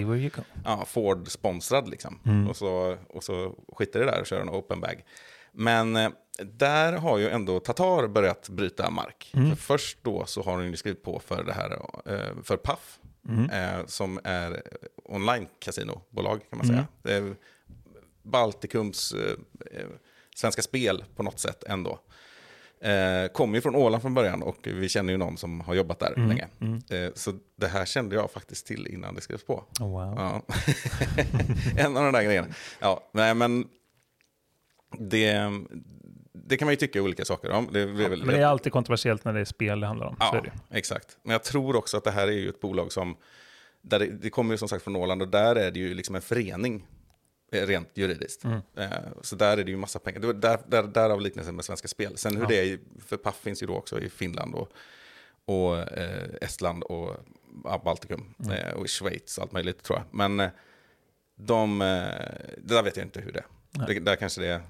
ja, 0.64 0.84
Ford-sponsrad 0.86 1.88
liksom. 1.88 2.18
Mm. 2.26 2.48
Och, 2.48 2.56
så, 2.56 2.96
och 3.08 3.24
så 3.24 3.54
skiter 3.72 4.00
det 4.00 4.06
där 4.06 4.20
och 4.20 4.26
kör 4.26 4.40
en 4.40 4.50
open 4.50 4.80
bag. 4.80 5.04
Men 5.52 5.96
eh, 5.96 6.10
där 6.44 6.92
har 6.92 7.18
ju 7.18 7.28
ändå 7.28 7.60
Tatar 7.60 8.08
börjat 8.08 8.48
bryta 8.48 8.90
mark. 8.90 9.30
Mm. 9.34 9.48
För 9.50 9.56
först 9.56 9.98
då 10.02 10.26
så 10.26 10.42
har 10.42 10.52
hon 10.52 10.66
ju 10.70 10.76
skrivit 10.76 11.02
på 11.02 11.18
för 11.18 11.44
det 11.44 11.52
här, 11.52 11.70
eh, 12.06 12.42
för 12.42 12.56
Paf, 12.56 12.98
Mm. 13.28 13.50
eh, 13.50 13.86
som 13.86 14.20
är 14.24 14.62
online-casinobolag 15.04 16.38
kan 16.50 16.58
man 16.58 16.66
Mm. 16.70 16.76
säga. 16.76 16.86
Det 17.02 17.12
är 17.14 17.36
Baltikums 18.22 19.14
Svenska 20.36 20.62
Spel 20.62 21.04
på 21.16 21.22
något 21.22 21.38
sätt 21.40 21.64
ändå. 21.64 21.98
Eh, 22.82 23.32
kommer 23.32 23.54
ju 23.54 23.60
från 23.60 23.74
Åland 23.74 24.02
från 24.02 24.14
början 24.14 24.42
och 24.42 24.56
vi 24.62 24.88
känner 24.88 25.12
ju 25.12 25.16
någon 25.16 25.36
som 25.36 25.60
har 25.60 25.74
jobbat 25.74 25.98
där 25.98 26.12
Mm. 26.16 26.28
länge. 26.28 26.48
Mm. 26.60 26.80
Eh, 26.90 27.10
så 27.14 27.32
det 27.56 27.66
här 27.66 27.84
kände 27.84 28.16
jag 28.16 28.30
faktiskt 28.30 28.66
till 28.66 28.86
innan 28.86 29.14
det 29.14 29.20
skrevs 29.20 29.44
på. 29.44 29.64
Oh, 29.80 29.90
wow. 29.90 30.14
Ja. 30.16 30.42
en 31.76 31.96
av 31.96 32.04
de 32.04 32.12
där 32.12 32.22
grejerna. 32.22 32.48
Ja, 32.80 33.10
nej 33.12 33.34
men 33.34 33.68
det, 34.98 35.50
det 36.32 36.56
kan 36.56 36.66
man 36.66 36.72
ju 36.72 36.76
tycka 36.76 37.02
olika 37.02 37.24
saker 37.24 37.50
om. 37.50 37.68
Det, 37.72 37.86
väl, 37.86 38.24
Men 38.24 38.34
det 38.34 38.40
är 38.42 38.46
alltid 38.46 38.72
kontroversiellt 38.72 39.24
när 39.24 39.32
det 39.32 39.40
är 39.40 39.44
spel 39.44 39.80
det 39.80 39.86
handlar 39.86 40.06
om. 40.06 40.16
Ja, 40.20 40.44
exakt. 40.70 41.18
Men 41.22 41.32
jag 41.32 41.44
tror 41.44 41.76
också 41.76 41.96
att 41.96 42.04
det 42.04 42.10
här 42.10 42.28
är 42.28 42.32
ju 42.32 42.48
ett 42.48 42.60
bolag 42.60 42.92
som, 42.92 43.16
där 43.82 43.98
det, 43.98 44.06
det 44.06 44.30
kommer 44.30 44.54
ju 44.54 44.58
som 44.58 44.68
sagt 44.68 44.84
från 44.84 44.96
Åland 44.96 45.22
och 45.22 45.28
där 45.28 45.56
är 45.56 45.70
det 45.70 45.78
ju 45.78 45.94
liksom 45.94 46.14
en 46.14 46.22
förening 46.22 46.86
rent 47.50 47.88
juridiskt. 47.94 48.44
Mm. 48.44 48.60
Eh, 48.76 48.90
Så 49.22 49.36
där 49.36 49.56
är 49.58 49.64
det 49.64 49.70
ju 49.70 49.76
massa 49.76 49.98
pengar. 49.98 50.20
Det 50.20 50.26
var 50.26 50.34
där, 50.34 50.58
där, 50.68 50.82
därav 50.82 51.20
liknelsen 51.20 51.56
med 51.56 51.64
Svenska 51.64 51.88
Spel. 51.88 52.16
Sen 52.16 52.34
hur 52.36 52.42
Ja. 52.42 52.48
det 52.48 52.56
är, 52.72 52.78
för 53.06 53.16
Paf 53.16 53.36
finns 53.40 53.62
ju 53.62 53.66
då 53.66 53.74
också 53.76 54.00
i 54.00 54.10
Finland 54.10 54.54
och, 54.54 54.68
och 55.44 55.78
eh, 55.78 56.28
Estland 56.40 56.82
och 56.82 57.16
Baltikum 57.84 58.34
Mm. 58.44 58.52
eh, 58.52 58.72
och 58.74 58.84
i 58.84 58.88
Schweiz 58.88 59.38
allt 59.38 59.52
möjligt 59.52 59.82
tror 59.82 59.98
jag. 59.98 60.06
Men 60.10 60.40
eh, 60.40 60.50
de, 61.36 61.80
eh, 61.82 61.86
det 62.58 62.74
där 62.74 62.82
vet 62.82 62.96
jag 62.96 63.06
inte 63.06 63.20
hur 63.20 63.32
det 63.32 63.38
är. 63.38 63.86
Det, 63.86 64.00
där 64.00 64.16
kanske 64.16 64.40
det 64.40 64.46
är 64.48 64.60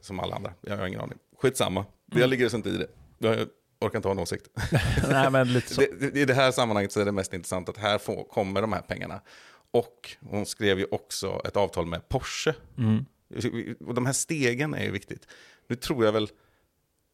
som 0.00 0.20
alla 0.20 0.36
andra. 0.36 0.52
Jag 0.60 0.76
har 0.76 0.86
ingen 0.86 1.00
aning. 1.00 1.18
Skitsamma. 1.42 1.80
Mm. 2.10 2.20
Jag 2.20 2.30
ligger 2.30 2.54
inte 2.54 2.68
i 2.68 2.76
det. 2.76 2.86
Jag 3.18 3.48
orkar 3.80 3.98
inte 3.98 4.08
ha 4.08 4.12
en 4.12 4.18
åsikt. 4.18 4.48
Nej, 5.10 5.30
men 5.30 5.52
lite 5.52 5.74
så. 5.74 5.80
Det, 6.00 6.16
I 6.16 6.24
det 6.24 6.34
här 6.34 6.50
sammanhanget 6.50 6.92
så 6.92 7.00
är 7.00 7.04
det 7.04 7.12
mest 7.12 7.34
intressant 7.34 7.68
att 7.68 7.76
här 7.76 7.98
får, 7.98 8.24
kommer 8.24 8.60
de 8.60 8.72
här 8.72 8.80
pengarna. 8.82 9.20
Och 9.70 10.16
hon 10.20 10.46
skrev 10.46 10.78
ju 10.78 10.86
också 10.90 11.40
ett 11.44 11.56
avtal 11.56 11.86
med 11.86 12.08
Porsche. 12.08 12.54
Mm. 12.78 13.04
Och 13.86 13.94
de 13.94 14.06
här 14.06 14.12
stegen 14.12 14.74
är 14.74 14.84
ju 14.84 14.90
viktigt. 14.90 15.28
Nu 15.68 15.76
tror 15.76 16.04
jag 16.04 16.12
väl, 16.12 16.28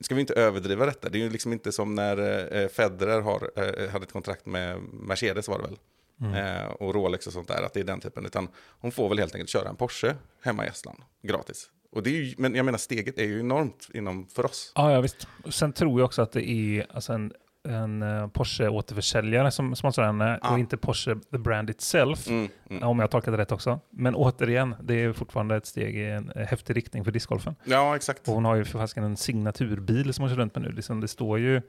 ska 0.00 0.14
vi 0.14 0.20
inte 0.20 0.34
överdriva 0.34 0.86
detta, 0.86 1.08
det 1.08 1.18
är 1.18 1.22
ju 1.22 1.30
liksom 1.30 1.52
inte 1.52 1.72
som 1.72 1.94
när 1.94 2.18
eh, 2.56 2.68
Federer 2.68 3.20
har, 3.20 3.50
eh, 3.56 3.90
hade 3.90 4.04
ett 4.04 4.12
kontrakt 4.12 4.46
med 4.46 4.80
Mercedes 4.92 5.48
var 5.48 5.58
det 5.58 5.64
väl. 5.64 5.78
Mm. 6.20 6.34
Eh, 6.34 6.66
och 6.66 6.94
Rolex 6.94 7.26
och 7.26 7.32
sånt 7.32 7.48
där, 7.48 7.62
att 7.62 7.72
det 7.72 7.80
är 7.80 7.84
den 7.84 8.00
typen. 8.00 8.26
Utan 8.26 8.48
hon 8.80 8.92
får 8.92 9.08
väl 9.08 9.18
helt 9.18 9.34
enkelt 9.34 9.50
köra 9.50 9.68
en 9.68 9.76
Porsche 9.76 10.14
hemma 10.42 10.64
i 10.66 10.68
Estland, 10.68 11.02
gratis. 11.22 11.70
Och 11.92 12.02
det 12.02 12.10
är 12.10 12.22
ju, 12.22 12.34
men 12.38 12.54
jag 12.54 12.64
menar 12.64 12.78
steget 12.78 13.18
är 13.18 13.24
ju 13.24 13.40
enormt 13.40 13.88
inom 13.94 14.26
för 14.26 14.46
oss. 14.46 14.72
Ja, 14.74 14.92
ja, 14.92 15.00
visst. 15.00 15.26
Och 15.44 15.54
Sen 15.54 15.72
tror 15.72 16.00
jag 16.00 16.06
också 16.06 16.22
att 16.22 16.32
det 16.32 16.48
är 16.48 16.86
alltså 16.90 17.12
en, 17.12 17.32
en 17.68 18.02
eh, 18.02 18.26
Porsche-återförsäljare 18.26 19.50
som 19.50 19.76
sponsrar 19.76 20.06
henne 20.06 20.38
Ja. 20.42 20.52
och 20.52 20.58
inte 20.58 20.76
Porsche 20.76 21.16
the 21.32 21.38
brand 21.38 21.70
itself. 21.70 22.28
Mm, 22.28 22.48
mm. 22.70 22.82
Om 22.82 22.98
jag 22.98 23.10
det 23.30 23.38
rätt 23.38 23.52
också. 23.52 23.80
Men 23.90 24.14
återigen, 24.14 24.74
det 24.82 24.94
är 24.94 25.12
fortfarande 25.12 25.56
ett 25.56 25.66
steg 25.66 25.96
i 25.96 26.04
en 26.10 26.30
eh, 26.30 26.46
häftig 26.46 26.76
riktning 26.76 27.04
för 27.04 27.10
discgolfen. 27.10 27.54
Ja, 27.64 27.96
exakt. 27.96 28.28
Och 28.28 28.34
hon 28.34 28.44
har 28.44 28.54
ju 28.54 28.64
för 28.64 28.78
en 29.04 29.16
signaturbil 29.16 30.14
som 30.14 30.22
hon 30.22 30.30
kör 30.30 30.36
runt 30.36 30.54
med 30.54 30.62
nu. 30.64 30.72
Liksom 30.72 31.00
det, 31.00 31.08
står 31.08 31.38
ju, 31.38 31.62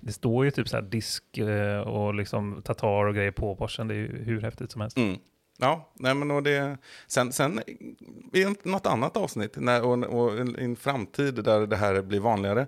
det 0.00 0.12
står 0.12 0.44
ju 0.44 0.50
typ 0.50 0.68
så 0.68 0.80
disk 0.80 1.38
eh, 1.38 1.80
och 1.80 2.14
liksom 2.14 2.62
Tatar 2.64 3.06
och 3.06 3.14
grejer 3.14 3.30
på 3.30 3.56
Porschen. 3.56 3.88
Det 3.88 3.94
är 3.94 3.98
ju 3.98 4.24
hur 4.24 4.40
häftigt 4.40 4.72
som 4.72 4.80
helst. 4.80 4.96
Mm. 4.96 5.16
Ja, 5.58 5.92
nej 5.94 6.14
men 6.14 6.30
och 6.30 6.42
det, 6.42 6.78
sen, 7.06 7.32
sen 7.32 7.60
i 8.32 8.44
något 8.62 8.86
annat 8.86 9.16
avsnitt 9.16 9.56
när, 9.56 9.82
och, 9.82 9.92
och 10.04 10.38
i 10.58 10.64
en 10.64 10.76
framtid 10.76 11.34
där 11.44 11.66
det 11.66 11.76
här 11.76 12.02
blir 12.02 12.20
vanligare, 12.20 12.66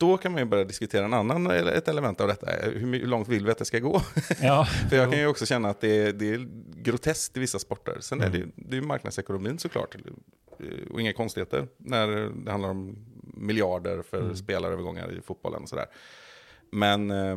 då 0.00 0.16
kan 0.16 0.32
man 0.32 0.40
ju 0.40 0.44
börja 0.44 0.64
diskutera 0.64 1.04
en 1.04 1.12
annan, 1.14 1.46
ett 1.50 1.88
element 1.88 2.20
av 2.20 2.28
detta. 2.28 2.46
Hur, 2.62 3.06
långt 3.06 3.28
vill 3.28 3.44
vi 3.46 3.50
att 3.52 3.58
det 3.58 3.64
ska 3.64 3.78
gå? 3.78 4.02
Ja, 4.42 4.64
För 4.90 4.96
jag 4.96 5.10
kan 5.10 5.18
ju 5.20 5.26
också 5.26 5.46
känna 5.46 5.68
att 5.70 5.80
det 5.80 5.88
är, 6.06 6.12
det 6.12 6.34
är 6.34 6.48
groteskt 6.82 7.36
i 7.36 7.40
vissa 7.40 7.58
sporter. 7.58 7.96
Sen 8.00 8.20
är 8.20 8.26
Mm. 8.26 8.32
det, 8.32 8.38
ju- 8.46 8.52
det 8.68 8.76
är 8.76 8.80
marknadsekonomin 8.80 9.58
såklart. 9.58 9.94
Eh, 9.94 10.00
Och 10.90 11.00
inga 11.00 11.12
konstigheter 11.12 11.68
när 11.76 12.08
det 12.44 12.50
handlar 12.50 12.68
om 12.70 12.96
miljarder 13.34 14.02
för 14.02 14.20
Mm. 14.22 14.36
spelarövergångar 14.36 15.12
i 15.18 15.20
fotbollen 15.22 15.62
och 15.62 15.68
sådär. 15.68 15.86
Men 16.72 17.10
eh, 17.10 17.36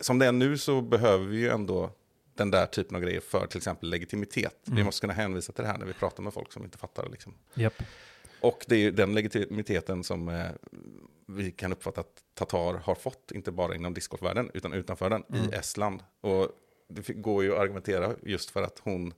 som 0.00 0.18
det 0.18 0.26
är 0.26 0.32
nu 0.32 0.58
så 0.58 0.80
behöver 0.80 1.26
vi 1.26 1.36
ju 1.38 1.48
ändå 1.48 1.90
den 2.34 2.50
där 2.50 2.66
typen 2.66 2.96
av 2.96 3.02
grejer 3.02 3.20
för 3.20 3.46
till 3.46 3.56
exempel 3.58 3.90
legitimitet. 3.90 4.56
Vi 4.64 4.72
Mm. 4.72 4.84
måste 4.84 5.00
kunna 5.00 5.12
hänvisa 5.12 5.52
till 5.52 5.62
det 5.64 5.70
här 5.70 5.78
när 5.78 5.86
vi 5.86 5.92
pratar 5.92 6.22
med 6.22 6.34
folk 6.34 6.52
som 6.52 6.64
inte 6.64 6.78
fattar. 6.78 7.08
Liksom. 7.12 7.34
japp. 7.54 7.82
Och 8.40 8.64
det 8.68 8.74
är 8.74 8.78
ju 8.78 8.90
den 8.90 9.14
legitimiteten 9.14 10.04
som 10.04 10.28
eh, 10.28 10.46
vi 11.36 11.50
kan 11.52 11.72
uppfatta 11.72 12.00
att 12.00 12.22
Tatar 12.34 12.74
har 12.84 12.94
fått, 12.94 13.32
inte 13.34 13.52
bara 13.52 13.74
inom 13.74 13.94
discgolfvärlden, 13.94 14.50
utan 14.54 14.72
utanför 14.72 15.10
den, 15.10 15.24
Mm. 15.32 15.44
i 15.44 15.54
Estland. 15.54 16.02
Och 16.20 16.48
det 16.88 17.08
går 17.12 17.44
ju 17.44 17.52
att 17.54 17.58
argumentera 17.60 18.14
just 18.22 18.50
för 18.50 18.62
att 18.62 18.78
hon 18.78 19.14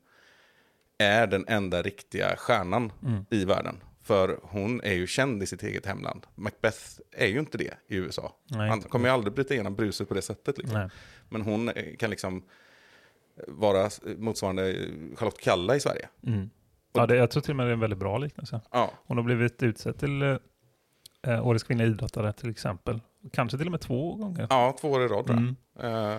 är 0.99 1.27
den 1.27 1.45
enda 1.49 1.83
riktiga 1.83 2.37
stjärnan 2.37 2.93
Mm. 3.03 3.25
i 3.31 3.45
världen. 3.45 3.77
För 4.03 4.39
hon 4.43 4.81
är 4.81 4.93
ju 4.93 5.07
känd 5.07 5.43
i 5.43 5.47
sitt 5.47 5.63
eget 5.63 5.87
hemland. 5.87 6.27
Macbeth 6.35 6.79
är 7.13 7.27
ju 7.27 7.39
inte 7.39 7.59
det 7.59 7.75
i 7.89 7.97
USA. 7.97 8.37
Nej, 8.51 8.69
Han 8.69 8.83
kommer 8.83 9.09
ju 9.09 9.15
aldrig 9.15 9.35
bryta 9.35 9.55
igenom 9.55 9.75
bruset 9.75 10.09
på 10.09 10.15
det 10.15 10.23
sättet. 10.23 10.59
Liksom. 10.59 10.91
Men 11.29 11.43
hon 11.43 11.69
eh, 11.69 11.97
kan 11.97 12.11
liksom 12.11 12.43
vara 13.49 13.91
motsvarande 14.17 14.75
Charlotte 15.17 15.41
Kalla 15.41 15.77
i 15.77 15.81
Sverige. 15.81 16.09
Mm. 16.27 16.51
Ja, 16.93 17.07
det, 17.07 17.17
jag 17.17 17.31
tror 17.31 17.41
till 17.43 17.51
och 17.53 17.57
med 17.57 17.67
det 17.67 17.71
är 17.71 17.75
en 17.75 17.81
väldigt 17.81 17.99
bra 17.99 18.19
liknelse. 18.19 18.61
Ja, 18.71 18.91
Hon 19.07 19.17
har 19.17 19.25
blivit 19.25 19.63
utsedd 19.63 19.99
till 19.99 20.39
eh, 21.27 21.33
eh, 21.33 21.47
Årets 21.47 21.65
kvinnliga 21.65 21.89
idrottare 21.89 22.33
till 22.33 22.51
exempel. 22.51 23.01
Kanske 23.33 23.59
till 23.59 23.67
och 23.67 23.71
med 23.71 23.81
två 23.81 24.15
gånger. 24.15 24.47
ja 24.51 24.77
två 24.81 24.91
år 24.91 25.03
i 25.03 25.09
rad 25.09 25.27
tror 25.27 25.39
jag. 25.39 25.39
Mm. 25.39 25.57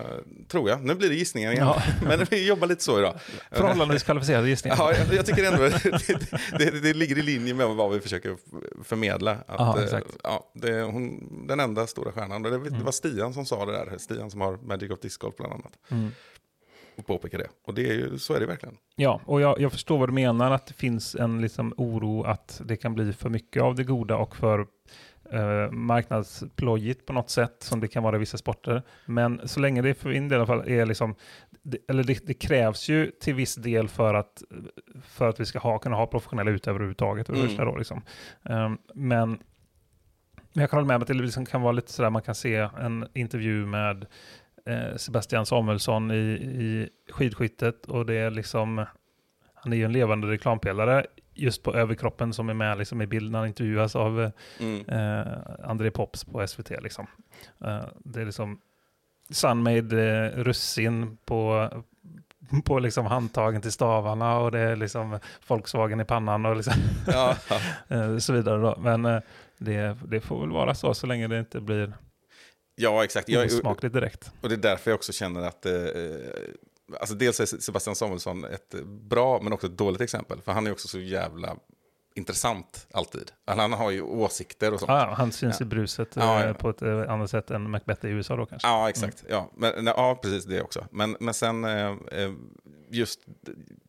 tror 0.48 0.68
jag. 0.68 0.84
Nu 0.84 0.94
blir 0.94 1.08
det 1.08 1.14
gissningar 1.14 1.52
igen. 1.52 1.66
Ja. 1.66 1.82
Men 2.08 2.26
vi 2.30 2.48
jobbar 2.48 2.66
lite 2.66 2.82
så 2.84 2.98
idag. 2.98 3.14
Förhållandevis 3.50 4.02
kvalificerade 4.02 4.48
gissningar. 4.48 4.76
Ja, 4.78 4.92
jag, 4.94 5.14
jag 5.14 5.26
tycker 5.26 5.44
ändå 5.52 5.62
det, 6.58 6.70
det, 6.70 6.80
det 6.80 6.94
ligger 6.94 7.18
i 7.18 7.22
linje 7.22 7.54
med 7.54 7.66
vad 7.68 7.92
vi 7.92 8.00
försöker 8.00 8.36
förmedla. 8.84 9.30
Att, 9.32 9.44
Ja, 9.58 9.78
eh, 9.78 9.84
exakt. 9.84 10.06
ja, 10.22 10.50
det 10.54 10.82
hon, 10.82 11.20
den 11.46 11.60
enda 11.60 11.86
stora 11.86 12.12
stjärnan. 12.12 12.42
Det, 12.42 12.50
det 12.50 12.56
Mm. 12.56 12.84
var 12.84 12.92
Stian 12.92 13.34
som 13.34 13.46
sa 13.46 13.66
det 13.66 13.72
där. 13.72 13.98
Stian 13.98 14.30
som 14.30 14.40
har 14.40 14.56
Magic 14.56 14.90
of 14.90 15.00
Disc 15.00 15.16
Golf 15.16 15.36
bland 15.36 15.52
annat. 15.52 15.72
Mm. 15.88 16.10
Och 16.96 17.06
påpekar 17.06 17.38
det. 17.38 17.48
Och 17.64 17.74
det 17.74 17.90
är 17.90 17.94
ju, 17.94 18.18
så 18.18 18.34
är 18.34 18.40
det 18.40 18.46
verkligen. 18.46 18.76
Ja, 18.96 19.20
och 19.24 19.40
jag, 19.40 19.60
jag 19.60 19.72
förstår 19.72 19.98
vad 19.98 20.08
du 20.08 20.12
menar, 20.12 20.50
att 20.50 20.66
det 20.66 20.74
finns 20.74 21.14
en 21.14 21.40
liksom 21.40 21.74
oro 21.76 22.22
att 22.22 22.60
det 22.64 22.76
kan 22.76 22.94
bli 22.94 23.12
för 23.12 23.30
mycket 23.30 23.62
av 23.62 23.74
det 23.74 23.84
goda 23.84 24.16
och 24.16 24.36
för 24.36 24.66
eh, 25.30 25.70
marknadsplojigt 25.70 27.06
på 27.06 27.12
något 27.12 27.30
sätt, 27.30 27.56
som 27.58 27.80
det 27.80 27.88
kan 27.88 28.02
vara 28.02 28.16
i 28.16 28.18
vissa 28.18 28.38
sporter. 28.38 28.82
Men 29.06 29.48
så 29.48 29.60
länge 29.60 29.82
det 29.82 29.94
för 29.94 30.08
min 30.08 30.28
del 30.28 30.36
i 30.36 30.38
alla 30.38 30.46
fall 30.46 30.68
är 30.68 30.86
liksom, 30.86 31.14
det, 31.62 31.78
eller 31.88 32.04
det, 32.04 32.26
det 32.26 32.34
krävs 32.34 32.88
ju 32.88 33.10
till 33.10 33.34
viss 33.34 33.54
del 33.54 33.88
för 33.88 34.14
att, 34.14 34.42
för 35.04 35.28
att 35.28 35.40
vi 35.40 35.46
ska 35.46 35.58
ha, 35.58 35.78
kunna 35.78 35.96
ha 35.96 36.06
professionella 36.06 36.50
utövare 36.50 36.76
överhuvudtaget. 36.76 37.28
Mm. 37.28 37.56
Då, 37.56 37.76
liksom. 37.76 38.02
Ehm, 38.44 38.78
men 38.94 39.38
men 40.54 40.60
jag 40.60 40.70
kan 40.70 40.76
hålla 40.76 40.86
med 40.86 40.96
om 40.96 41.02
att 41.02 41.08
det 41.08 41.14
liksom 41.14 41.46
kan 41.46 41.62
vara 41.62 41.72
lite 41.72 41.92
sådär, 41.92 42.10
man 42.10 42.22
kan 42.22 42.34
se 42.34 42.68
en 42.80 43.08
intervju 43.14 43.66
med 43.66 44.06
eh, 44.66 44.96
Sebastian 44.96 45.46
Samuelsson 45.46 46.10
i, 46.10 46.14
i 46.14 46.88
skidskyttet 47.12 47.86
och 47.86 48.06
det 48.06 48.14
är 48.14 48.30
liksom, 48.30 48.84
han 49.54 49.72
är 49.72 49.76
ju 49.76 49.84
en 49.84 49.92
levande 49.92 50.26
reklampelare 50.26 51.06
just 51.36 51.62
på 51.62 51.74
överkroppen 51.74 52.32
som 52.32 52.48
är 52.48 52.54
med 52.54 52.78
liksom 52.78 53.02
i 53.02 53.06
bilden 53.06 53.32
när 53.32 53.38
han 53.38 53.48
intervjuas 53.48 53.96
av 53.96 54.22
eh, 54.22 54.30
Mm. 54.60 54.88
eh, 54.88 55.32
André 55.64 55.90
Pops 55.90 56.24
på 56.24 56.46
SVT. 56.46 56.70
Liksom. 56.82 57.06
Eh, 57.64 57.84
det 58.04 58.20
är 58.20 58.24
liksom 58.26 58.60
Sunmade 59.30 60.02
eh, 60.34 60.42
russin 60.42 61.18
på, 61.24 61.68
på 62.64 62.78
liksom 62.78 63.06
handtagen 63.06 63.62
till 63.62 63.72
stavarna 63.72 64.38
och 64.38 64.50
det 64.52 64.58
är 64.58 64.76
liksom 64.76 65.18
Volkswagen 65.48 66.00
i 66.00 66.04
pannan 66.04 66.46
och 66.46 66.56
liksom, 66.56 66.74
Ja, 67.06 67.34
eh, 67.88 68.16
så 68.18 68.32
vidare. 68.32 68.60
Då. 68.62 68.76
Men 68.80 69.02
det, 69.58 69.96
det 70.08 70.20
får 70.20 70.40
väl 70.40 70.50
vara 70.50 70.74
så 70.74 70.94
så 70.94 71.06
länge 71.06 71.28
det 71.28 71.38
inte 71.38 71.60
blir 71.60 71.92
Ja, 72.76 73.04
exakt. 73.04 73.28
Jag, 73.28 73.46
osmakligt 73.46 73.94
direkt. 73.94 74.32
och 74.40 74.48
det 74.48 74.54
är 74.54 74.56
därför 74.56 74.90
jag 74.90 74.96
också 74.96 75.12
känner 75.12 75.40
att... 75.40 75.66
Eh, 75.66 75.74
alltså 77.00 77.14
dels 77.14 77.40
är 77.40 77.46
Sebastian 77.46 77.96
Samuelsson 77.96 78.44
ett 78.44 78.74
bra, 78.84 79.40
men 79.42 79.52
också 79.52 79.66
ett 79.66 79.78
dåligt 79.78 80.00
exempel. 80.00 80.40
För 80.40 80.52
han 80.52 80.66
är 80.66 80.72
också 80.72 80.88
så 80.88 80.98
jävla 80.98 81.56
intressant 82.14 82.86
alltid. 82.92 83.32
Han, 83.46 83.58
han 83.58 83.72
har 83.72 83.90
ju 83.90 84.02
åsikter 84.02 84.72
och 84.72 84.80
sånt. 84.80 84.88
Ja, 84.88 85.14
han 85.18 85.32
syns 85.32 85.60
i 85.60 85.64
bruset 85.64 86.08
Ja, 86.14 86.40
eh, 86.40 86.46
ja. 86.46 86.54
på 86.54 86.70
ett 86.70 86.82
eh, 86.82 87.10
annat 87.10 87.30
sätt 87.30 87.50
än 87.50 87.70
Macbeth 87.70 88.06
i 88.06 88.08
USA 88.08 88.36
då 88.36 88.46
kanske. 88.46 88.68
Ja, 88.68 88.88
exakt. 88.88 89.24
Ja, 89.28 89.50
men, 89.56 89.86
ja, 89.86 90.18
precis 90.22 90.44
det 90.44 90.62
också. 90.62 90.86
Men, 90.90 91.16
men 91.20 91.34
sen 91.34 91.64
eh, 91.64 91.86
eh, 91.90 92.32
just, 92.94 93.20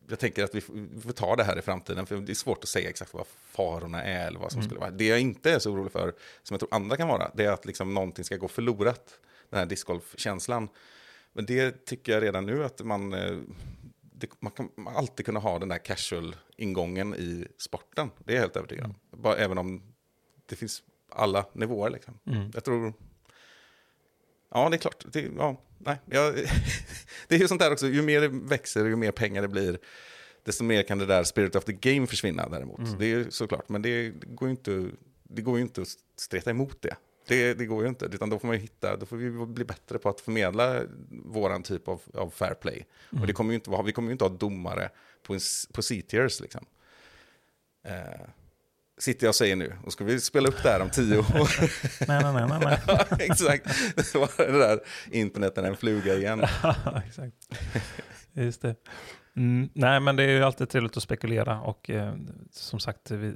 jag 0.08 0.18
tänker 0.18 0.44
att 0.44 0.54
vi 0.54 0.60
får, 0.60 1.12
ta 1.12 1.36
det 1.36 1.44
här 1.44 1.58
i 1.58 1.62
framtiden, 1.62 2.06
för 2.06 2.16
det 2.16 2.32
är 2.32 2.34
svårt 2.34 2.62
att 2.62 2.68
säga 2.68 2.88
exakt 2.88 3.14
vad 3.14 3.26
farorna 3.26 4.02
är 4.02 4.26
eller 4.26 4.38
vad 4.38 4.52
som 4.52 4.62
skulle 4.62 4.80
vara. 4.80 4.90
Det 4.90 5.06
jag 5.06 5.20
inte 5.20 5.52
är 5.52 5.58
så 5.58 5.70
orolig 5.70 5.92
för, 5.92 6.14
som 6.42 6.54
jag 6.54 6.60
tror 6.60 6.74
andra 6.74 6.96
kan 6.96 7.08
vara, 7.08 7.30
det 7.34 7.44
är 7.44 7.52
att 7.52 7.64
liksom 7.64 7.94
någonting 7.94 8.24
ska 8.24 8.36
gå 8.36 8.48
förlorat, 8.48 9.18
den 9.50 9.58
här 9.58 9.66
discgolfkänslan. 9.66 10.68
Men 11.32 11.46
det 11.46 11.84
tycker 11.84 12.12
jag 12.12 12.22
redan 12.22 12.46
nu 12.46 12.64
att 12.64 12.84
man, 12.84 13.12
eh, 13.12 13.38
det, 14.00 14.28
man 14.40 14.52
kan 14.52 14.68
man 14.76 14.96
alltid 14.96 15.26
kunna 15.26 15.40
ha 15.40 15.58
den 15.58 15.68
där 15.68 15.78
casual-ingången 15.78 17.14
i 17.14 17.46
sporten. 17.58 18.10
Det 18.18 18.32
är 18.32 18.34
jag 18.34 18.42
helt 18.42 18.56
övertygad 18.56 18.84
om. 18.84 18.94
Bara, 19.10 19.36
även 19.36 19.58
om 19.58 19.82
det 20.46 20.56
finns 20.56 20.82
alla 21.08 21.46
nivåer. 21.52 21.90
Liksom. 21.90 22.18
Jag 22.54 22.64
tror... 22.64 22.92
Ja, 24.56 24.68
det 24.68 24.76
är 24.76 24.78
klart. 24.78 25.04
Det, 25.12 25.30
ja, 25.36 25.62
nej, 25.78 25.96
jag, 26.06 26.34
det 27.28 27.34
är 27.34 27.38
ju 27.38 27.48
sånt 27.48 27.60
där 27.60 27.72
också, 27.72 27.86
ju 27.86 28.02
mer 28.02 28.20
det 28.20 28.28
växer, 28.28 28.84
ju 28.84 28.96
mer 28.96 29.10
pengar 29.10 29.42
det 29.42 29.48
blir, 29.48 29.78
desto 30.44 30.64
mer 30.64 30.82
kan 30.82 30.98
det 30.98 31.06
där 31.06 31.24
spirit 31.24 31.56
of 31.56 31.64
the 31.64 31.72
game 31.72 32.06
försvinna 32.06 32.48
däremot. 32.48 32.98
Det 32.98 33.04
är 33.04 33.08
ju 33.08 33.30
såklart, 33.30 33.68
men 33.68 33.82
det, 33.82 34.10
det, 34.10 34.26
går 34.26 34.48
ju 34.48 34.50
inte, 34.50 34.86
det 35.22 35.42
går 35.42 35.60
inte 35.60 35.82
att 35.82 35.88
streta 36.16 36.50
emot 36.50 36.82
det. 36.82 36.96
Det, 37.28 37.54
det 37.54 37.66
går 37.66 37.82
ju 37.82 37.88
inte, 37.88 38.04
utan 38.04 38.30
då 38.30 38.38
får 38.38 38.46
man 38.46 38.56
ju 38.56 38.62
hitta, 38.62 38.96
då 38.96 39.06
får 39.06 39.16
vi 39.16 39.30
bli 39.30 39.64
bättre 39.64 39.98
på 39.98 40.08
att 40.08 40.20
förmedla 40.20 40.82
våran 41.08 41.62
typ 41.62 41.88
av, 41.88 42.02
av 42.14 42.30
fair 42.30 42.54
play. 42.54 42.86
Och 43.20 43.26
det 43.26 43.32
kommer 43.32 43.50
ju 43.50 43.54
inte 43.54 43.82
vi 43.84 43.92
kommer 43.92 44.08
ju 44.08 44.12
inte 44.12 44.24
ha 44.24 44.28
domare 44.28 44.90
på, 45.22 45.34
en, 45.34 45.40
på 45.72 45.82
C-tiers 45.82 46.40
liksom. 46.40 46.66
Eh, 47.84 48.28
sitter 48.98 49.26
jag 49.26 49.30
och 49.30 49.34
säger 49.34 49.56
nu, 49.56 49.72
och 49.84 49.92
ska 49.92 50.04
vi 50.04 50.20
spela 50.20 50.48
upp 50.48 50.62
det 50.62 50.68
här 50.68 50.80
om 50.80 50.90
tio 50.90 51.18
år? 51.18 51.24
Nej, 52.08 52.22
nej, 52.22 52.32
nej, 52.32 52.46
nej, 52.48 52.58
nej. 52.64 52.78
Ja, 52.86 53.16
exakt. 53.18 53.64
Det 53.96 54.14
var 54.14 54.52
det 54.52 54.58
där 54.58 54.80
interneten 55.10 55.64
en 55.64 55.76
fluga 55.76 56.14
igen. 56.14 56.44
Ja, 56.62 57.02
Exakt. 57.06 57.36
Just 58.32 58.62
det. 58.62 58.74
Mm, 59.36 59.68
nej, 59.74 60.00
men 60.00 60.16
det 60.16 60.22
är 60.22 60.28
ju 60.28 60.42
alltid 60.42 60.68
trevligt 60.68 60.96
att 60.96 61.02
spekulera 61.02 61.60
och 61.60 61.90
eh, 61.90 62.14
som 62.52 62.80
sagt, 62.80 63.10
vi 63.10 63.34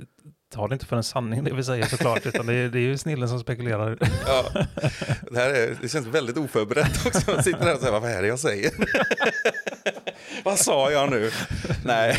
tar 0.53 0.69
det 0.69 0.73
inte 0.73 0.87
för 0.87 0.97
en 0.97 1.03
sanning 1.03 1.45
det 1.45 1.55
vi 1.55 1.65
säger 1.65 1.87
såklart, 1.87 2.27
utan 2.27 2.47
det 2.47 2.55
är, 2.55 2.69
det 2.69 2.79
är 2.79 2.83
ju 2.83 2.99
snillen 2.99 3.29
som 3.29 3.41
spekulerar. 3.41 3.99
Ja. 4.27 4.65
Det, 5.31 5.39
här 5.39 5.51
är, 5.51 5.77
det 5.83 5.89
känns 5.89 6.07
väldigt 6.07 6.37
oförberett 6.37 7.07
också. 7.07 7.31
Man 7.31 7.43
sitter 7.43 7.65
där 7.65 7.75
och 7.75 7.81
säger, 7.81 8.01
vad 8.01 8.11
är 8.11 8.23
det 8.23 8.29
jag 8.29 8.39
säger? 8.39 8.73
Vad 10.45 10.59
sa 10.59 10.91
jag 10.91 11.11
nu? 11.11 11.31
Nej. 11.85 12.17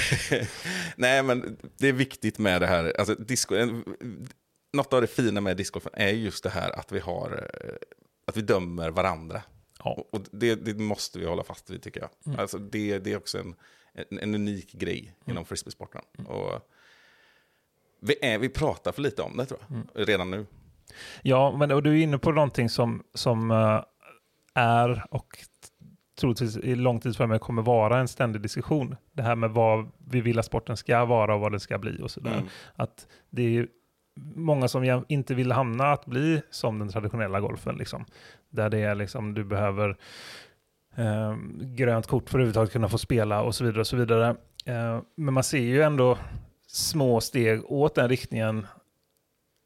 Nej, 0.95 1.23
men 1.23 1.57
det 1.77 1.87
är 1.87 1.93
viktigt 1.93 2.39
med 2.39 2.61
det 2.61 2.67
här. 2.67 2.93
Alltså, 2.99 3.15
disco, 3.15 3.55
något 4.73 4.93
av 4.93 5.01
det 5.01 5.07
fina 5.07 5.41
med 5.41 5.57
discgolfen 5.57 5.91
är 5.95 6.09
just 6.09 6.43
det 6.43 6.49
här 6.49 6.79
att 6.79 6.91
vi 6.91 6.99
har 6.99 7.49
eh, 7.63 7.75
att 8.27 8.37
vi 8.37 8.41
dömer 8.41 8.89
varandra. 8.89 9.41
Ja. 9.83 10.05
Och 10.11 10.21
det, 10.31 10.55
det 10.55 10.73
måste 10.73 11.19
vi 11.19 11.25
hålla 11.25 11.43
fast 11.43 11.69
vid 11.69 11.81
tycker 11.83 11.99
jag. 12.01 12.09
Mm. 12.25 12.39
Alltså 12.39 12.57
det, 12.57 12.99
det 12.99 13.11
är 13.13 13.17
också 13.17 13.39
en, 13.39 13.55
en, 13.93 14.19
en 14.19 14.35
unik 14.35 14.71
grej 14.71 15.15
inom 15.25 15.45
frisbeesporten. 15.45 16.01
Mm. 16.17 16.31
Och 16.31 16.69
vi, 18.01 18.15
är, 18.21 18.37
vi 18.37 18.49
pratar 18.49 18.91
för 18.91 19.01
lite 19.01 19.21
om 19.21 19.37
det 19.37 19.45
tror 19.45 19.59
jag, 19.67 19.75
Mm. 19.75 19.87
redan 19.93 20.31
nu. 20.31 20.45
Ja, 21.21 21.57
men 21.57 21.71
och 21.71 21.83
du 21.83 21.89
är 21.91 22.03
inne 22.03 22.17
på 22.17 22.31
någonting 22.31 22.69
som, 22.69 23.03
som 23.13 23.51
eh, 23.51 23.83
är 24.53 25.05
och 25.11 25.37
troligtvis 26.21 26.57
i 26.57 26.75
lång 26.75 26.99
tid 26.99 27.17
framöver 27.17 27.39
kommer 27.39 27.61
vara 27.61 27.99
en 27.99 28.07
ständig 28.07 28.41
diskussion. 28.41 28.95
Det 29.13 29.21
här 29.21 29.35
med 29.35 29.51
vad 29.51 29.91
vi 30.09 30.21
vill 30.21 30.39
att 30.39 30.45
sporten 30.45 30.77
ska 30.77 31.05
vara 31.05 31.35
och 31.35 31.41
vad 31.41 31.51
det 31.51 31.59
ska 31.59 31.77
bli 31.77 32.01
och 32.01 32.11
sådär. 32.11 32.33
Mm. 32.33 32.45
Att 32.75 33.07
det 33.29 33.57
är 33.57 33.67
många 34.35 34.67
som 34.67 35.05
inte 35.07 35.35
vill 35.35 35.51
hamna 35.51 35.91
att 35.91 36.05
bli 36.05 36.41
som 36.49 36.79
den 36.79 36.89
traditionella 36.89 37.39
golfen. 37.39 37.75
Liksom. 37.75 38.05
Där 38.49 38.69
det 38.69 38.79
är 38.79 38.95
liksom, 38.95 39.33
du 39.33 39.43
behöver 39.43 39.97
eh, 40.95 41.35
grönt 41.61 42.07
kort 42.07 42.29
för 42.29 42.29
att 42.29 42.33
överhuvudtaget 42.35 42.71
kunna 42.71 42.89
få 42.89 42.97
spela 42.97 43.41
och 43.41 43.55
så 43.55 43.63
vidare. 43.63 43.79
Och 43.79 43.87
så 43.87 43.97
vidare. 43.97 44.29
Eh, 44.65 44.99
men 45.15 45.33
man 45.33 45.43
ser 45.43 45.59
ju 45.59 45.81
ändå 45.81 46.17
små 46.67 47.21
steg 47.21 47.71
åt 47.71 47.95
den 47.95 48.09
riktningen 48.09 48.67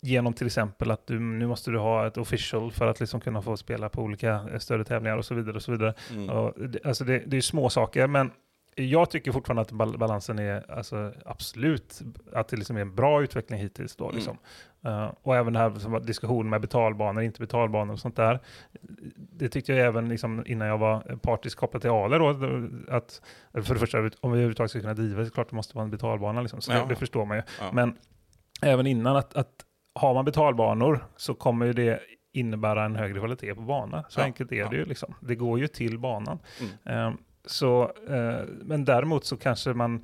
genom 0.06 0.34
till 0.34 0.47
exempel 0.47 0.91
att 0.91 1.08
du, 1.08 1.20
nu 1.20 1.47
måste 1.47 1.72
du 1.72 1.78
ha 1.78 2.08
ett 2.08 2.18
official 2.18 2.72
för 2.72 2.88
att 2.88 2.99
liksom 2.99 3.20
kunna 3.22 3.41
få 3.41 3.58
spela 3.58 3.89
på 3.89 4.01
olika 4.01 4.30
eh, 4.53 4.58
större 4.60 4.84
tävlingar 4.84 5.18
och 5.18 5.26
så 5.26 5.36
vidare. 5.36 5.56
Och 5.56 5.62
så 5.64 5.72
vidare. 5.72 5.93
Mm. 6.12 6.30
Och 6.30 6.53
det, 6.70 6.86
alltså 6.86 7.03
det, 7.03 7.20
det 7.28 7.38
är 7.38 7.41
små 7.41 7.70
saker, 7.70 8.08
men 8.08 8.32
jag 8.78 9.10
tycker 9.10 9.32
fortfarande 9.32 9.62
att 9.62 9.72
bal- 9.72 9.97
balansen 9.97 10.39
är 10.39 10.72
alltså, 10.72 11.14
absolut 11.26 12.01
att 12.34 12.47
det 12.47 12.58
liksom 12.58 12.78
är 12.78 12.82
en 12.82 12.95
bra 12.95 13.24
utveckling 13.24 13.60
hittills. 13.60 13.95
Då, 13.95 14.03
Mm. 14.03 14.16
liksom. 14.16 14.38
Eh, 14.86 15.12
och 15.22 15.36
även 15.36 15.53
det 15.53 15.60
här 15.60 15.70
som 15.80 15.91
var 15.91 15.99
diskussion 15.99 16.49
med 16.49 16.62
betalbanor, 16.62 17.24
inte 17.24 17.39
betalbanor 17.41 17.93
och 17.93 17.99
sånt 17.99 18.16
där. 18.16 18.39
Det 19.18 19.49
tyckte 19.49 19.74
jag 19.74 19.88
även 19.88 20.10
liksom, 20.10 20.43
innan 20.47 20.68
jag 20.68 20.78
var 20.78 20.99
partisk 21.22 21.58
kopplat 21.58 21.82
till 21.82 21.91
Ale. 21.91 22.18
Då, 22.18 22.30
att, 22.89 23.22
för 23.53 23.74
det 23.74 23.80
första, 23.80 23.97
om 23.99 24.10
vi 24.22 24.28
överhuvudtaget 24.28 24.70
ska 24.72 24.80
kunna 24.82 24.93
driva 24.93 25.22
är 25.22 25.30
klart 25.30 25.49
det 25.49 25.56
måste 25.56 25.76
vara 25.76 25.84
en 25.86 25.91
betalbana. 25.91 26.41
Liksom, 26.41 26.62
så 26.62 26.72
Ja. 26.72 26.80
det, 26.80 26.86
det 26.89 26.95
förstår 26.95 27.26
man 27.26 27.38
ju. 27.38 27.43
Ja. 27.60 27.70
Men 27.74 27.97
även 28.62 28.88
innan 28.88 29.16
att, 29.16 29.36
att 29.36 29.64
har 29.95 30.13
man 30.13 30.25
betalbanor 30.25 31.05
så 31.15 31.33
kommer 31.33 31.65
ju 31.65 31.73
det 31.73 31.99
innebära 32.33 32.85
en 32.85 32.95
högre 32.95 33.19
kvalitet 33.19 33.55
på 33.55 33.61
banan. 33.61 34.03
Så 34.09 34.19
Ja, 34.19 34.23
enkelt 34.23 34.51
är 34.51 34.55
ja. 34.55 34.69
det 34.69 34.75
ju. 34.75 34.85
Liksom. 34.85 35.13
Det 35.19 35.35
går 35.35 35.59
ju 35.59 35.67
till 35.67 35.99
banan. 35.99 36.39
Mm. 36.85 37.07
Eh, 37.07 37.13
så, 37.45 37.83
eh, 38.07 38.39
men 38.61 38.85
däremot 38.85 39.25
så 39.25 39.37
kanske 39.37 39.73
man 39.73 40.03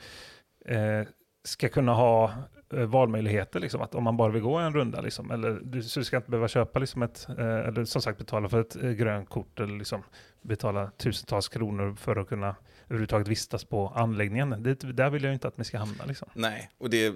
eh, 0.65 1.07
ska 1.43 1.69
kunna 1.69 1.93
ha 1.93 2.33
eh, 2.73 2.79
valmöjligheter. 2.79 3.59
Liksom, 3.59 3.81
att 3.81 3.95
om 3.95 4.03
man 4.03 4.17
bara 4.17 4.31
vill 4.31 4.41
gå 4.41 4.57
en 4.57 4.73
runda, 4.73 5.01
liksom, 5.01 5.31
eller 5.31 5.59
du, 5.63 5.83
så 5.83 5.99
du 5.99 6.03
ska 6.03 6.17
inte 6.17 6.29
behöva 6.29 6.47
köpa 6.47 6.79
liksom 6.79 7.01
ett, 7.01 7.27
eller 7.37 7.85
som 7.85 8.01
sagt 8.01 8.17
betala 8.17 8.49
för 8.49 8.61
ett 8.61 8.73
grönt 8.73 9.29
kort, 9.29 9.59
eller 9.59 9.77
liksom 9.77 10.03
betala 10.41 10.91
tusentals 10.97 11.47
kronor 11.47 11.95
för 11.95 12.15
att 12.15 12.27
kunna 12.27 12.55
överhuvudtaget 12.85 13.27
vistas 13.27 13.63
på 13.63 13.87
anläggningen. 13.87 14.63
Det, 14.63 14.73
där 14.93 15.09
vill 15.09 15.23
jag 15.23 15.33
inte 15.33 15.47
att 15.47 15.57
ni 15.57 15.63
ska 15.63 15.77
hamna. 15.77 16.05
Liksom. 16.05 16.27
Nej, 16.33 16.69
och 16.77 16.89
det 16.89 17.13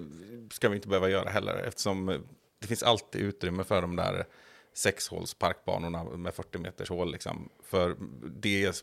ska 0.50 0.68
vi 0.68 0.76
inte 0.76 0.88
behöva 0.88 1.08
göra 1.08 1.30
heller 1.30 1.54
eftersom 1.68 2.22
det 2.58 2.66
finns 2.66 2.82
alltid 2.82 3.20
utrymme 3.20 3.64
för 3.64 3.82
de 3.82 3.96
där 3.96 4.24
sexhålsparkbanorna 4.74 6.04
med 6.04 6.34
40 6.34 6.58
meters 6.58 6.88
hål. 6.88 7.12
Liksom. 7.12 7.48
För 7.62 7.96
det 8.40 8.64
är 8.64 8.74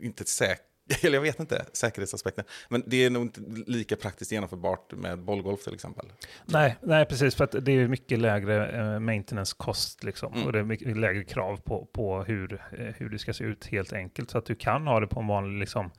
inte 0.00 0.24
säkert, 0.24 0.66
eller 1.02 1.14
jag 1.14 1.22
vet 1.22 1.40
inte, 1.40 1.66
säkerhetsaspekten. 1.72 2.44
Men 2.68 2.82
det 2.86 3.04
är 3.04 3.10
nog 3.10 3.22
inte 3.22 3.40
lika 3.66 3.96
praktiskt 3.96 4.32
genomförbart 4.32 4.92
med 4.92 5.18
bollgolf 5.18 5.64
till 5.64 5.74
exempel. 5.74 6.06
Nej, 6.44 6.76
nej, 6.82 7.06
precis. 7.06 7.34
För 7.34 7.44
att 7.44 7.54
det 7.64 7.72
är 7.72 7.88
mycket 7.88 8.18
lägre 8.18 8.70
eh, 8.94 9.00
maintenance-kost 9.00 10.04
liksom, 10.04 10.32
Mm. 10.32 10.46
och 10.46 10.52
det 10.52 10.58
är 10.58 10.62
mycket 10.64 10.96
lägre 10.96 11.24
krav 11.24 11.56
på, 11.56 11.88
på 11.92 12.22
hur, 12.24 12.52
eh, 12.52 12.86
hur 12.96 13.08
det 13.10 13.18
ska 13.18 13.32
se 13.34 13.44
ut 13.44 13.66
helt 13.66 13.92
enkelt. 13.92 14.30
Så 14.30 14.38
att 14.38 14.46
du 14.46 14.54
kan 14.54 14.86
ha 14.86 15.00
det 15.00 15.06
på 15.06 15.20
en 15.20 15.26
vanlig 15.26 15.60
liksom, 15.60 15.90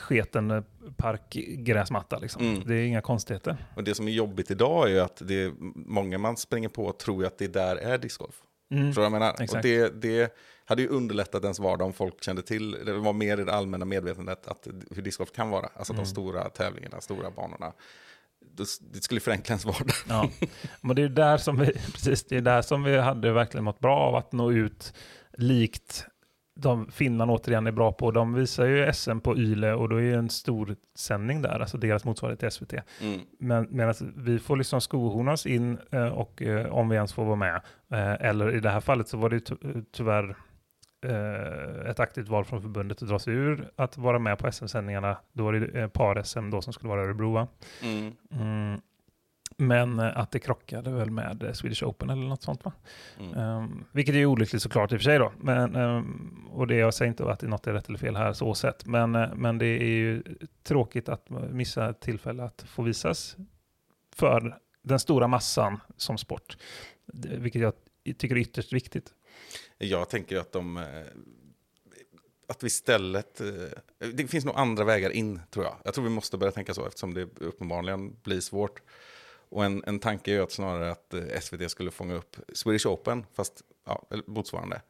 sketen 0.00 0.64
parkgräsmatta. 0.96 2.18
Liksom. 2.18 2.42
Mm. 2.42 2.62
Det 2.66 2.74
är 2.74 2.84
inga 2.84 3.00
konstigheter. 3.00 3.56
Och 3.76 3.84
det 3.84 3.94
som 3.94 4.08
är 4.08 4.12
jobbigt 4.12 4.50
idag 4.50 4.90
är 4.92 5.00
att 5.02 5.22
det 5.24 5.42
är 5.42 5.52
många 5.74 6.18
man 6.18 6.36
springer 6.36 6.68
på 6.68 6.92
tror 6.92 7.24
att 7.24 7.38
det 7.38 7.48
där 7.48 7.76
är 7.76 7.98
discgolf. 7.98 8.34
Mm. 8.74 8.92
Vad 8.92 9.04
jag 9.04 9.12
menar? 9.12 9.30
Exakt. 9.30 9.54
Och 9.54 9.62
det, 9.62 10.02
det 10.02 10.34
hade 10.64 10.82
ju 10.82 10.88
underlättat 10.88 11.42
ens 11.42 11.58
vardag 11.58 11.86
om 11.86 11.92
folk 11.92 12.24
kände 12.24 12.42
till, 12.42 12.70
det 12.70 12.92
var 12.92 13.12
mer 13.12 13.40
i 13.40 13.44
det 13.44 13.52
allmänna 13.52 13.84
medvetandet 13.84 14.46
att 14.46 14.66
hur 14.90 15.02
discgolf 15.02 15.32
kan 15.32 15.50
vara. 15.50 15.70
Alltså 15.74 15.92
Mm. 15.92 16.04
de 16.04 16.10
stora 16.10 16.48
tävlingarna, 16.48 17.00
stora 17.00 17.30
banorna. 17.30 17.72
Det, 18.56 18.64
det 18.92 19.00
skulle 19.02 19.20
förenkla 19.20 19.52
ens 19.52 19.64
vardag. 19.64 19.94
Ja. 20.08 20.30
Men 20.80 20.96
det 20.96 21.02
är 21.02 21.08
där 21.08 21.38
som 21.38 21.56
vi, 21.58 21.66
precis, 21.92 22.24
det 22.24 22.36
är 22.36 22.40
där 22.40 22.62
som 22.62 22.82
vi 22.82 22.98
hade 22.98 23.32
verkligen 23.32 23.64
mått 23.64 23.78
bra 23.80 23.96
av 23.96 24.14
att 24.14 24.32
nå 24.32 24.52
ut 24.52 24.94
likt 25.32 26.06
de 26.60 26.90
Finland 26.90 27.30
återigen 27.30 27.66
är 27.66 27.72
bra 27.72 27.92
på. 27.92 28.10
De 28.10 28.34
visar 28.34 28.66
ju 28.66 28.92
SM 28.92 29.18
på 29.20 29.36
Yle 29.36 29.72
och 29.72 29.88
då 29.88 29.96
är 29.96 30.02
det 30.10 30.18
en 30.18 30.28
stor 30.30 30.76
sändning 30.94 31.42
där, 31.42 31.60
alltså 31.60 31.78
deras 31.78 32.04
motsvarighet 32.04 32.40
till 32.40 32.50
SVT. 32.50 32.72
Mm. 33.00 33.20
Men 33.38 33.66
medan 33.70 33.94
vi 34.16 34.38
får 34.38 34.56
liksom 34.56 34.80
skohorna 34.80 35.32
oss 35.32 35.46
in 35.46 35.78
eh, 35.90 36.08
och 36.08 36.42
eh, 36.42 36.66
om 36.66 36.88
vi 36.88 36.96
ens 36.96 37.12
får 37.12 37.24
vara 37.24 37.36
med. 37.36 37.60
Eh, 37.92 38.28
eller 38.28 38.54
i 38.56 38.60
det 38.60 38.70
här 38.70 38.80
fallet 38.80 39.08
så 39.08 39.16
var 39.16 39.30
det 39.30 39.36
ju 39.36 39.40
ty- 39.40 39.82
tyvärr 39.92 40.36
eh, 41.06 41.90
ett 41.90 42.00
aktivt 42.00 42.28
val 42.28 42.44
från 42.44 42.62
förbundet 42.62 43.02
att 43.02 43.08
dra 43.08 43.18
sig 43.18 43.34
ur 43.34 43.68
att 43.76 43.98
vara 43.98 44.18
med 44.18 44.38
på 44.38 44.52
SM-sändningarna. 44.52 45.16
Då 45.32 45.44
var 45.44 45.52
det 45.52 45.80
eh, 45.80 45.88
par-SM 45.88 46.50
då 46.50 46.62
som 46.62 46.72
skulle 46.72 46.88
vara 46.88 47.02
i 47.02 47.04
Örebro 47.04 47.32
va? 47.32 47.48
Mm. 47.82 48.12
Mm. 48.30 48.80
Men 49.60 49.98
eh, 49.98 50.18
att 50.18 50.30
det 50.30 50.38
krockade 50.38 50.90
väl 50.90 51.10
med 51.10 51.42
eh, 51.42 51.52
Swedish 51.52 51.82
Open 51.84 52.10
eller 52.10 52.22
något 52.22 52.42
sånt 52.42 52.64
va? 52.64 52.72
Mm. 53.18 53.38
Um, 53.38 53.84
vilket 53.92 54.14
är 54.14 54.26
olyckligt 54.26 54.62
såklart 54.62 54.92
i 54.92 54.96
och 54.96 55.00
för 55.00 55.04
sig 55.04 55.18
då. 55.18 55.32
Men, 55.40 55.76
ehm, 55.76 56.48
och 56.50 56.66
det 56.66 56.74
jag 56.74 56.94
säger 56.94 57.08
inte 57.08 57.30
att 57.30 57.40
det 57.40 57.46
något 57.46 57.66
är 57.66 57.72
rätt 57.72 57.88
eller 57.88 57.98
fel 57.98 58.16
här 58.16 58.32
så 58.32 58.54
sett. 58.54 58.86
Men, 58.86 59.14
eh, 59.14 59.34
men 59.34 59.58
det 59.58 59.66
är 59.66 59.84
ju 59.84 60.22
tråkigt 60.62 61.08
att 61.08 61.30
missa 61.50 61.90
ett 61.90 62.00
tillfälle 62.00 62.42
att 62.42 62.64
få 62.68 62.82
visas 62.82 63.36
för 64.16 64.58
den 64.82 64.98
stora 64.98 65.28
massan 65.28 65.80
som 65.96 66.18
sport. 66.18 66.56
Vilket 67.12 67.62
jag 67.62 67.72
tycker 68.18 68.36
är 68.36 68.40
ytterst 68.40 68.72
viktigt. 68.72 69.14
Jag 69.78 70.08
tänker 70.08 70.36
att 70.38 70.52
de... 70.52 70.84
Att 72.48 72.62
vi 72.62 72.66
istället... 72.66 73.40
Det 73.98 74.26
finns 74.28 74.44
nog 74.44 74.54
andra 74.56 74.84
vägar 74.84 75.10
in, 75.10 75.40
tror 75.50 75.64
jag. 75.64 75.76
Jag 75.84 75.94
tror 75.94 76.04
vi 76.04 76.10
måste 76.10 76.38
börja 76.38 76.52
tänka 76.52 76.74
så, 76.74 76.86
eftersom 76.86 77.14
det 77.14 77.22
uppenbarligen 77.22 78.16
blir 78.22 78.40
svårt. 78.40 78.82
Och 79.50 79.64
en, 79.64 79.84
en 79.86 79.98
tanke 79.98 80.30
är 80.30 80.34
ju 80.34 80.42
att 80.42 80.52
snarare 80.52 80.90
att 80.90 81.14
eh, 81.14 81.40
SVT 81.40 81.70
skulle 81.70 81.90
fånga 81.90 82.14
upp 82.14 82.36
Swedish 82.52 82.86
Open, 82.86 83.26
fast 83.34 83.62
ja, 83.86 84.02
motsvarande. 84.26 84.82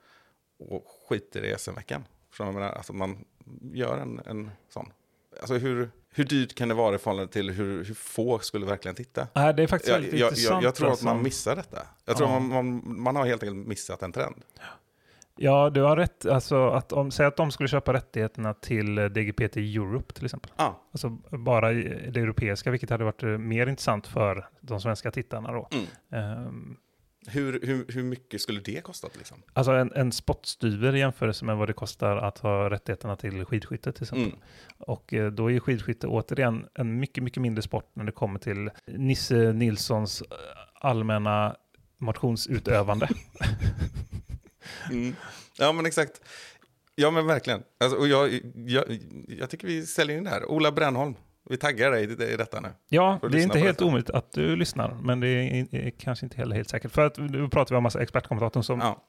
Och 0.58 0.84
skiter 1.08 1.44
i 1.44 1.54
SM-veckan. 1.58 2.04
Förstår 2.30 2.44
du 2.44 2.52
vad 2.52 2.62
jag 2.62 2.66
menar? 2.66 2.76
Alltså 2.76 2.92
man 2.92 3.24
gör 3.72 3.98
en, 3.98 4.20
en 4.26 4.50
sån. 4.68 4.92
Alltså 5.40 5.54
hur, 5.54 5.90
hur 6.11 6.24
dyrt 6.24 6.54
kan 6.54 6.68
det 6.68 6.74
vara 6.74 6.94
i 6.94 6.98
förhållande 6.98 7.32
till 7.32 7.50
hur, 7.50 7.84
hur 7.84 7.94
få 7.94 8.38
skulle 8.38 8.66
verkligen 8.66 8.94
titta? 8.94 9.28
Nej, 9.34 9.54
det 9.54 9.62
är 9.62 9.66
faktiskt 9.66 9.88
Jag, 9.88 9.94
väldigt 10.00 10.12
jag, 10.12 10.20
jag, 10.20 10.28
intressant. 10.30 10.64
jag 10.64 10.74
tror 10.74 10.86
att 10.86 10.90
alltså. 10.90 11.04
man 11.06 11.22
missar 11.22 11.56
detta. 11.56 11.86
Jag 12.04 12.16
tror 12.16 12.28
Ja. 12.28 12.38
man, 12.38 12.48
man, 12.82 13.00
man 13.02 13.16
har 13.16 13.26
helt 13.26 13.42
enkelt 13.42 13.66
missat 13.66 14.02
en 14.02 14.12
trend. 14.12 14.42
Ja, 14.58 14.62
du 15.70 15.83
har 15.83 15.97
rätt. 15.97 16.26
Alltså, 16.26 16.68
att 16.68 16.93
om, 16.93 17.11
säg 17.11 17.26
att 17.26 17.37
de 17.37 17.51
skulle 17.51 17.68
köpa 17.68 17.93
rättigheterna 17.93 18.55
till 18.55 18.99
eh, 18.99 19.05
DGPT 19.05 19.57
Europe 19.57 20.14
till 20.14 20.24
exempel. 20.24 20.51
Ja, 20.57 20.83
Alltså 20.93 21.09
bara 21.31 21.72
det 21.72 22.20
europeiska, 22.20 22.70
vilket 22.70 22.91
hade 22.91 23.05
varit 23.05 23.22
eh, 23.22 23.28
mer 23.28 23.66
intressant 23.66 24.07
för 24.07 24.49
de 24.61 24.81
svenska 24.81 25.11
tittarna 25.11 25.53
då. 25.53 25.68
Mm. 25.72 25.87
Ehm, 26.11 26.76
hur, 27.26 27.61
hur, 27.62 27.85
hur 27.89 28.03
mycket 28.03 28.41
skulle 28.41 28.61
det 28.61 28.85
kostat? 28.85 29.16
Liksom? 29.16 29.43
alltså 29.53 29.72
en, 29.72 29.93
en 29.95 30.12
spottstyver 30.12 30.97
i 30.97 30.99
jämförelse 30.99 31.45
med 31.45 31.57
vad 31.57 31.68
det 31.68 31.72
kostar 31.72 32.16
att 32.16 32.39
ha 32.39 32.70
rättigheterna 32.70 33.16
till 33.16 33.45
skidskytte 33.45 33.93
till 33.93 34.03
exempel. 34.03 34.26
Mm. 34.26 34.39
Och 34.78 35.14
eh, 35.14 35.31
då 35.31 35.51
är 35.51 35.61
skidskytte 35.61 36.07
återigen 36.07 36.66
en 36.74 37.01
mycket, 37.01 37.24
mycket 37.24 37.43
mindre 37.43 37.62
sport 37.62 37.91
när 37.95 38.05
det 38.05 38.12
kommer 38.12 38.39
till 38.39 38.70
Nisse 38.87 39.53
Nilssons 39.53 40.22
allmänna 40.74 41.57
motionsutövande. 41.99 43.09
Mm. 44.91 45.16
Ja, 45.59 45.73
men 45.73 45.87
exakt. 45.87 46.21
Ja, 46.95 47.11
men 47.11 47.27
verkligen. 47.27 47.62
Alltså, 47.81 47.99
och 47.99 48.09
jag, 48.09 48.41
jag, 48.55 48.85
jag 49.29 49.51
tycker 49.51 49.66
vi 49.66 49.87
säljer 49.87 50.16
in 50.18 50.25
det 50.25 50.31
här. 50.31 50.51
Ola 50.51 50.73
Brännholm, 50.73 51.14
vi 51.51 51.57
taggar 51.57 51.91
dig 51.91 52.03
i 52.33 52.37
detta 52.37 52.61
nu. 52.61 52.68
Ja, 52.89 53.18
det 53.31 53.39
är 53.39 53.43
inte 53.43 53.59
helt 53.59 53.83
omöjligt 53.83 54.11
att 54.11 54.33
du 54.33 54.57
lyssnar, 54.57 54.97
men 55.03 55.21
det 55.21 55.29
är, 55.29 55.75
är 55.75 55.91
kanske 55.91 56.27
inte 56.27 56.37
heller 56.37 56.57
helt 56.57 56.68
säkert. 56.68 56.93
För 56.93 57.07
att 57.07 57.18
nu 57.18 57.49
pratar 57.49 57.75
vi 57.75 57.77
om 57.77 57.83
massa 57.83 58.03
expertkommentatorn 58.03 58.62
som 58.62 58.81
Ja. 58.81 59.05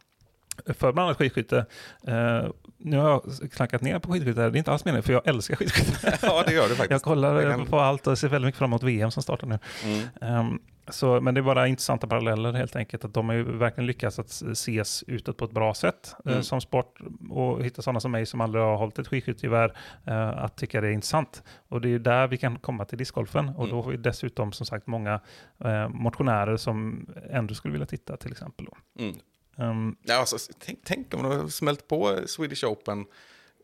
för 0.74 0.91
bland 0.93 0.99
annat 1.07 1.18
skidskytte. 1.18 1.66
Eh, 2.07 2.45
nu 2.78 2.97
har 2.97 3.09
jag 3.09 3.51
klankat 3.51 3.82
ner 3.82 3.99
på 3.99 4.12
skidskytte, 4.12 4.39
det 4.49 4.55
är 4.55 4.57
inte 4.57 4.72
alls 4.72 4.86
meningen, 4.86 5.03
för 5.03 5.14
jag 5.14 5.28
älskar 5.28 5.55
skidskytte. 5.55 6.18
ja, 6.22 6.43
det 6.47 6.53
gör 6.53 6.64
du 6.64 6.70
faktiskt. 6.70 6.91
jag 6.91 7.01
kollar 7.01 7.51
kan- 7.51 7.66
på 7.66 7.80
allt 7.80 8.07
och 8.07 8.18
ser 8.18 8.28
väldigt 8.28 8.47
mycket 8.47 8.59
fram 8.59 8.70
emot 8.70 8.84
VM 8.84 9.12
som 9.12 9.24
startar 9.24 9.47
nu. 9.47 9.59
Mm. 9.84 10.07
Ehm, 10.22 10.59
så, 10.88 11.21
men 11.21 11.34
det 11.34 11.39
är 11.39 11.43
bara 11.43 11.67
intressanta 11.67 12.07
paralleller 12.07 12.53
helt 12.53 12.75
enkelt. 12.75 13.05
Att 13.05 13.13
de 13.13 13.29
har 13.29 13.36
ju 13.36 13.43
verkligen 13.57 13.88
lyckats 13.88 14.19
att 14.19 14.27
ses 14.51 15.03
utåt 15.07 15.38
på 15.38 15.45
ett 15.45 15.51
bra 15.51 15.73
sätt 15.73 16.15
eh, 16.25 16.32
Mm. 16.32 16.43
som 16.43 16.61
sport 16.61 16.99
och 17.29 17.63
hitta 17.65 17.82
sådana 17.82 17.99
som 17.99 18.11
mig 18.11 18.25
som 18.25 18.41
aldrig 18.41 18.63
har 18.63 18.77
hållit 18.77 18.99
ett 18.99 19.07
skidskyttegevär 19.07 19.77
eh, 20.07 20.29
att 20.29 20.57
tycka 20.57 20.82
det 20.82 20.88
är 20.88 20.91
intressant. 20.91 21.43
Och 21.67 21.82
det 21.82 21.88
är 21.88 21.89
ju 21.89 21.99
där 21.99 22.27
vi 22.27 22.38
kan 22.38 22.59
komma 22.59 22.86
till 22.86 22.97
discgolfen. 22.97 23.49
Och 23.49 23.67
då 23.67 23.73
Mm. 23.73 23.84
har 23.86 23.91
vi 23.91 23.97
dessutom 23.97 24.51
som 24.51 24.65
sagt 24.65 24.88
många 24.88 25.19
eh, 25.63 25.89
motionärer 25.89 26.57
som 26.57 27.07
ändå 27.29 27.53
skulle 27.53 27.71
vilja 27.71 27.88
titta 27.88 28.17
till 28.17 28.32
exempel. 28.32 28.65
Då. 28.65 29.03
Mm. 29.03 29.15
Ehm, 29.57 29.95
Ja, 30.03 30.19
alltså, 30.19 30.38
tänk, 30.59 30.79
tänk 30.84 31.13
om 31.13 31.23
de 31.23 31.32
har 31.39 31.47
smält 31.47 31.88
på 31.88 32.17
Swedish 32.25 32.63
Open 32.65 33.05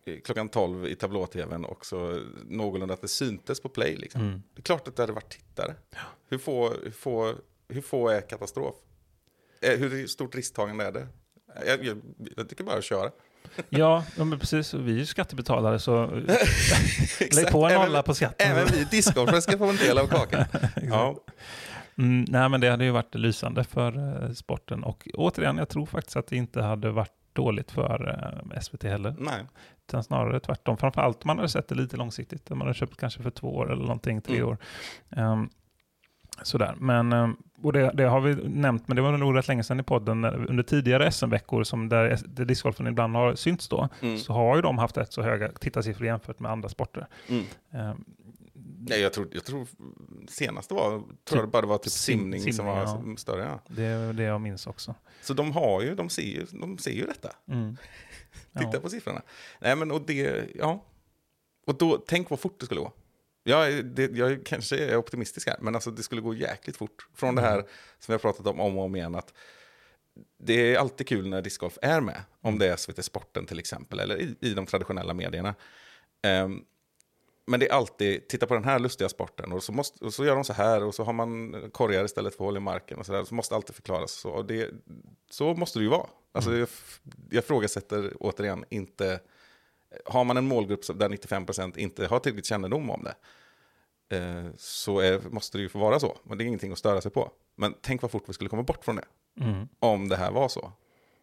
eh, 0.05 0.15
klockan 0.26 0.49
12 0.49 0.88
i 0.88 0.95
tablå-tvn 0.95 1.65
och 1.65 1.86
så 1.86 2.20
någorlunda 2.49 2.93
att 2.93 3.01
det 3.01 3.07
syntes 3.07 3.61
på 3.61 3.70
play. 3.70 3.95
Liksom. 3.95 4.22
mm. 4.22 4.43
Det 4.53 4.59
är 4.59 4.63
klart 4.63 4.88
att 4.88 4.95
det 4.95 5.03
hade 5.03 5.13
varit 5.13 5.30
tittare. 5.30 5.74
Hur, 6.30 6.38
få, 6.38 6.69
hur, 6.84 6.91
få, 6.91 7.34
hur 7.69 7.82
få 7.82 8.09
är 8.09 8.21
katastrof? 8.21 8.75
Eh, 9.61 9.80
Hur 9.80 10.07
stort 10.07 10.36
risktagande 10.36 10.86
är 10.86 10.91
det? 10.91 11.07
Jag, 11.67 11.86
jag, 11.86 12.01
jag 12.38 12.49
tycker 12.49 12.63
bara 12.63 12.78
att 12.78 12.84
köra. 12.84 13.11
Ja, 13.69 14.03
men 14.17 14.39
precis. 14.39 14.73
Vi 14.73 14.91
är 14.93 14.97
ju 14.97 15.05
skattebetalare 15.05 15.80
så 15.80 16.05
lägg 17.36 17.51
på 17.51 17.65
en 17.67 17.73
nolla 17.82 18.03
på 18.03 18.13
skatten. 18.13 18.51
Även 18.51 18.67
vi 18.73 18.84
discgolfare 18.84 19.41
ska 19.41 19.57
få 19.57 19.65
en 19.69 19.75
del 19.75 19.97
av 19.97 20.07
kakan. 20.07 20.45
ja. 20.82 21.15
Mm, 21.97 22.25
nej, 22.30 22.49
men 22.49 22.61
det 22.61 22.69
hade 22.69 22.86
ju 22.86 22.91
varit 22.91 23.15
lysande 23.15 23.63
för 23.63 24.23
eh, 24.23 24.32
sporten. 24.34 24.84
Och 24.84 25.07
återigen, 25.13 25.57
jag 25.57 25.69
tror 25.69 25.86
faktiskt 25.86 26.15
att 26.17 26.28
det 26.28 26.36
inte 26.36 26.61
hade 26.61 26.91
varit 26.91 27.13
dåligt 27.34 27.71
för 27.71 28.09
eh, 28.53 28.59
SVT 28.61 28.84
heller. 28.84 29.15
Nej. 29.19 29.43
Utan 29.88 30.03
snarare 30.03 30.39
tvärtom. 30.39 30.78
Framförallt 30.78 31.23
om 31.23 31.28
man 31.28 31.38
hade 31.38 31.49
sett 31.49 31.67
det 31.67 31.75
lite 31.75 31.97
långsiktigt. 31.97 32.51
Om 32.51 32.57
man 32.57 32.67
hade 32.67 32.78
köpt 32.80 32.97
kanske 32.97 33.23
för 33.23 33.30
två 33.30 33.55
år 33.55 33.71
eller 33.71 33.82
någonting, 33.82 34.21
tre 34.21 34.36
Mm. 34.38 34.47
år. 34.49 34.57
Ehm, 35.09 35.49
sådär. 36.43 36.75
Men, 36.77 37.13
ehm, 37.13 37.35
och 37.61 37.73
det, 37.73 37.91
det 37.93 38.03
har 38.03 38.21
vi 38.21 38.35
nämnt, 38.49 38.88
men 38.88 38.95
det 38.95 39.01
var 39.01 39.17
nog 39.17 39.35
rätt 39.38 39.47
länge 39.47 39.63
sedan 39.63 39.79
i 39.79 39.83
podden. 39.83 40.25
Under 40.25 40.63
tidigare 40.63 41.11
SM-veckor, 41.11 41.63
som 41.63 41.89
där, 41.89 42.17
discgolfen 42.45 42.88
ibland 42.88 43.15
har 43.15 43.35
synts 43.35 43.67
då, 43.67 43.89
Mm. 44.01 44.17
så 44.17 44.33
har 44.33 44.55
ju 44.55 44.61
de 44.61 44.77
haft 44.77 44.97
rätt 44.97 45.13
så 45.13 45.21
höga 45.21 45.51
tittarsiffror 45.51 46.05
jämfört 46.07 46.39
med 46.39 46.51
andra 46.51 46.69
sporter. 46.69 47.07
Mm. 47.27 47.43
Ehm, 47.71 48.03
Nej, 48.89 49.01
jag 49.01 49.13
tror, 49.13 49.27
jag 49.31 49.43
tror 49.45 49.67
senaste 50.29 50.73
var, 50.73 50.89
tror 50.89 51.03
Typ 51.23 51.35
jag 51.35 51.43
det 51.43 51.47
bara 51.47 51.65
var 51.65 51.77
typ 51.77 51.85
sim- 51.93 52.19
simning, 52.19 52.41
som 52.41 52.51
simning, 52.53 52.73
var 52.73 52.81
ja. 52.81 53.15
större. 53.17 53.43
Ja. 53.43 53.59
det 53.67 53.83
är 53.83 54.13
det 54.13 54.23
jag 54.23 54.41
minns 54.41 54.67
också. 54.67 54.95
Så 55.21 55.33
de 55.33 55.51
har 55.51 55.81
ju, 55.81 55.95
de 55.95 56.09
ser 56.09 56.21
ju, 56.21 56.45
de 56.51 56.77
ser 56.77 56.91
ju 56.91 57.05
detta. 57.05 57.29
Mm. 57.51 57.77
Titta 58.57 58.69
Ja. 58.73 58.79
på 58.79 58.89
siffrorna. 58.89 59.21
Nej, 59.59 59.75
men 59.75 59.91
och 59.91 60.01
det, 60.07 60.45
ja. 60.55 60.83
Och 61.67 61.77
då, 61.77 61.97
tänk 62.07 62.29
vad 62.29 62.39
fort 62.39 62.59
det 62.59 62.65
skulle 62.65 62.81
gå. 62.81 62.91
Jag, 63.48 63.86
det, 63.86 64.12
jag 64.18 64.45
kanske 64.45 64.78
är 64.78 64.95
optimistisk 64.98 65.48
här, 65.48 65.58
men 65.62 65.76
alltså 65.76 65.91
det 65.91 66.04
skulle 66.04 66.22
gå 66.22 66.34
jäkligt 66.34 66.78
fort. 66.78 67.08
Från 67.16 67.36
det 67.36 67.41
Mm. 67.41 67.54
här 67.54 67.62
som 68.00 68.06
vi 68.08 68.14
har 68.14 68.20
pratat 68.20 68.48
om 68.48 68.60
om 68.60 68.78
och 68.78 68.84
om 68.84 68.95
igen, 68.95 69.16
att 69.16 69.34
det 70.39 70.54
är 70.54 70.78
alltid 70.78 71.08
kul 71.08 71.30
när 71.30 71.41
discgolf 71.41 71.78
är 71.82 72.02
med. 72.02 72.22
Om 72.41 72.60
det 72.60 72.68
är 72.68 72.76
SVT 72.76 73.06
Sporten 73.06 73.45
till 73.45 73.60
exempel, 73.60 74.00
eller 74.00 74.22
i, 74.22 74.36
i 74.41 74.54
de 74.54 74.66
traditionella 74.66 75.14
medierna. 75.14 75.56
Ehm, 76.24 76.60
men 77.50 77.60
det 77.60 77.68
är 77.70 77.74
alltid, 77.74 78.28
titta 78.28 78.45
på 78.48 78.54
den 78.54 78.64
här 78.64 78.80
lustiga 78.80 79.10
sporten, 79.10 79.52
och 79.52 79.64
så, 79.64 79.72
måste, 79.72 80.06
och 80.06 80.14
så 80.14 80.26
gör 80.26 80.36
de 80.36 80.43
så 80.43 80.54
här, 80.54 80.84
och 80.84 80.95
så 80.95 81.04
har 81.04 81.14
man 81.14 81.56
korgar 81.72 82.06
istället 82.06 82.36
för 82.36 82.43
hål 82.43 82.58
i 82.58 82.60
marken, 82.60 83.00
och 83.00 83.06
så, 83.06 83.12
där, 83.12 83.24
så 83.24 83.36
måste 83.36 83.56
alltid 83.56 83.76
förklaras. 83.76 84.12
Så, 84.12 84.41
det, 84.41 84.70
så 85.32 85.54
måste 85.54 85.80
det 85.80 85.84
ju 85.84 85.89
vara. 85.89 86.08
Alltså, 86.32 86.56
jag, 86.58 86.68
jag 87.30 87.43
ifrågasätter 87.43 88.14
återigen 88.20 88.66
inte, 88.70 89.20
har 90.05 90.23
man 90.23 90.38
en 90.38 90.47
målgrupp 90.47 90.81
där 90.99 91.09
95% 91.09 91.77
inte 91.77 92.07
har 92.07 92.19
tillräckligt 92.19 92.45
kännedom 92.45 92.89
om 92.89 93.03
det, 93.03 93.15
eh, 94.17 94.45
så 94.57 94.99
är, 94.99 95.19
måste 95.29 95.57
det 95.57 95.61
ju 95.61 95.69
få 95.69 95.79
vara 95.79 95.99
så. 95.99 96.17
Men 96.23 96.38
det 96.38 96.43
är 96.43 96.45
ingenting 96.45 96.71
att 96.71 96.77
störa 96.77 97.01
sig 97.01 97.11
på. 97.11 97.31
Men 97.55 97.73
tänk 97.81 98.01
vad 98.01 98.11
fort 98.11 98.23
vi 98.27 98.33
skulle 98.33 98.49
komma 98.49 98.63
bort 98.63 98.85
från 98.85 98.95
det, 98.95 99.05
Mm. 99.39 99.67
om 99.79 100.09
det 100.09 100.15
här 100.17 100.31
var 100.31 100.47
så. 100.49 100.71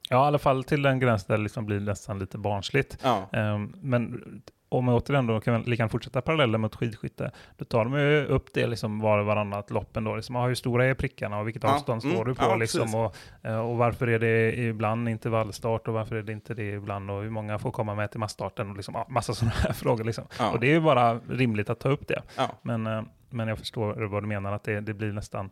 Ja, 0.08 0.24
i 0.24 0.26
alla 0.26 0.38
fall 0.38 0.64
till 0.64 0.82
den 0.82 1.00
gräns 1.00 1.24
där 1.24 1.36
det 1.36 1.42
liksom 1.42 1.66
blir 1.66 1.80
nästan 1.80 2.18
lite 2.18 2.38
barnsligt. 2.38 2.98
Ja, 3.02 3.28
Ehm, 3.32 3.74
men 3.82 4.24
om 4.68 4.88
jag 4.88 4.96
återigen 4.96 5.26
då 5.26 5.40
kan 5.40 5.62
lika 5.62 5.88
fortsätta 5.88 6.20
parallellen 6.20 6.60
mot 6.60 6.74
skidskytte, 6.74 7.30
då 7.56 7.64
tar 7.64 7.84
de 7.84 7.98
ju 7.98 8.24
upp 8.24 8.54
det 8.54 8.66
liksom 8.66 9.00
var 9.00 9.18
och 9.18 9.26
varannat 9.26 9.70
lopp 9.70 9.96
ändå. 9.96 10.16
Liksom, 10.16 10.36
ah, 10.36 10.46
hur 10.46 10.54
stora 10.54 10.84
är 10.84 10.94
prickarna 10.94 11.38
och 11.38 11.46
vilket 11.46 11.62
Ja, 11.62 11.74
avstånd 11.74 12.02
står 12.02 12.12
mm, 12.12 12.24
du 12.24 12.34
på? 12.34 12.44
ja, 12.44 12.56
liksom, 12.56 12.94
och, 12.94 13.16
eh, 13.42 13.58
och 13.58 13.76
varför 13.76 14.06
är 14.06 14.18
det 14.18 14.58
ibland 14.58 15.08
intervallstart 15.08 15.88
och 15.88 15.94
varför 15.94 16.16
är 16.16 16.22
det 16.22 16.32
inte 16.32 16.54
det 16.54 16.70
ibland? 16.70 17.10
Och 17.10 17.22
hur 17.22 17.30
många 17.30 17.58
får 17.58 17.70
komma 17.70 17.94
med 17.94 18.10
till 18.10 18.20
massstarten? 18.20 18.70
Och 18.70 18.76
liksom, 18.76 18.96
ah, 18.96 19.06
massa 19.08 19.34
sådana 19.34 19.54
här 19.54 19.72
frågor. 19.72 20.04
Liksom. 20.04 20.24
Ja. 20.38 20.50
Och 20.52 20.60
det 20.60 20.66
är 20.66 20.72
ju 20.72 20.80
bara 20.80 21.20
rimligt 21.28 21.70
att 21.70 21.80
ta 21.80 21.88
upp 21.88 22.08
det. 22.08 22.22
Men, 22.62 22.86
eh, 22.86 23.02
men 23.30 23.48
jag 23.48 23.58
förstår 23.58 24.06
vad 24.06 24.22
du 24.22 24.26
menar, 24.26 24.52
att 24.52 24.64
det, 24.64 24.80
det 24.80 24.94
blir 24.94 25.12
nästan, 25.12 25.50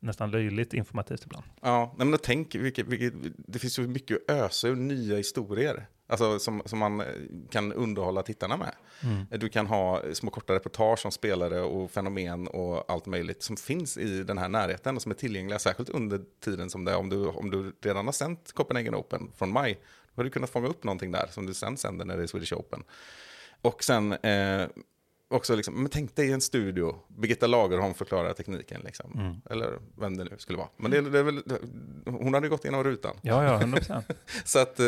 nästan 0.00 0.30
löjligt 0.30 0.74
informativt 0.74 1.24
ibland. 1.24 1.44
Ja, 1.62 1.94
men 1.96 2.16
tänk, 2.22 2.54
vilket, 2.54 2.86
vilket, 2.86 3.14
det 3.36 3.58
finns 3.58 3.78
ju 3.78 3.86
mycket 3.86 4.30
att 4.30 4.36
ösa 4.36 4.68
ur 4.68 4.76
nya 4.76 5.16
historier. 5.16 5.86
Alltså 6.12 6.38
som, 6.38 6.62
som 6.64 6.78
man 6.78 7.00
eh, 7.00 7.06
kan 7.50 7.72
underhålla 7.72 8.22
tittarna 8.22 8.56
med. 8.56 8.74
Mm. 9.02 9.26
Du 9.30 9.48
kan 9.48 9.66
ha 9.66 10.02
små 10.12 10.30
korta 10.30 10.54
reportage 10.54 11.06
om 11.06 11.12
spelare 11.12 11.60
och 11.60 11.90
fenomen 11.90 12.48
och 12.48 12.90
allt 12.90 13.06
möjligt 13.06 13.42
som 13.42 13.56
finns 13.56 13.98
i 13.98 14.22
den 14.22 14.38
här 14.38 14.48
närheten 14.48 14.96
och 14.96 15.02
som 15.02 15.12
är 15.12 15.16
tillgängliga, 15.16 15.58
särskilt 15.58 15.88
under 15.88 16.20
tiden 16.44 16.70
som 16.70 16.84
det 16.84 16.92
är. 16.92 16.96
Om 16.96 17.08
du, 17.08 17.26
om 17.26 17.50
du 17.50 17.72
redan 17.80 18.04
har 18.04 18.12
sänt 18.12 18.52
Copenhagen 18.52 18.94
Open 18.94 19.32
från 19.36 19.52
maj, 19.52 19.78
då 20.14 20.20
har 20.20 20.24
du 20.24 20.30
kunnat 20.30 20.50
fånga 20.50 20.68
upp 20.68 20.84
någonting 20.84 21.12
där 21.12 21.26
som 21.30 21.46
du 21.46 21.54
sen 21.54 21.76
sänder 21.76 22.04
när 22.04 22.16
det 22.16 22.22
är 22.22 22.26
Swedish 22.26 22.52
Open. 22.52 22.82
Och 23.62 23.84
sen 23.84 24.12
eh, 24.12 24.66
också, 25.32 25.54
liksom, 25.56 25.74
men 25.74 25.90
tänk 25.90 26.16
dig 26.16 26.32
en 26.32 26.40
studio, 26.40 26.96
Birgitta 27.08 27.46
Lagerholm 27.46 27.94
förklarar 27.94 28.32
tekniken, 28.32 28.80
liksom. 28.84 29.12
Mm. 29.14 29.36
eller 29.50 29.78
vem 30.00 30.16
det 30.16 30.24
nu 30.24 30.34
skulle 30.38 30.58
vara. 30.58 30.68
Men 30.76 30.90
det, 30.90 31.00
det 31.00 31.18
är 31.18 31.22
väl, 31.22 31.42
hon 32.04 32.34
hade 32.34 32.48
gått 32.48 32.64
igenom 32.64 32.84
rutan. 32.84 33.16
Ja, 33.22 33.44
ja, 33.44 33.54
100 33.60 33.78
procent. 33.78 34.06
Så 34.44 34.58
att, 34.58 34.80
eh, 34.80 34.86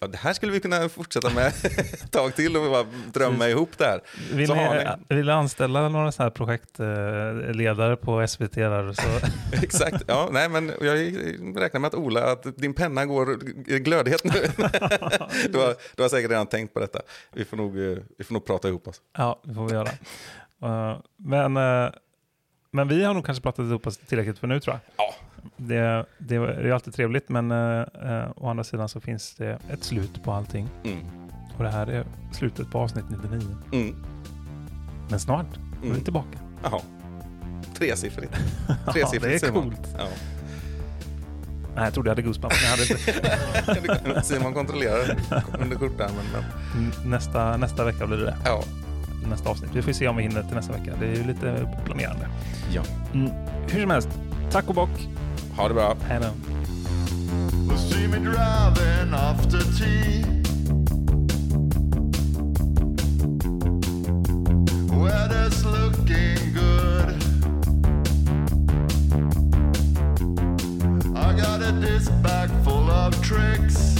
ja, 0.00 0.06
det 0.06 0.16
här 0.16 0.32
skulle 0.32 0.52
vi 0.52 0.60
kunna 0.60 0.88
fortsätta 0.88 1.30
med 1.30 1.46
ett 1.46 2.12
tag 2.12 2.34
till 2.34 2.56
och 2.56 2.70
bara 2.70 2.86
drömma 3.12 3.48
ihop 3.48 3.78
där. 3.78 4.00
Vill 4.32 4.46
Så 4.46 4.54
ni, 4.54 4.86
vill 5.08 5.30
anställa 5.30 5.88
några 5.88 6.12
så 6.12 6.22
här 6.22 6.30
projektledare 6.30 7.96
på 7.96 8.26
SVT 8.26 8.54
där? 8.54 8.92
Så, 8.92 9.02
Exakt, 9.62 10.04
ja, 10.06 10.28
nej 10.32 10.48
men 10.48 10.72
jag 10.80 10.96
räknar 11.62 11.80
med 11.80 11.88
att 11.88 11.94
Ola, 11.94 12.32
att 12.32 12.56
din 12.56 12.74
penna 12.74 13.06
går 13.06 13.36
glödhet 13.78 14.24
nu. 14.24 14.30
du, 15.52 15.58
har, 15.58 15.96
du 15.96 16.02
har 16.02 16.08
säkert 16.08 16.30
redan 16.30 16.46
tänkt 16.46 16.74
på 16.74 16.80
detta. 16.80 17.00
Vi 17.32 17.44
får 17.44 17.56
nog, 17.56 17.78
eh, 17.78 17.98
vi 18.18 18.24
får 18.24 18.34
nog 18.34 18.44
prata 18.46 18.68
ihop 18.68 18.88
oss. 18.88 19.00
ja, 19.18 19.42
det 19.48 19.54
får 19.54 19.68
vi 19.68 19.74
göra. 19.74 19.88
Eh, 20.62 20.98
men, 21.16 21.56
eh, 21.56 21.90
men 22.70 22.88
vi 22.88 23.04
har 23.04 23.14
nog 23.14 23.26
kanske 23.26 23.42
pratat 23.42 23.64
ihop 23.64 23.86
oss 23.86 23.98
tillräckligt 23.98 24.38
för 24.38 24.46
nu 24.46 24.60
tror 24.60 24.74
jag. 24.74 25.06
Ja. 25.06 25.14
Det, 25.56 26.06
det, 26.18 26.36
är 26.36 26.64
ju 26.64 26.72
alltid 26.72 26.94
trevligt 26.94 27.28
men 27.28 27.50
eh, 27.50 28.30
å 28.36 28.48
andra 28.48 28.64
sidan 28.64 28.88
så 28.88 29.00
finns 29.00 29.34
det 29.34 29.58
ett 29.70 29.84
slut 29.84 30.24
på 30.24 30.32
allting. 30.32 30.68
Mm. 30.84 30.98
Och 31.56 31.64
det 31.64 31.70
här 31.70 31.86
är 31.86 32.04
slutet 32.32 32.70
på 32.70 32.78
avsnitt 32.78 33.04
99. 33.10 33.56
Mm. 33.72 34.04
Men 35.10 35.20
snart 35.20 35.46
är 35.56 35.82
vi 35.82 35.88
Mm. 35.88 36.00
tillbaka. 36.00 36.38
Jaha. 36.62 36.80
Tresiffrigt. 37.74 38.32
Ja, 38.86 38.92
Tresiffrigt 38.92 39.40
det 39.42 39.48
är 39.48 39.52
coolt. 39.52 39.88
Ja. 39.98 40.06
Nej, 41.74 41.84
jag 41.84 41.94
trodde 41.94 42.08
jag 42.08 42.12
hade 42.12 42.22
goosebumps, 42.22 42.56
men 42.62 42.70
jag 42.70 42.76
hade 42.78 44.08
inte. 44.08 44.22
Simon 44.24 44.54
kontrollerar 44.54 45.16
under 45.58 45.76
skjortärmen. 45.78 46.24
Men... 46.32 47.10
Nästa, 47.10 47.56
nästa 47.56 47.84
vecka 47.84 48.06
blir 48.06 48.16
det 48.16 48.24
det. 48.24 48.36
Ja. 48.44 48.62
Nästa 49.28 49.50
avsnitt. 49.50 49.70
Vi 49.74 49.82
får 49.82 49.92
se 49.92 50.08
om 50.08 50.16
vi 50.16 50.22
hinner 50.22 50.42
till 50.42 50.56
nästa 50.56 50.72
vecka. 50.72 50.92
Det 51.00 51.06
är 51.06 51.14
ju 51.14 51.24
lite 51.24 51.68
planerande. 51.84 52.28
ja. 52.72 52.82
Mm. 53.14 53.30
Hur 53.70 53.80
som 53.80 53.90
helst, 53.90 54.08
tack 54.50 54.68
och 54.68 54.74
bock. 54.74 55.08
Ha 55.56 55.68
det 55.68 55.74
bra. 55.74 55.96
Hej 56.08 56.20
då. 56.20 56.28
Will 57.68 57.78
see 57.78 58.08
me 58.08 58.18
driving 58.18 59.14
after 59.14 59.58
tea. 59.78 60.24
Weather's 64.90 65.64
looking 65.64 66.54
good. 66.54 67.22
I 71.16 71.32
got 71.36 71.62
a 71.62 71.72
disc 71.80 72.10
bag 72.22 72.50
full 72.64 72.90
of 72.90 73.14
tricks. 73.22 73.97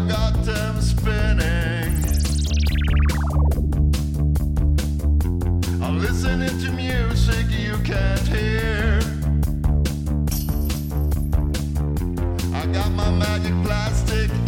I 0.00 0.08
got 0.08 0.44
them 0.44 0.80
spinning. 0.80 1.92
I'm 5.82 5.98
listening 6.00 6.58
to 6.60 6.72
music 6.72 7.50
you 7.50 7.76
can't 7.84 8.26
hear. 8.28 8.98
I 12.54 12.66
got 12.72 12.90
my 12.92 13.10
magic 13.10 13.52
plastic 13.62 14.39